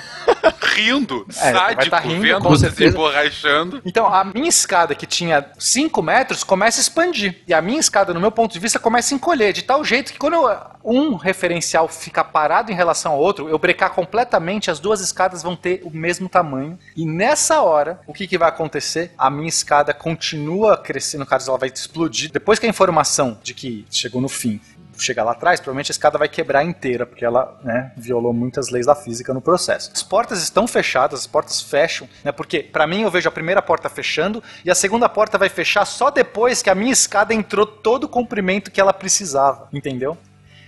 [0.75, 2.97] Rindo, É, vai sádico, tá rindo, vendo você se certeza.
[2.97, 3.81] emborrachando.
[3.85, 7.41] Então, a minha escada, que tinha 5 metros, começa a expandir.
[7.47, 9.53] E a minha escada, no meu ponto de vista, começa a encolher.
[9.53, 13.59] De tal jeito que quando eu- um referencial fica parado em relação ao outro, eu
[13.59, 16.77] brecar completamente, as duas escadas vão ter o mesmo tamanho.
[16.95, 19.11] E nessa hora, o que, que vai acontecer?
[19.17, 22.31] A minha escada continua crescendo, no caso, ela vai explodir.
[22.31, 24.61] Depois que a informação de que chegou no fim
[24.97, 28.85] chegar lá atrás, provavelmente a escada vai quebrar inteira, porque ela né, violou muitas leis
[28.85, 29.91] da física no processo.
[29.93, 33.61] As portas estão fechadas, as portas fecham, né, porque para mim eu vejo a primeira
[33.61, 37.65] porta fechando e a segunda porta vai fechar só depois que a minha escada entrou
[37.65, 40.17] todo o comprimento que ela precisava, entendeu?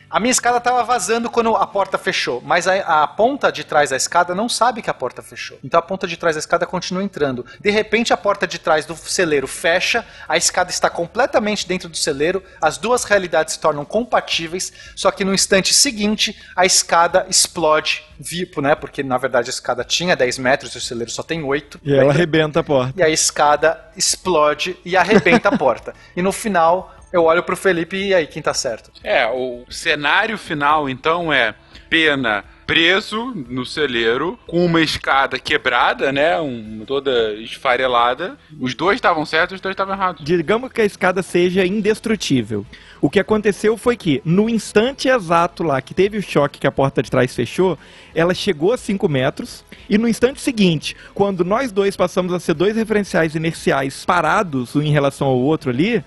[0.10, 3.92] A minha escada estava vazando quando a porta fechou, mas a, a ponta de trás
[3.92, 5.60] da escada não sabe que a porta fechou.
[5.64, 7.46] Então a ponta de trás da escada continua entrando.
[7.60, 11.96] De repente a porta de trás do celeiro fecha, a escada está completamente dentro do
[11.96, 18.04] celeiro, as duas realidades se tornam compatíveis, só que no instante seguinte a escada explode,
[18.20, 18.74] vipo, né?
[18.74, 21.82] Porque na verdade a escada tinha 10 metros e o celeiro só tem 8.
[21.84, 22.94] E ela arrebenta a porta.
[23.00, 25.94] E a escada explode e arrebenta a porta.
[26.16, 28.92] E no final eu olho pro Felipe e aí, quem tá certo?
[29.04, 31.56] É, o cenário final então é
[31.90, 36.40] Pena preso no celeiro, com uma escada quebrada, né?
[36.40, 38.38] Um, toda esfarelada.
[38.60, 40.24] Os dois estavam certos, os dois estavam errados.
[40.24, 42.64] Digamos que a escada seja indestrutível.
[43.02, 46.72] O que aconteceu foi que, no instante exato lá que teve o choque que a
[46.72, 47.76] porta de trás fechou,
[48.14, 49.66] ela chegou a 5 metros.
[49.90, 54.82] E no instante seguinte, quando nós dois passamos a ser dois referenciais inerciais parados um
[54.84, 56.04] em relação ao outro ali,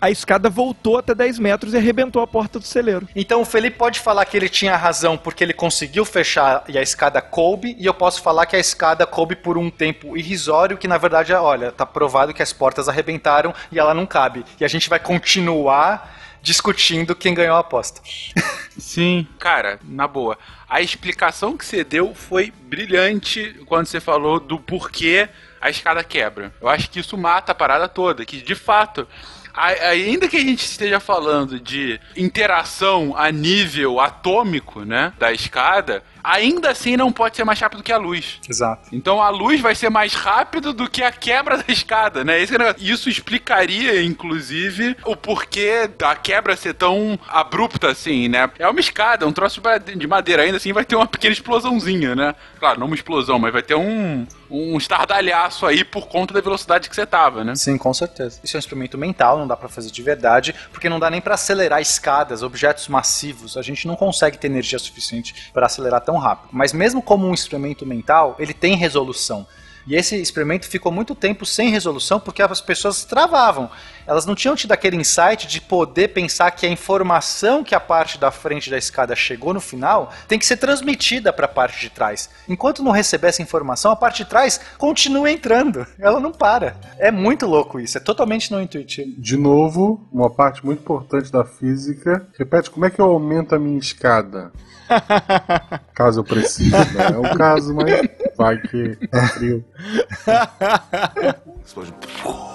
[0.00, 3.08] a escada voltou até 10 metros e arrebentou a porta do celeiro.
[3.14, 6.82] Então o Felipe pode falar que ele tinha razão porque ele conseguiu fechar e a
[6.82, 10.88] escada coube, e eu posso falar que a escada coube por um tempo irrisório, que
[10.88, 14.44] na verdade, olha, tá provado que as portas arrebentaram e ela não cabe.
[14.58, 18.00] E a gente vai continuar discutindo quem ganhou a aposta.
[18.78, 19.26] Sim.
[19.38, 20.38] Cara, na boa.
[20.68, 25.28] A explicação que você deu foi brilhante quando você falou do porquê
[25.60, 26.52] a escada quebra.
[26.60, 29.06] Eu acho que isso mata a parada toda, que de fato.
[29.54, 36.70] Ainda que a gente esteja falando de interação a nível atômico, né, da escada, ainda
[36.70, 38.38] assim não pode ser mais rápido que a luz.
[38.48, 38.88] Exato.
[38.92, 42.36] Então a luz vai ser mais rápido do que a quebra da escada, né?
[42.78, 48.50] Isso explicaria, inclusive, o porquê da quebra ser tão abrupta assim, né?
[48.58, 49.60] É uma escada, um troço
[49.96, 52.34] de madeira, ainda assim vai ter uma pequena explosãozinha, né?
[52.58, 56.88] Claro, não uma explosão, mas vai ter um, um estardalhaço aí por conta da velocidade
[56.88, 57.54] que você tava, né?
[57.54, 58.40] Sim, com certeza.
[58.42, 61.20] Isso é um experimento mental, não dá pra fazer de verdade, porque não dá nem
[61.20, 63.56] pra acelerar escadas, objetos massivos.
[63.56, 66.48] A gente não consegue ter energia suficiente para acelerar tão rápido.
[66.52, 69.46] Mas mesmo como um experimento mental, ele tem resolução.
[69.90, 73.68] E esse experimento ficou muito tempo sem resolução porque as pessoas travavam.
[74.06, 78.16] Elas não tinham tido aquele insight de poder pensar que a informação que a parte
[78.16, 81.90] da frente da escada chegou no final tem que ser transmitida para a parte de
[81.90, 82.30] trás.
[82.48, 85.84] Enquanto não receber essa informação, a parte de trás continua entrando.
[85.98, 86.76] Ela não para.
[86.96, 87.98] É muito louco isso.
[87.98, 89.20] É totalmente não intuitivo.
[89.20, 92.28] De novo, uma parte muito importante da física.
[92.38, 94.52] Repete, como é que eu aumento a minha escada?
[95.94, 97.06] caso eu precise, né?
[97.12, 99.64] É o caso, mas vai que é frio.
[101.64, 101.94] Explode.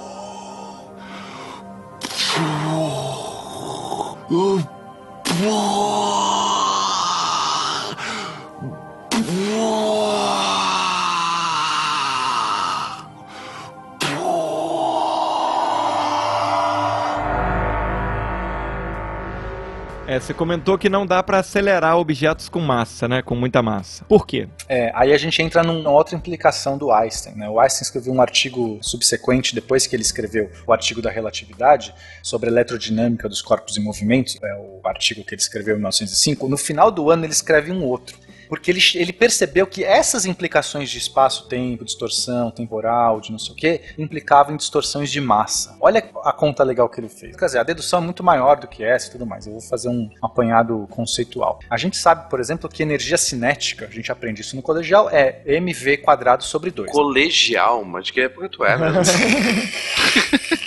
[20.07, 23.23] É, você comentou que não dá pra acelerar objetos com massa, né?
[23.23, 24.05] Com muita massa.
[24.05, 24.47] Por quê?
[24.69, 27.33] É, aí a gente entra numa outra implicação do Einstein.
[27.35, 27.49] Né?
[27.49, 31.91] O Einstein escreveu um artigo subsequente, depois que ele escreveu o artigo da relatividade,
[32.21, 36.47] sobre a eletrodinâmica dos corpos em movimento, é o artigo que ele escreveu em 1905.
[36.47, 40.89] No final do ano ele escreve um outro porque ele, ele percebeu que essas implicações
[40.89, 45.75] de espaço-tempo, distorção temporal, de não sei o que, implicavam em distorções de massa.
[45.79, 47.35] Olha a conta legal que ele fez.
[47.35, 49.45] Quer dizer, a dedução é muito maior do que essa e tudo mais.
[49.45, 51.59] Eu vou fazer um apanhado conceitual.
[51.69, 55.41] A gente sabe, por exemplo, que energia cinética, a gente aprende isso no colegial, é
[55.45, 56.91] mv quadrado sobre 2.
[56.91, 57.83] Colegial?
[57.83, 58.87] Mas que época tu é, né?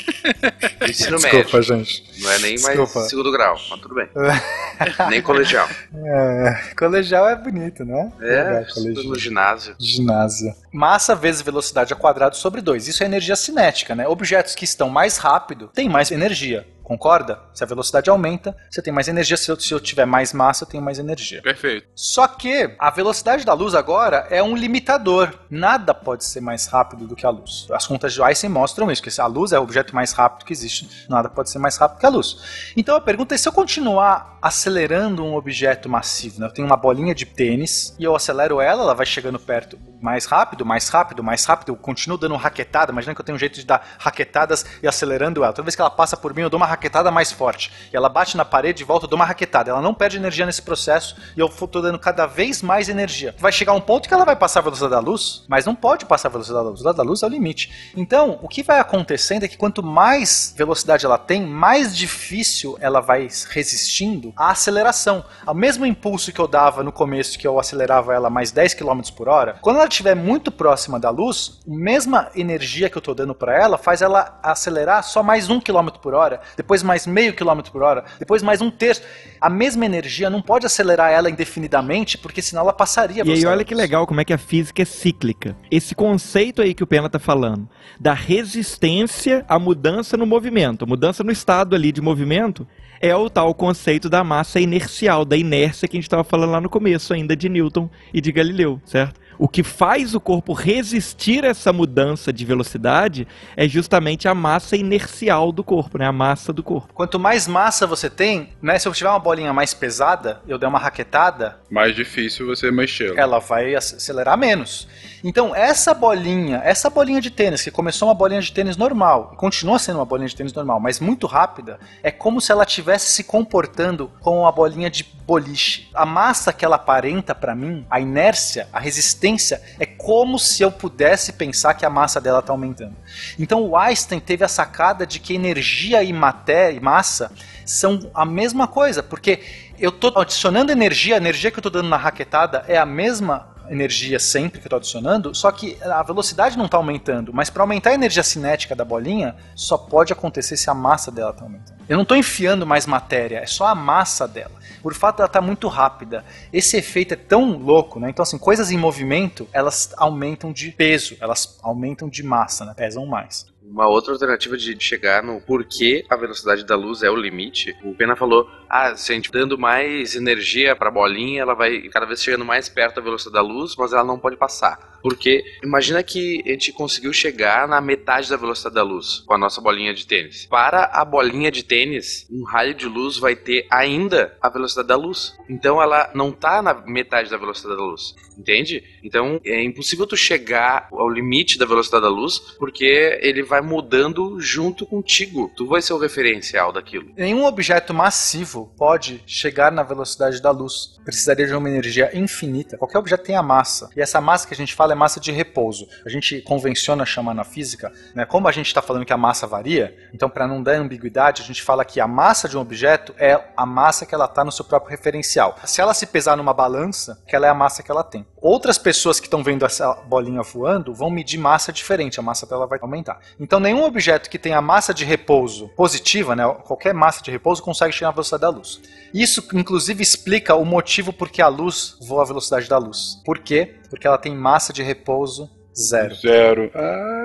[0.88, 1.62] Ensino Desculpa, médio.
[1.62, 2.04] gente.
[2.22, 2.98] Não é nem Desculpa.
[2.98, 4.08] mais segundo grau, mas tudo bem.
[5.10, 5.68] nem colegial.
[5.94, 8.12] É, colegial é bonito, né?
[8.20, 9.74] É, Legal, estudo no ginásio.
[9.78, 10.54] Ginásio.
[10.78, 12.86] Massa vezes velocidade ao quadrado sobre 2.
[12.86, 14.06] Isso é energia cinética, né?
[14.06, 16.64] Objetos que estão mais rápido têm mais energia.
[16.88, 17.38] Concorda?
[17.52, 19.36] Se a velocidade aumenta, você tem mais energia.
[19.36, 21.42] Se eu, se eu tiver mais massa, eu tenho mais energia.
[21.42, 21.86] Perfeito.
[21.94, 25.34] Só que a velocidade da luz agora é um limitador.
[25.50, 27.66] Nada pode ser mais rápido do que a luz.
[27.72, 30.52] As contas de Einstein mostram isso, que a luz é o objeto mais rápido que
[30.52, 32.72] existe, nada pode ser mais rápido que a luz.
[32.74, 36.46] Então a pergunta é se eu continuar acelerando um objeto massivo, né?
[36.46, 40.26] eu tenho uma bolinha de tênis e eu acelero ela, ela vai chegando perto mais
[40.26, 43.58] rápido, mais rápido, mais rápido, eu continuo dando raquetada, imagina que eu tenho um jeito
[43.58, 45.52] de dar raquetadas e acelerando ela.
[45.52, 47.72] Toda vez que ela passa por mim, eu dou uma raquetada mais forte.
[47.92, 49.70] E ela bate na parede e volta, eu dou uma raquetada.
[49.70, 53.34] Ela não perde energia nesse processo e eu estou dando cada vez mais energia.
[53.38, 56.04] Vai chegar um ponto que ela vai passar a velocidade da luz, mas não pode
[56.06, 56.80] passar a velocidade da luz.
[56.80, 57.92] A velocidade da luz é o limite.
[57.96, 63.00] Então, o que vai acontecendo é que quanto mais velocidade ela tem, mais difícil ela
[63.00, 65.24] vai resistindo à aceleração.
[65.46, 69.00] O mesmo impulso que eu dava no começo, que eu acelerava ela mais 10 km
[69.16, 73.14] por hora, quando ela estiver muito próxima da luz, a mesma energia que eu estou
[73.14, 77.34] dando para ela faz ela acelerar só mais 1 km por hora, depois mais meio
[77.34, 79.02] quilômetro por hora, depois mais um terço.
[79.40, 83.22] A mesma energia não pode acelerar ela indefinidamente, porque senão ela passaria.
[83.24, 85.56] E aí olha que legal como é que a física é cíclica.
[85.70, 91.24] Esse conceito aí que o Pena tá falando, da resistência à mudança no movimento, mudança
[91.24, 92.66] no estado ali de movimento,
[93.00, 96.60] é o tal conceito da massa inercial, da inércia que a gente estava falando lá
[96.60, 99.20] no começo ainda de Newton e de Galileu, certo?
[99.38, 104.76] O que faz o corpo resistir a essa mudança de velocidade é justamente a massa
[104.76, 106.06] inercial do corpo, né?
[106.06, 106.92] A massa do corpo.
[106.92, 108.78] Quanto mais massa você tem, né?
[108.78, 113.18] Se eu tiver uma bolinha mais pesada, eu der uma raquetada, Mais difícil você mexê-lo.
[113.18, 114.88] ela vai ac- acelerar menos.
[115.22, 119.36] Então, essa bolinha, essa bolinha de tênis, que começou uma bolinha de tênis normal, e
[119.36, 123.12] continua sendo uma bolinha de tênis normal, mas muito rápida, é como se ela estivesse
[123.12, 125.88] se comportando como uma bolinha de boliche.
[125.92, 130.70] A massa que ela aparenta pra mim, a inércia, a resistência, é como se eu
[130.70, 132.96] pudesse pensar que a massa dela tá aumentando.
[133.38, 137.32] Então, o Einstein teve a sacada de que energia e matéria e massa
[137.64, 139.40] são a mesma coisa, porque
[139.78, 143.57] eu tô adicionando energia, a energia que eu tô dando na raquetada é a mesma
[143.70, 147.62] energia sempre que eu tô adicionando, só que a velocidade não tá aumentando, mas para
[147.62, 151.78] aumentar a energia cinética da bolinha, só pode acontecer se a massa dela tá aumentando.
[151.88, 154.52] Eu não tô enfiando mais matéria, é só a massa dela.
[154.82, 156.24] Por fato dela tá muito rápida.
[156.52, 158.10] Esse efeito é tão louco, né?
[158.10, 162.74] Então assim, coisas em movimento, elas aumentam de peso, elas aumentam de massa, né?
[162.76, 163.46] Pesam mais.
[163.70, 167.94] Uma outra alternativa de chegar no porquê a velocidade da luz é o limite, o
[167.94, 172.22] Pena falou: ah, se a gente dando mais energia pra bolinha, ela vai cada vez
[172.22, 174.98] chegando mais perto da velocidade da luz, mas ela não pode passar.
[175.00, 179.38] Porque imagina que a gente conseguiu chegar na metade da velocidade da luz com a
[179.38, 180.46] nossa bolinha de tênis.
[180.46, 184.96] Para a bolinha de tênis, um raio de luz vai ter ainda a velocidade da
[184.96, 185.36] luz.
[185.48, 188.82] Então ela não tá na metade da velocidade da luz, entende?
[189.02, 194.40] Então é impossível tu chegar ao limite da velocidade da luz porque ele vai mudando
[194.40, 195.50] junto contigo.
[195.56, 197.10] Tu vai ser o referencial daquilo.
[197.16, 200.98] Nenhum objeto massivo pode chegar na velocidade da luz.
[201.04, 202.76] Precisaria de uma energia infinita.
[202.76, 203.90] Qualquer objeto tem a massa.
[203.96, 205.88] E essa massa que a gente fala é massa de repouso.
[206.04, 208.24] A gente convenciona chamar na física, né?
[208.24, 211.44] Como a gente está falando que a massa varia, então para não dar ambiguidade, a
[211.44, 214.52] gente fala que a massa de um objeto é a massa que ela está no
[214.52, 215.56] seu próprio referencial.
[215.64, 218.26] Se ela se pesar numa balança, que ela é a massa que ela tem.
[218.40, 222.66] Outras pessoas que estão vendo essa bolinha voando vão medir massa diferente, a massa dela
[222.66, 223.20] vai aumentar.
[223.48, 227.94] Então nenhum objeto que tenha massa de repouso positiva, né, qualquer massa de repouso consegue
[227.94, 228.78] chegar à velocidade da luz.
[229.14, 233.22] Isso inclusive explica o motivo por que a luz voa à velocidade da luz.
[233.24, 233.76] Por quê?
[233.88, 236.14] Porque ela tem massa de repouso zero.
[236.14, 236.70] Zero.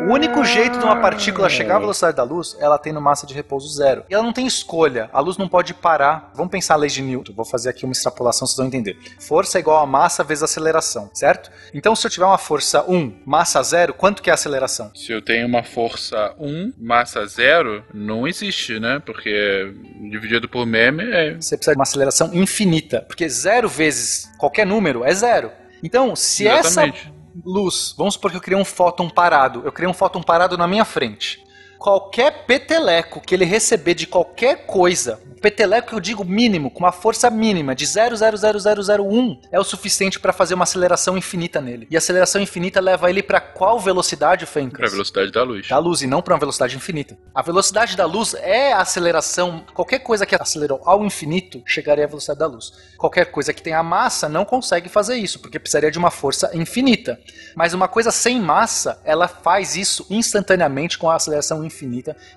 [0.07, 3.25] O único jeito de uma partícula chegar à velocidade da luz, ela tem no massa
[3.25, 4.03] de repouso zero.
[4.09, 5.09] E ela não tem escolha.
[5.13, 6.31] A luz não pode parar.
[6.35, 7.34] Vamos pensar a lei de Newton.
[7.34, 8.97] Vou fazer aqui uma extrapolação, vocês vão entender.
[9.19, 11.51] Força é igual a massa vezes aceleração, certo?
[11.73, 14.91] Então, se eu tiver uma força 1, massa zero, quanto que é a aceleração?
[14.95, 19.01] Se eu tenho uma força 1, massa 0, não existe, né?
[19.05, 19.73] Porque
[20.09, 21.35] dividido por meme é.
[21.35, 23.01] Você precisa de uma aceleração infinita.
[23.07, 25.51] Porque zero vezes qualquer número é zero.
[25.84, 26.99] Então, se Exatamente.
[26.99, 27.12] essa
[27.45, 30.68] luz, vamos supor que eu criei um fóton parado, eu criei um fóton parado na
[30.68, 31.43] minha frente.
[31.84, 36.93] Qualquer peteleco que ele receber de qualquer coisa, peteleco que eu digo mínimo, com uma
[36.93, 41.85] força mínima de 0,00001, é o suficiente para fazer uma aceleração infinita nele.
[41.91, 44.80] E a aceleração infinita leva ele para qual velocidade, Fencas?
[44.80, 45.68] Pra velocidade da luz.
[45.68, 47.18] da luz e não para uma velocidade infinita.
[47.35, 49.65] A velocidade da luz é a aceleração.
[49.73, 52.72] Qualquer coisa que acelerou ao infinito chegaria à velocidade da luz.
[52.97, 57.19] Qualquer coisa que tenha massa não consegue fazer isso, porque precisaria de uma força infinita.
[57.53, 61.73] Mas uma coisa sem massa, ela faz isso instantaneamente com a aceleração infinita.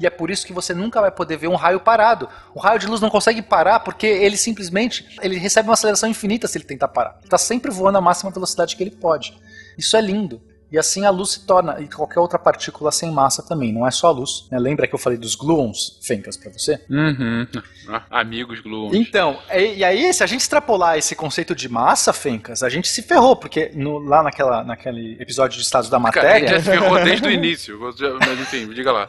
[0.01, 2.29] E é por isso que você nunca vai poder ver um raio parado.
[2.55, 6.49] O raio de luz não consegue parar porque ele simplesmente ele recebe uma aceleração infinita
[6.49, 7.17] se ele tentar parar.
[7.19, 9.39] Ele está sempre voando a máxima velocidade que ele pode.
[9.77, 10.41] Isso é lindo.
[10.70, 13.90] E assim a luz se torna, e qualquer outra partícula sem massa também, não é
[13.93, 14.47] só a luz.
[14.51, 14.59] né?
[14.59, 16.80] Lembra que eu falei dos gluons, Fencas, pra você?
[16.90, 17.47] Uhum.
[17.88, 18.93] Ah, Amigos gluons.
[18.94, 22.88] Então, e, e aí, se a gente extrapolar esse conceito de massa, Fencas, a gente
[22.88, 26.48] se ferrou, porque no- lá naquela, naquele episódio de estados da Cara, a gente matéria.
[26.48, 27.78] já se ferrou desde o início.
[27.80, 29.06] Mas enfim, diga lá.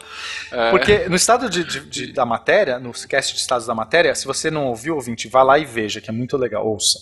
[0.51, 4.13] É, Porque no estado de, de- de- da matéria, no cast de estados da matéria,
[4.13, 6.99] se você não ouviu, ouvinte, vá lá e veja, que é muito legal, ouça.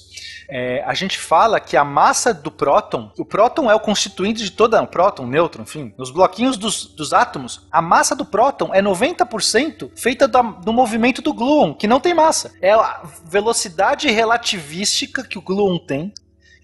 [0.48, 4.52] É, a gente fala que a massa do próton, o próton é o constituinte de
[4.52, 8.82] toda, o próton, nêutron, enfim, nos bloquinhos dos, dos átomos, a massa do próton é
[8.82, 12.54] 90% feita da- do movimento do gluon, que não tem massa.
[12.62, 16.14] É a velocidade relativística que o gluon tem,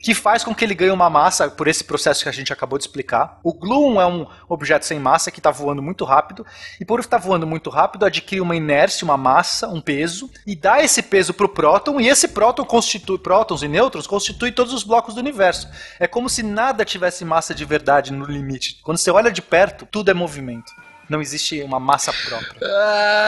[0.01, 2.77] que faz com que ele ganhe uma massa por esse processo que a gente acabou
[2.77, 3.39] de explicar.
[3.43, 6.45] O gluon é um objeto sem massa que está voando muito rápido,
[6.79, 10.83] e por estar voando muito rápido, adquire uma inércia, uma massa, um peso, e dá
[10.83, 14.83] esse peso para o próton, e esse próton constitui, prótons e nêutrons constitui todos os
[14.83, 15.69] blocos do universo.
[15.99, 18.79] É como se nada tivesse massa de verdade no limite.
[18.81, 20.71] Quando você olha de perto, tudo é movimento.
[21.11, 22.61] Não existe uma massa própria.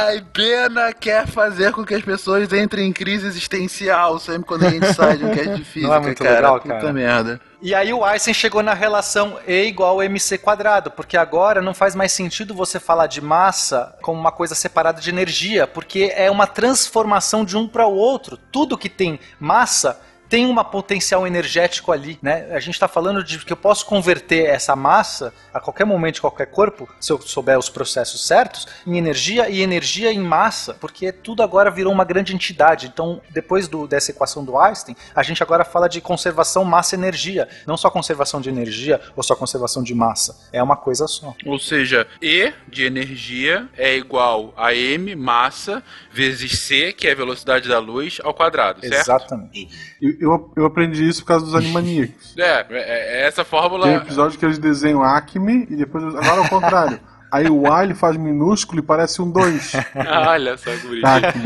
[0.07, 4.69] Ai, pena quer fazer com que as pessoas entrem em crise existencial sempre quando a
[4.69, 6.35] gente sai de um cast de física, Não é muito cara.
[6.35, 6.93] legal, Puta cara?
[6.93, 7.41] merda.
[7.61, 11.73] E aí o Einstein chegou na relação E igual a mc quadrado, porque agora não
[11.73, 16.31] faz mais sentido você falar de massa como uma coisa separada de energia, porque é
[16.31, 18.37] uma transformação de um para o outro.
[18.37, 19.99] Tudo que tem massa
[20.33, 22.47] tem um potencial energético ali, né?
[22.55, 26.21] A gente está falando de que eu posso converter essa massa a qualquer momento de
[26.21, 31.11] qualquer corpo, se eu souber os processos certos, em energia e energia em massa, porque
[31.11, 32.87] tudo agora virou uma grande entidade.
[32.87, 37.77] Então, depois do- dessa equação do Einstein, a gente agora fala de conservação massa-energia, não
[37.77, 40.49] só conservação de energia ou só conservação de massa.
[40.51, 41.35] É uma coisa só.
[41.45, 47.15] Ou seja, E de energia é igual a M, massa, vezes C, que é a
[47.15, 48.93] velocidade da luz, ao quadrado, certo?
[48.95, 49.69] Exatamente.
[50.01, 52.33] Eu, eu, eu aprendi isso por causa dos Animaniacs.
[52.37, 53.85] É, é, é essa fórmula.
[53.85, 56.03] Tem um episódio que eles desenham Acme e depois.
[56.03, 56.99] Agora é o contrário.
[57.31, 59.73] Aí o A ele faz minúsculo e parece um 2.
[59.95, 61.05] Ah, Olha só que bonito.
[61.05, 61.41] Acme.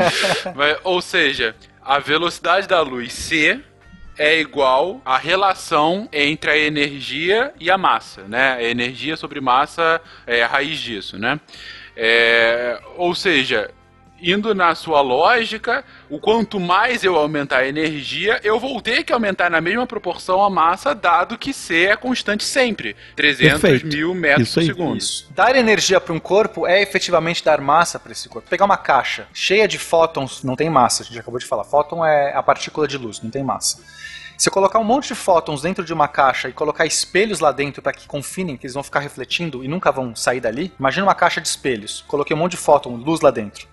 [0.54, 3.58] Mas, ou seja, a velocidade da luz C
[4.18, 8.54] é igual à relação entre a energia e a massa, né?
[8.54, 11.40] A energia sobre massa é a raiz disso, né?
[11.96, 13.70] É, ou seja,
[14.20, 19.12] indo na sua lógica, o quanto mais eu aumentar a energia, eu vou ter que
[19.12, 22.96] aumentar na mesma proporção a massa, dado que C é constante sempre.
[23.16, 23.96] 300 Perfeito.
[23.96, 24.66] mil metros Isso por aí.
[24.66, 24.96] segundo.
[24.98, 25.28] Isso.
[25.34, 28.48] Dar energia para um corpo é efetivamente dar massa para esse corpo.
[28.48, 31.64] Pegar uma caixa cheia de fótons, não tem massa, a gente acabou de falar.
[31.64, 33.82] Fóton é a partícula de luz, não tem massa.
[34.36, 37.50] Se eu colocar um monte de fótons dentro de uma caixa e colocar espelhos lá
[37.50, 41.06] dentro para que confinem, que eles vão ficar refletindo e nunca vão sair dali, imagina
[41.06, 42.04] uma caixa de espelhos.
[42.06, 43.66] Coloquei um monte de fóton, luz lá dentro.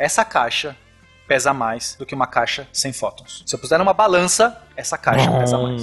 [0.00, 0.74] Essa caixa
[1.28, 3.42] pesa mais do que uma caixa sem fótons.
[3.44, 5.82] Se eu puser numa balança, essa caixa pesa mais.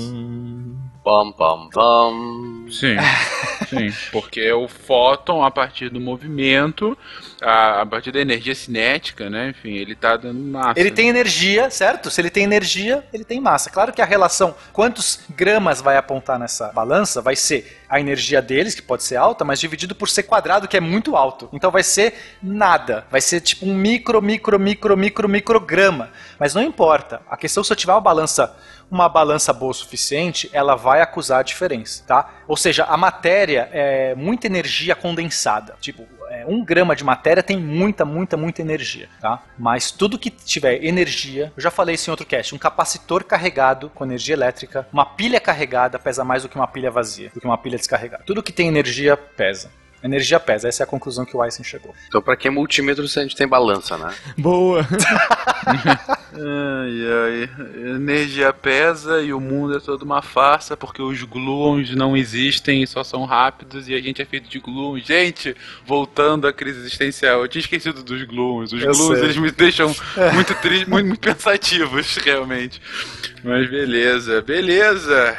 [1.07, 2.65] Pam, pam, pam.
[2.69, 2.97] Sim,
[3.69, 3.93] sim.
[4.11, 6.97] Porque o fóton, a partir do movimento,
[7.41, 9.51] a, a partir da energia cinética, né?
[9.51, 10.77] Enfim, ele tá dando massa.
[10.77, 12.11] Ele tem energia, certo?
[12.11, 13.69] Se ele tem energia, ele tem massa.
[13.69, 18.75] Claro que a relação quantos gramas vai apontar nessa balança vai ser a energia deles,
[18.75, 21.47] que pode ser alta, mas dividido por c quadrado, que é muito alto.
[21.53, 23.07] Então vai ser nada.
[23.09, 26.11] Vai ser tipo um micro, micro, micro, micro, micrograma.
[26.37, 27.21] Mas não importa.
[27.29, 28.53] A questão se eu tiver uma balança
[28.89, 32.29] uma balança boa o suficiente, ela vai acusar a diferença, tá?
[32.47, 35.75] Ou seja, a matéria é muita energia condensada.
[35.79, 39.43] Tipo, é, um grama de matéria tem muita, muita, muita energia, tá?
[39.57, 43.89] Mas tudo que tiver energia, eu já falei isso em outro cast, um capacitor carregado
[43.89, 47.47] com energia elétrica, uma pilha carregada pesa mais do que uma pilha vazia, do que
[47.47, 48.23] uma pilha descarregada.
[48.25, 49.69] Tudo que tem energia pesa.
[50.03, 51.93] Energia pesa, essa é a conclusão que o Einstein chegou.
[52.07, 54.13] Então, pra que multímetro se a gente tem balança, né?
[54.37, 54.85] Boa.
[56.39, 57.95] Ai, ai.
[57.95, 62.87] Energia pesa e o mundo é toda uma farsa porque os gluons não existem e
[62.87, 65.03] só são rápidos e a gente é feito de gluons.
[65.03, 68.71] Gente, voltando à crise existencial, eu tinha esquecido dos gluons.
[68.71, 69.23] Os Eu gluons, sei.
[69.25, 69.93] eles me deixam
[70.35, 72.79] muito tristes, muito, muito pensativos, realmente.
[73.43, 75.37] Mas beleza, beleza.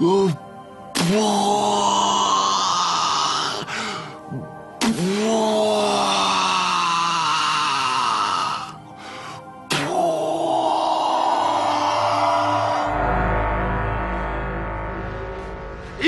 [0.00, 0.32] 呃
[0.94, 1.20] 不
[4.80, 4.90] 不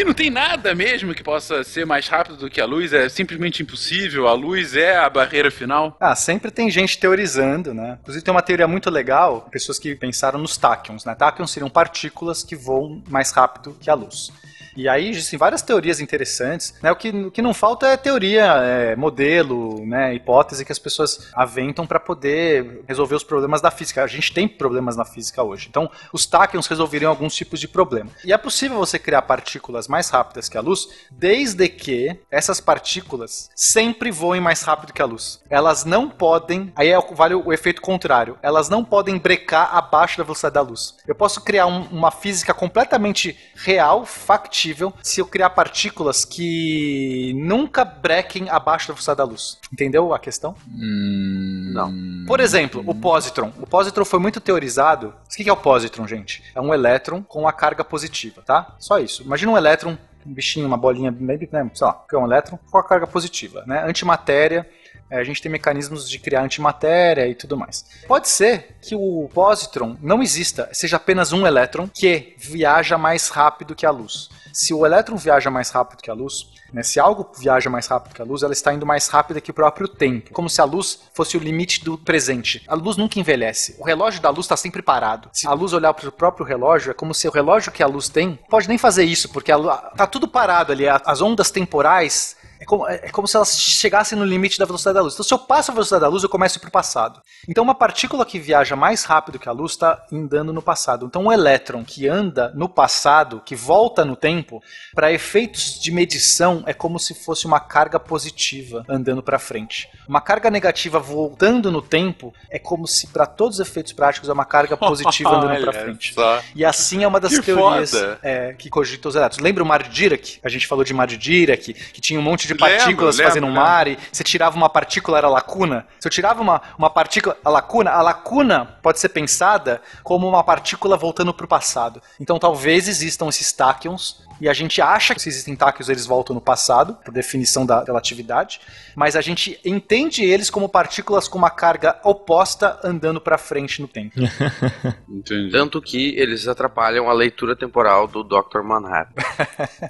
[0.05, 3.63] Não tem nada mesmo que possa ser mais rápido do que a luz, é simplesmente
[3.63, 4.27] impossível.
[4.27, 5.97] A luz é a barreira final.
[6.01, 7.99] Ah, sempre tem gente teorizando, né?
[8.03, 11.15] Inclusive tem uma teoria muito legal, pessoas que pensaram nos táquions, né?
[11.15, 14.33] Táquions seriam partículas que voam mais rápido que a luz.
[14.77, 16.91] E aí existem várias teorias interessantes, né?
[16.91, 20.15] O que, o que não falta é teoria, é, modelo, né?
[20.15, 24.03] Hipótese que as pessoas aventam para poder resolver os problemas da física.
[24.03, 25.69] A gente tem problemas na física hoje.
[25.69, 28.11] Então, os táquions resolveriam alguns tipos de problema.
[28.25, 33.51] E é possível você criar partículas mais rápidas que a luz, desde que essas partículas
[33.55, 35.41] sempre voem mais rápido que a luz.
[35.51, 40.25] Elas não podem, aí é, vale o efeito contrário, elas não podem brecar abaixo da
[40.25, 40.97] velocidade da luz.
[41.07, 44.62] Eu posso criar um- uma física completamente real, factível,
[45.03, 49.59] se eu criar partículas que nunca brequem abaixo da velocidade da luz.
[49.73, 50.55] Entendeu a questão?
[50.69, 51.93] Não.
[52.27, 53.53] Por exemplo, o positron.
[53.61, 55.15] O positron foi muito teorizado.
[55.31, 56.43] O que é o positron, gente?
[56.55, 58.75] É um elétron com a carga positiva, tá?
[58.79, 59.23] Só isso.
[59.23, 62.59] Imagina um elétron, um bichinho, uma bolinha, maybe, né, sei lá, que é um elétron
[62.71, 63.83] com a carga positiva, né?
[63.87, 64.69] Antimatéria.
[65.11, 67.85] é, A gente tem mecanismos de criar antimatéria e tudo mais.
[68.07, 73.75] Pode ser que o positron não exista, seja apenas um elétron que viaja mais rápido
[73.75, 74.29] que a luz.
[74.53, 78.15] Se o elétron viaja mais rápido que a luz, né, se algo viaja mais rápido
[78.15, 80.33] que a luz, ela está indo mais rápido que o próprio tempo.
[80.33, 82.63] Como se a luz fosse o limite do presente.
[82.69, 83.77] A luz nunca envelhece.
[83.79, 85.29] O relógio da luz está sempre parado.
[85.33, 87.87] Se a luz olhar para o próprio relógio, é como se o relógio que a
[87.87, 90.85] luz tem pode nem fazer isso, porque a lu- tá tudo parado ali.
[90.89, 95.03] As ondas temporais é como, é como se elas chegassem no limite da velocidade da
[95.03, 95.15] luz.
[95.15, 97.21] Então, se eu passo a velocidade da luz, eu começo para o passado.
[97.49, 101.05] Então, uma partícula que viaja mais rápido que a luz está andando no passado.
[101.05, 104.63] Então, um elétron que anda no passado, que volta no tempo,
[104.95, 109.89] para efeitos de medição, é como se fosse uma carga positiva andando para frente.
[110.07, 114.33] Uma carga negativa voltando no tempo é como se, para todos os efeitos práticos, é
[114.33, 116.15] uma carga positiva andando para frente.
[116.55, 119.43] E assim é uma das Que teorias é, que cogita os elétrons.
[119.43, 120.39] Lembra o mar de Dirac?
[120.45, 123.31] A gente falou de mar de Dirac, que tinha um monte de Lembro, partículas lembro,
[123.31, 125.87] fazendo um mar e você tirava uma partícula, era lacuna.
[125.99, 130.43] Se eu tirava uma, uma partícula, a lacuna, a lacuna pode ser pensada como uma
[130.45, 132.03] partícula voltando para o passado.
[132.21, 136.35] Então talvez existam esses táquions e a gente acha que se existem táquions eles voltam
[136.35, 138.61] no passado, por definição da relatividade,
[138.97, 143.87] mas a gente entende eles como partículas com uma carga oposta andando para frente no
[143.87, 144.19] tempo.
[145.09, 145.53] Entendi.
[145.53, 148.63] Tanto que eles atrapalham a leitura temporal do Dr.
[148.65, 149.23] Manhattan.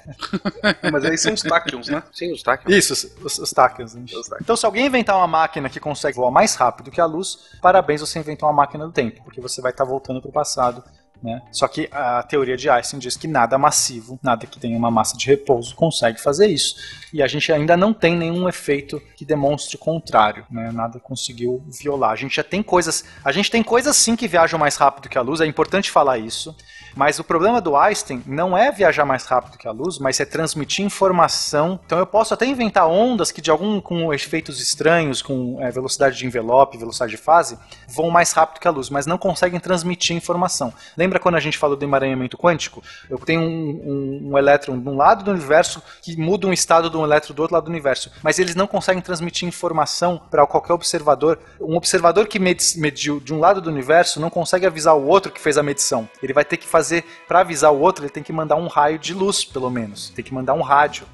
[0.93, 2.03] Mas aí são os táquions, né?
[2.13, 2.75] Sim, os táquions.
[2.75, 3.95] Isso, os, os, os táquions.
[3.95, 4.05] né?
[4.39, 8.01] Então, se alguém inventar uma máquina que consegue voar mais rápido que a luz, parabéns,
[8.01, 10.83] você inventou uma máquina do tempo, porque você vai estar voltando para o passado
[11.23, 11.41] né?
[11.51, 15.15] Só que a teoria de Einstein diz que nada massivo, nada que tenha uma massa
[15.17, 16.75] de repouso consegue fazer isso.
[17.13, 20.71] E a gente ainda não tem nenhum efeito que demonstre o contrário, né?
[20.71, 22.11] Nada conseguiu violar.
[22.11, 25.17] A gente já tem coisas, a gente tem coisas sim que viajam mais rápido que
[25.17, 26.55] a luz, é importante falar isso.
[26.95, 30.25] Mas o problema do Einstein não é viajar mais rápido que a luz, mas é
[30.25, 31.79] transmitir informação.
[31.85, 36.17] Então eu posso até inventar ondas que de algum com efeitos estranhos, com é, velocidade
[36.17, 37.57] de envelope, velocidade de fase,
[37.87, 40.73] vão mais rápido que a luz, mas não conseguem transmitir informação.
[40.95, 42.83] Lembra quando a gente falou do emaranhamento quântico?
[43.09, 46.89] Eu tenho um, um, um elétron de um lado do universo que muda um estado
[46.89, 50.45] de um elétron do outro lado do universo, mas eles não conseguem transmitir informação para
[50.45, 51.39] qualquer observador.
[51.59, 55.41] Um observador que mediu de um lado do universo não consegue avisar o outro que
[55.41, 56.09] fez a medição.
[56.21, 56.82] Ele vai ter que fazer,
[57.27, 60.09] para avisar o outro, ele tem que mandar um raio de luz, pelo menos.
[60.09, 61.05] Tem que mandar um rádio.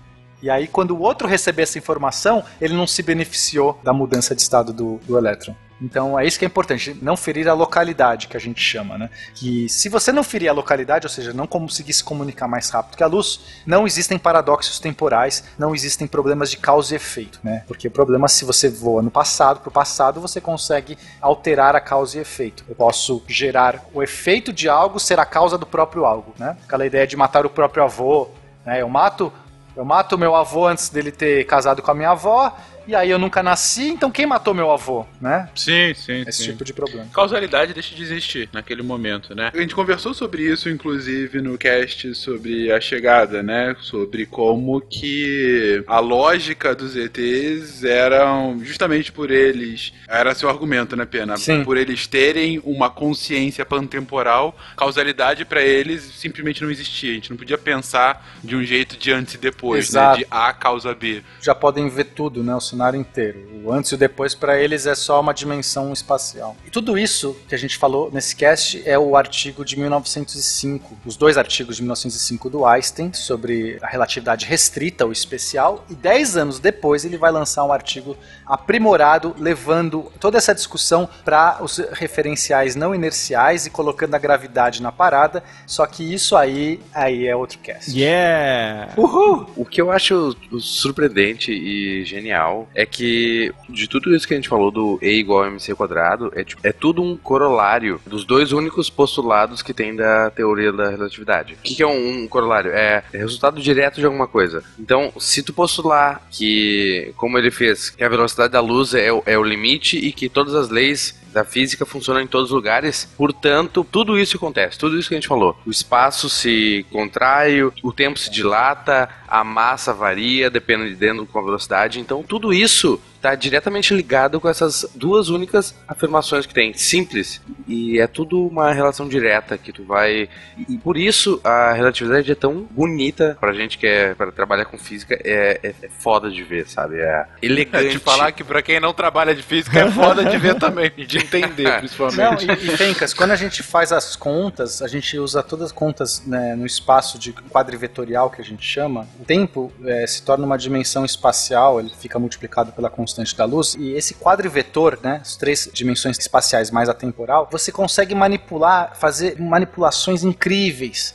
[0.42, 4.42] E aí, quando o outro receber essa informação, ele não se beneficiou da mudança de
[4.42, 5.56] estado do, do elétron.
[5.82, 9.10] Então é isso que é importante, não ferir a localidade que a gente chama, né?
[9.34, 12.98] Que se você não ferir a localidade, ou seja, não conseguir se comunicar mais rápido
[12.98, 17.64] que a luz, não existem paradoxos temporais, não existem problemas de causa e efeito, né?
[17.68, 21.82] Porque o problema se você voa no passado para o passado, você consegue alterar a
[21.82, 22.66] causa e efeito.
[22.68, 26.58] Eu posso gerar o efeito de algo ser a causa do próprio algo, né?
[26.66, 28.30] Aquela ideia de matar o próprio avô,
[28.66, 28.82] né?
[28.82, 29.32] Eu mato
[29.76, 32.52] eu mato meu avô antes dele ter casado com a minha avó,
[32.90, 35.48] e aí eu nunca nasci, então quem matou meu avô, né?
[35.54, 36.24] Sim, sim.
[36.28, 36.52] Esse sim.
[36.52, 37.06] tipo de problema.
[37.14, 39.52] Causalidade deixa de existir naquele momento, né?
[39.54, 43.76] A gente conversou sobre isso, inclusive, no cast sobre a chegada, né?
[43.80, 49.94] Sobre como que a lógica dos ETs eram justamente por eles.
[50.08, 51.38] Era seu argumento, né, Pena?
[51.38, 51.64] Sim.
[51.64, 57.12] Por eles terem uma consciência pantemporal, causalidade para eles simplesmente não existia.
[57.12, 60.18] A gente não podia pensar de um jeito de antes e depois, Exato.
[60.18, 60.24] né?
[60.24, 61.22] De A causa B.
[61.40, 62.56] Já podem ver tudo, né?
[62.56, 63.62] O cenário inteiro.
[63.66, 66.56] O antes e o depois para eles é só uma dimensão espacial.
[66.66, 71.18] E tudo isso que a gente falou nesse cast é o artigo de 1905, os
[71.18, 76.60] dois artigos de 1905 do Einstein sobre a relatividade restrita ou especial, e dez anos
[76.60, 78.16] depois ele vai lançar um artigo
[78.46, 84.92] aprimorado, levando toda essa discussão para os referenciais não inerciais e colocando a gravidade na
[84.92, 85.44] parada.
[85.68, 87.92] Só que isso aí, aí é outro cast.
[87.92, 88.94] Yeah!
[88.96, 89.50] Uhul!
[89.58, 94.50] O que eu acho surpreendente e genial é que de tudo isso que a gente
[94.50, 98.52] falou do E igual a MC quadrado, é, tipo, é tudo um corolário dos dois
[98.52, 101.54] únicos postulados que tem da teoria da relatividade.
[101.54, 102.72] O que, que é um, um corolário?
[102.72, 104.64] É resultado direto de alguma coisa.
[104.80, 109.24] Então, se tu postular que, como ele fez, que a velocidade da luz é, o-
[109.26, 113.08] é o limite e que todas as leis da física funcionam em todos os lugares,
[113.16, 115.56] portanto, tudo isso acontece, tudo isso que a gente falou.
[115.64, 122.00] O espaço se contrai, o tempo se dilata, a massa varia dependendo com a velocidade,
[122.00, 128.00] então tudo isso está diretamente ligado com essas duas únicas afirmações que tem, simples, e
[128.00, 130.30] é tudo uma relação direta que tu vai
[130.68, 134.78] e por isso a relatividade é tão bonita pra gente que é para trabalhar com
[134.78, 136.98] física, é, é, é foda de ver, sabe?
[136.98, 137.92] É elegante.
[137.92, 141.18] Te falar que pra quem não trabalha de física é foda de ver também, de
[141.18, 142.46] entender, Não, principalmente.
[142.48, 146.26] e, e Fencas, quando a gente faz as contas, a gente usa todas as contas
[146.26, 149.08] né, no espaço de quadrivetorial que a gente chama.
[149.20, 153.76] O tempo eh, se torna uma dimensão espacial, ele fica multiplicado pela constante da luz.
[153.76, 159.40] E esse quadrivetor, né, as três dimensões espaciais mais a temporal, você consegue manipular, fazer
[159.40, 161.14] manipulações incríveis.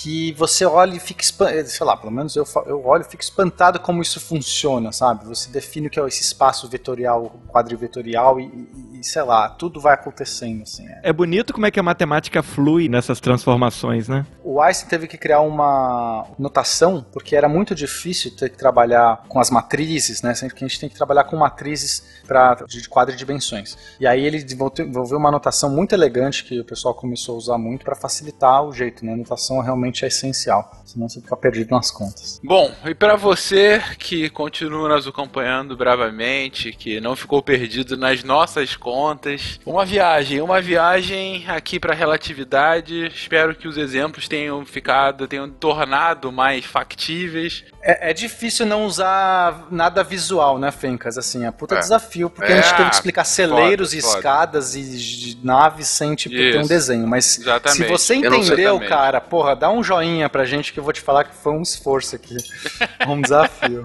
[0.00, 3.22] Que você olha e fica espantado, sei lá, pelo menos eu, eu olho e fico
[3.22, 5.24] espantado como isso funciona, sabe?
[5.26, 9.80] Você define o que é esse espaço vetorial, quadrivetorial e, e, e, sei lá, tudo
[9.80, 10.86] vai acontecendo, assim.
[10.86, 11.00] é.
[11.02, 14.24] É bonito como é que a matemática flui nessas transformações, né?
[14.44, 19.40] O Einstein teve que criar uma notação, porque era muito difícil ter que trabalhar com
[19.40, 20.32] as matrizes, né?
[20.34, 23.76] Sempre que a gente tem que trabalhar com matrizes pra, de quadridimensões.
[23.98, 27.84] E aí ele desenvolveu uma notação muito elegante que o pessoal começou a usar muito
[27.84, 29.12] para facilitar o jeito, né?
[29.12, 32.40] A notação realmente é essencial, senão você fica perdido nas contas.
[32.42, 38.76] Bom, e pra você que continua nos acompanhando bravamente, que não ficou perdido nas nossas
[38.76, 43.06] contas, uma viagem, uma viagem aqui pra relatividade.
[43.06, 47.64] Espero que os exemplos tenham ficado, tenham tornado mais factíveis.
[47.90, 51.16] É, é difícil não usar nada visual, né, Fencas?
[51.16, 51.78] Assim, é puta É.
[51.78, 54.16] desafio, porque É, a gente teve que explicar celeiros foda, e foda.
[54.18, 56.68] escadas e de naves sem, tipo, ter um Isso.
[56.68, 57.06] desenho.
[57.08, 57.82] Mas Exatamente.
[57.82, 61.24] se você entendeu, cara, porra, dá um joinha pra gente que eu vou te falar
[61.24, 62.36] que foi um esforço aqui.
[63.08, 63.82] um desafio.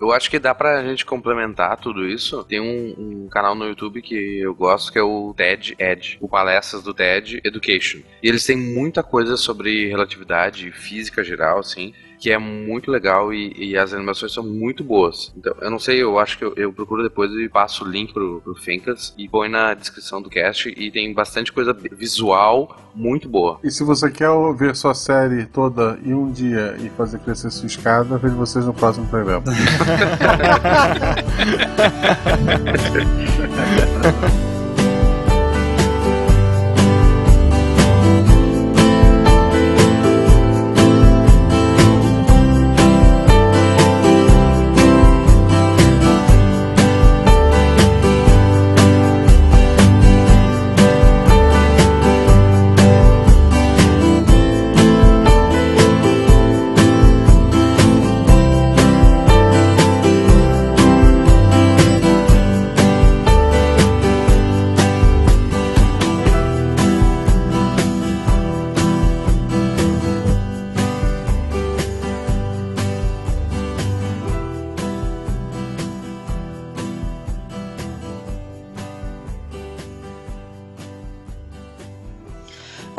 [0.00, 2.44] Eu acho que dá pra gente complementar tudo isso.
[2.44, 6.28] Tem um, um canal no YouTube que eu gosto que é o TED Ed, o
[6.28, 7.98] Palestras do TED Education.
[8.22, 13.52] E eles têm muita coisa sobre relatividade física geral, assim, que é muito legal e,
[13.56, 15.32] e as animações são muito boas.
[15.36, 18.12] Então, eu não sei, eu acho que eu, eu procuro depois e passo o link
[18.12, 23.28] pro, pro Fencas e põe na descrição do cast e tem bastante coisa visual muito
[23.28, 23.58] boa.
[23.64, 27.66] E se você quer ver sua série toda em um dia e fazer crescer sua
[27.66, 29.42] escada, vejo vocês no próximo programa.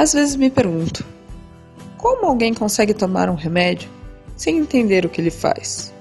[0.03, 1.05] Às vezes me pergunto:
[1.97, 3.89] como alguém consegue tomar um remédio
[4.35, 5.93] sem entender o que ele faz?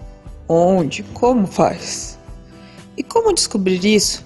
[0.49, 1.05] Onde?
[1.15, 2.19] Como faz?
[2.97, 4.25] E como descobrir isso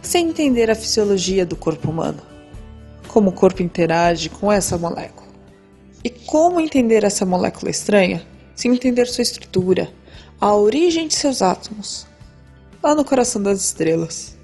[0.00, 2.22] sem entender a fisiologia do corpo humano?
[3.08, 5.28] Como o corpo interage com essa molécula?
[6.02, 9.92] E como entender essa molécula estranha sem entender sua estrutura,
[10.40, 12.06] a origem de seus átomos,
[12.82, 14.38] lá no coração das estrelas?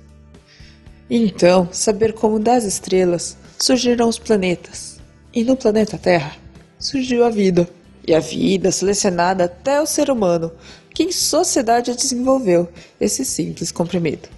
[1.09, 4.99] E então, saber como das estrelas surgiram os planetas.
[5.33, 6.37] E no planeta Terra
[6.79, 7.69] surgiu a vida.
[8.07, 10.53] E a vida selecionada até o ser humano,
[10.95, 12.69] que em sociedade desenvolveu
[13.01, 14.29] esse simples comprimido.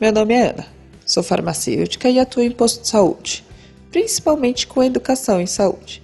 [0.00, 0.66] Meu nome é Ana,
[1.04, 3.44] sou farmacêutica e atuo em posto de saúde,
[3.90, 6.00] principalmente com educação em saúde.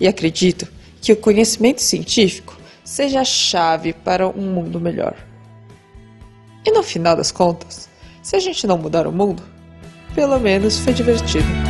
[0.00, 0.66] E acredito
[1.00, 5.16] que o conhecimento científico seja a chave para um mundo melhor.
[6.66, 7.88] E no final das contas,
[8.22, 9.42] se a gente não mudar o mundo,
[10.14, 11.69] pelo menos foi divertido.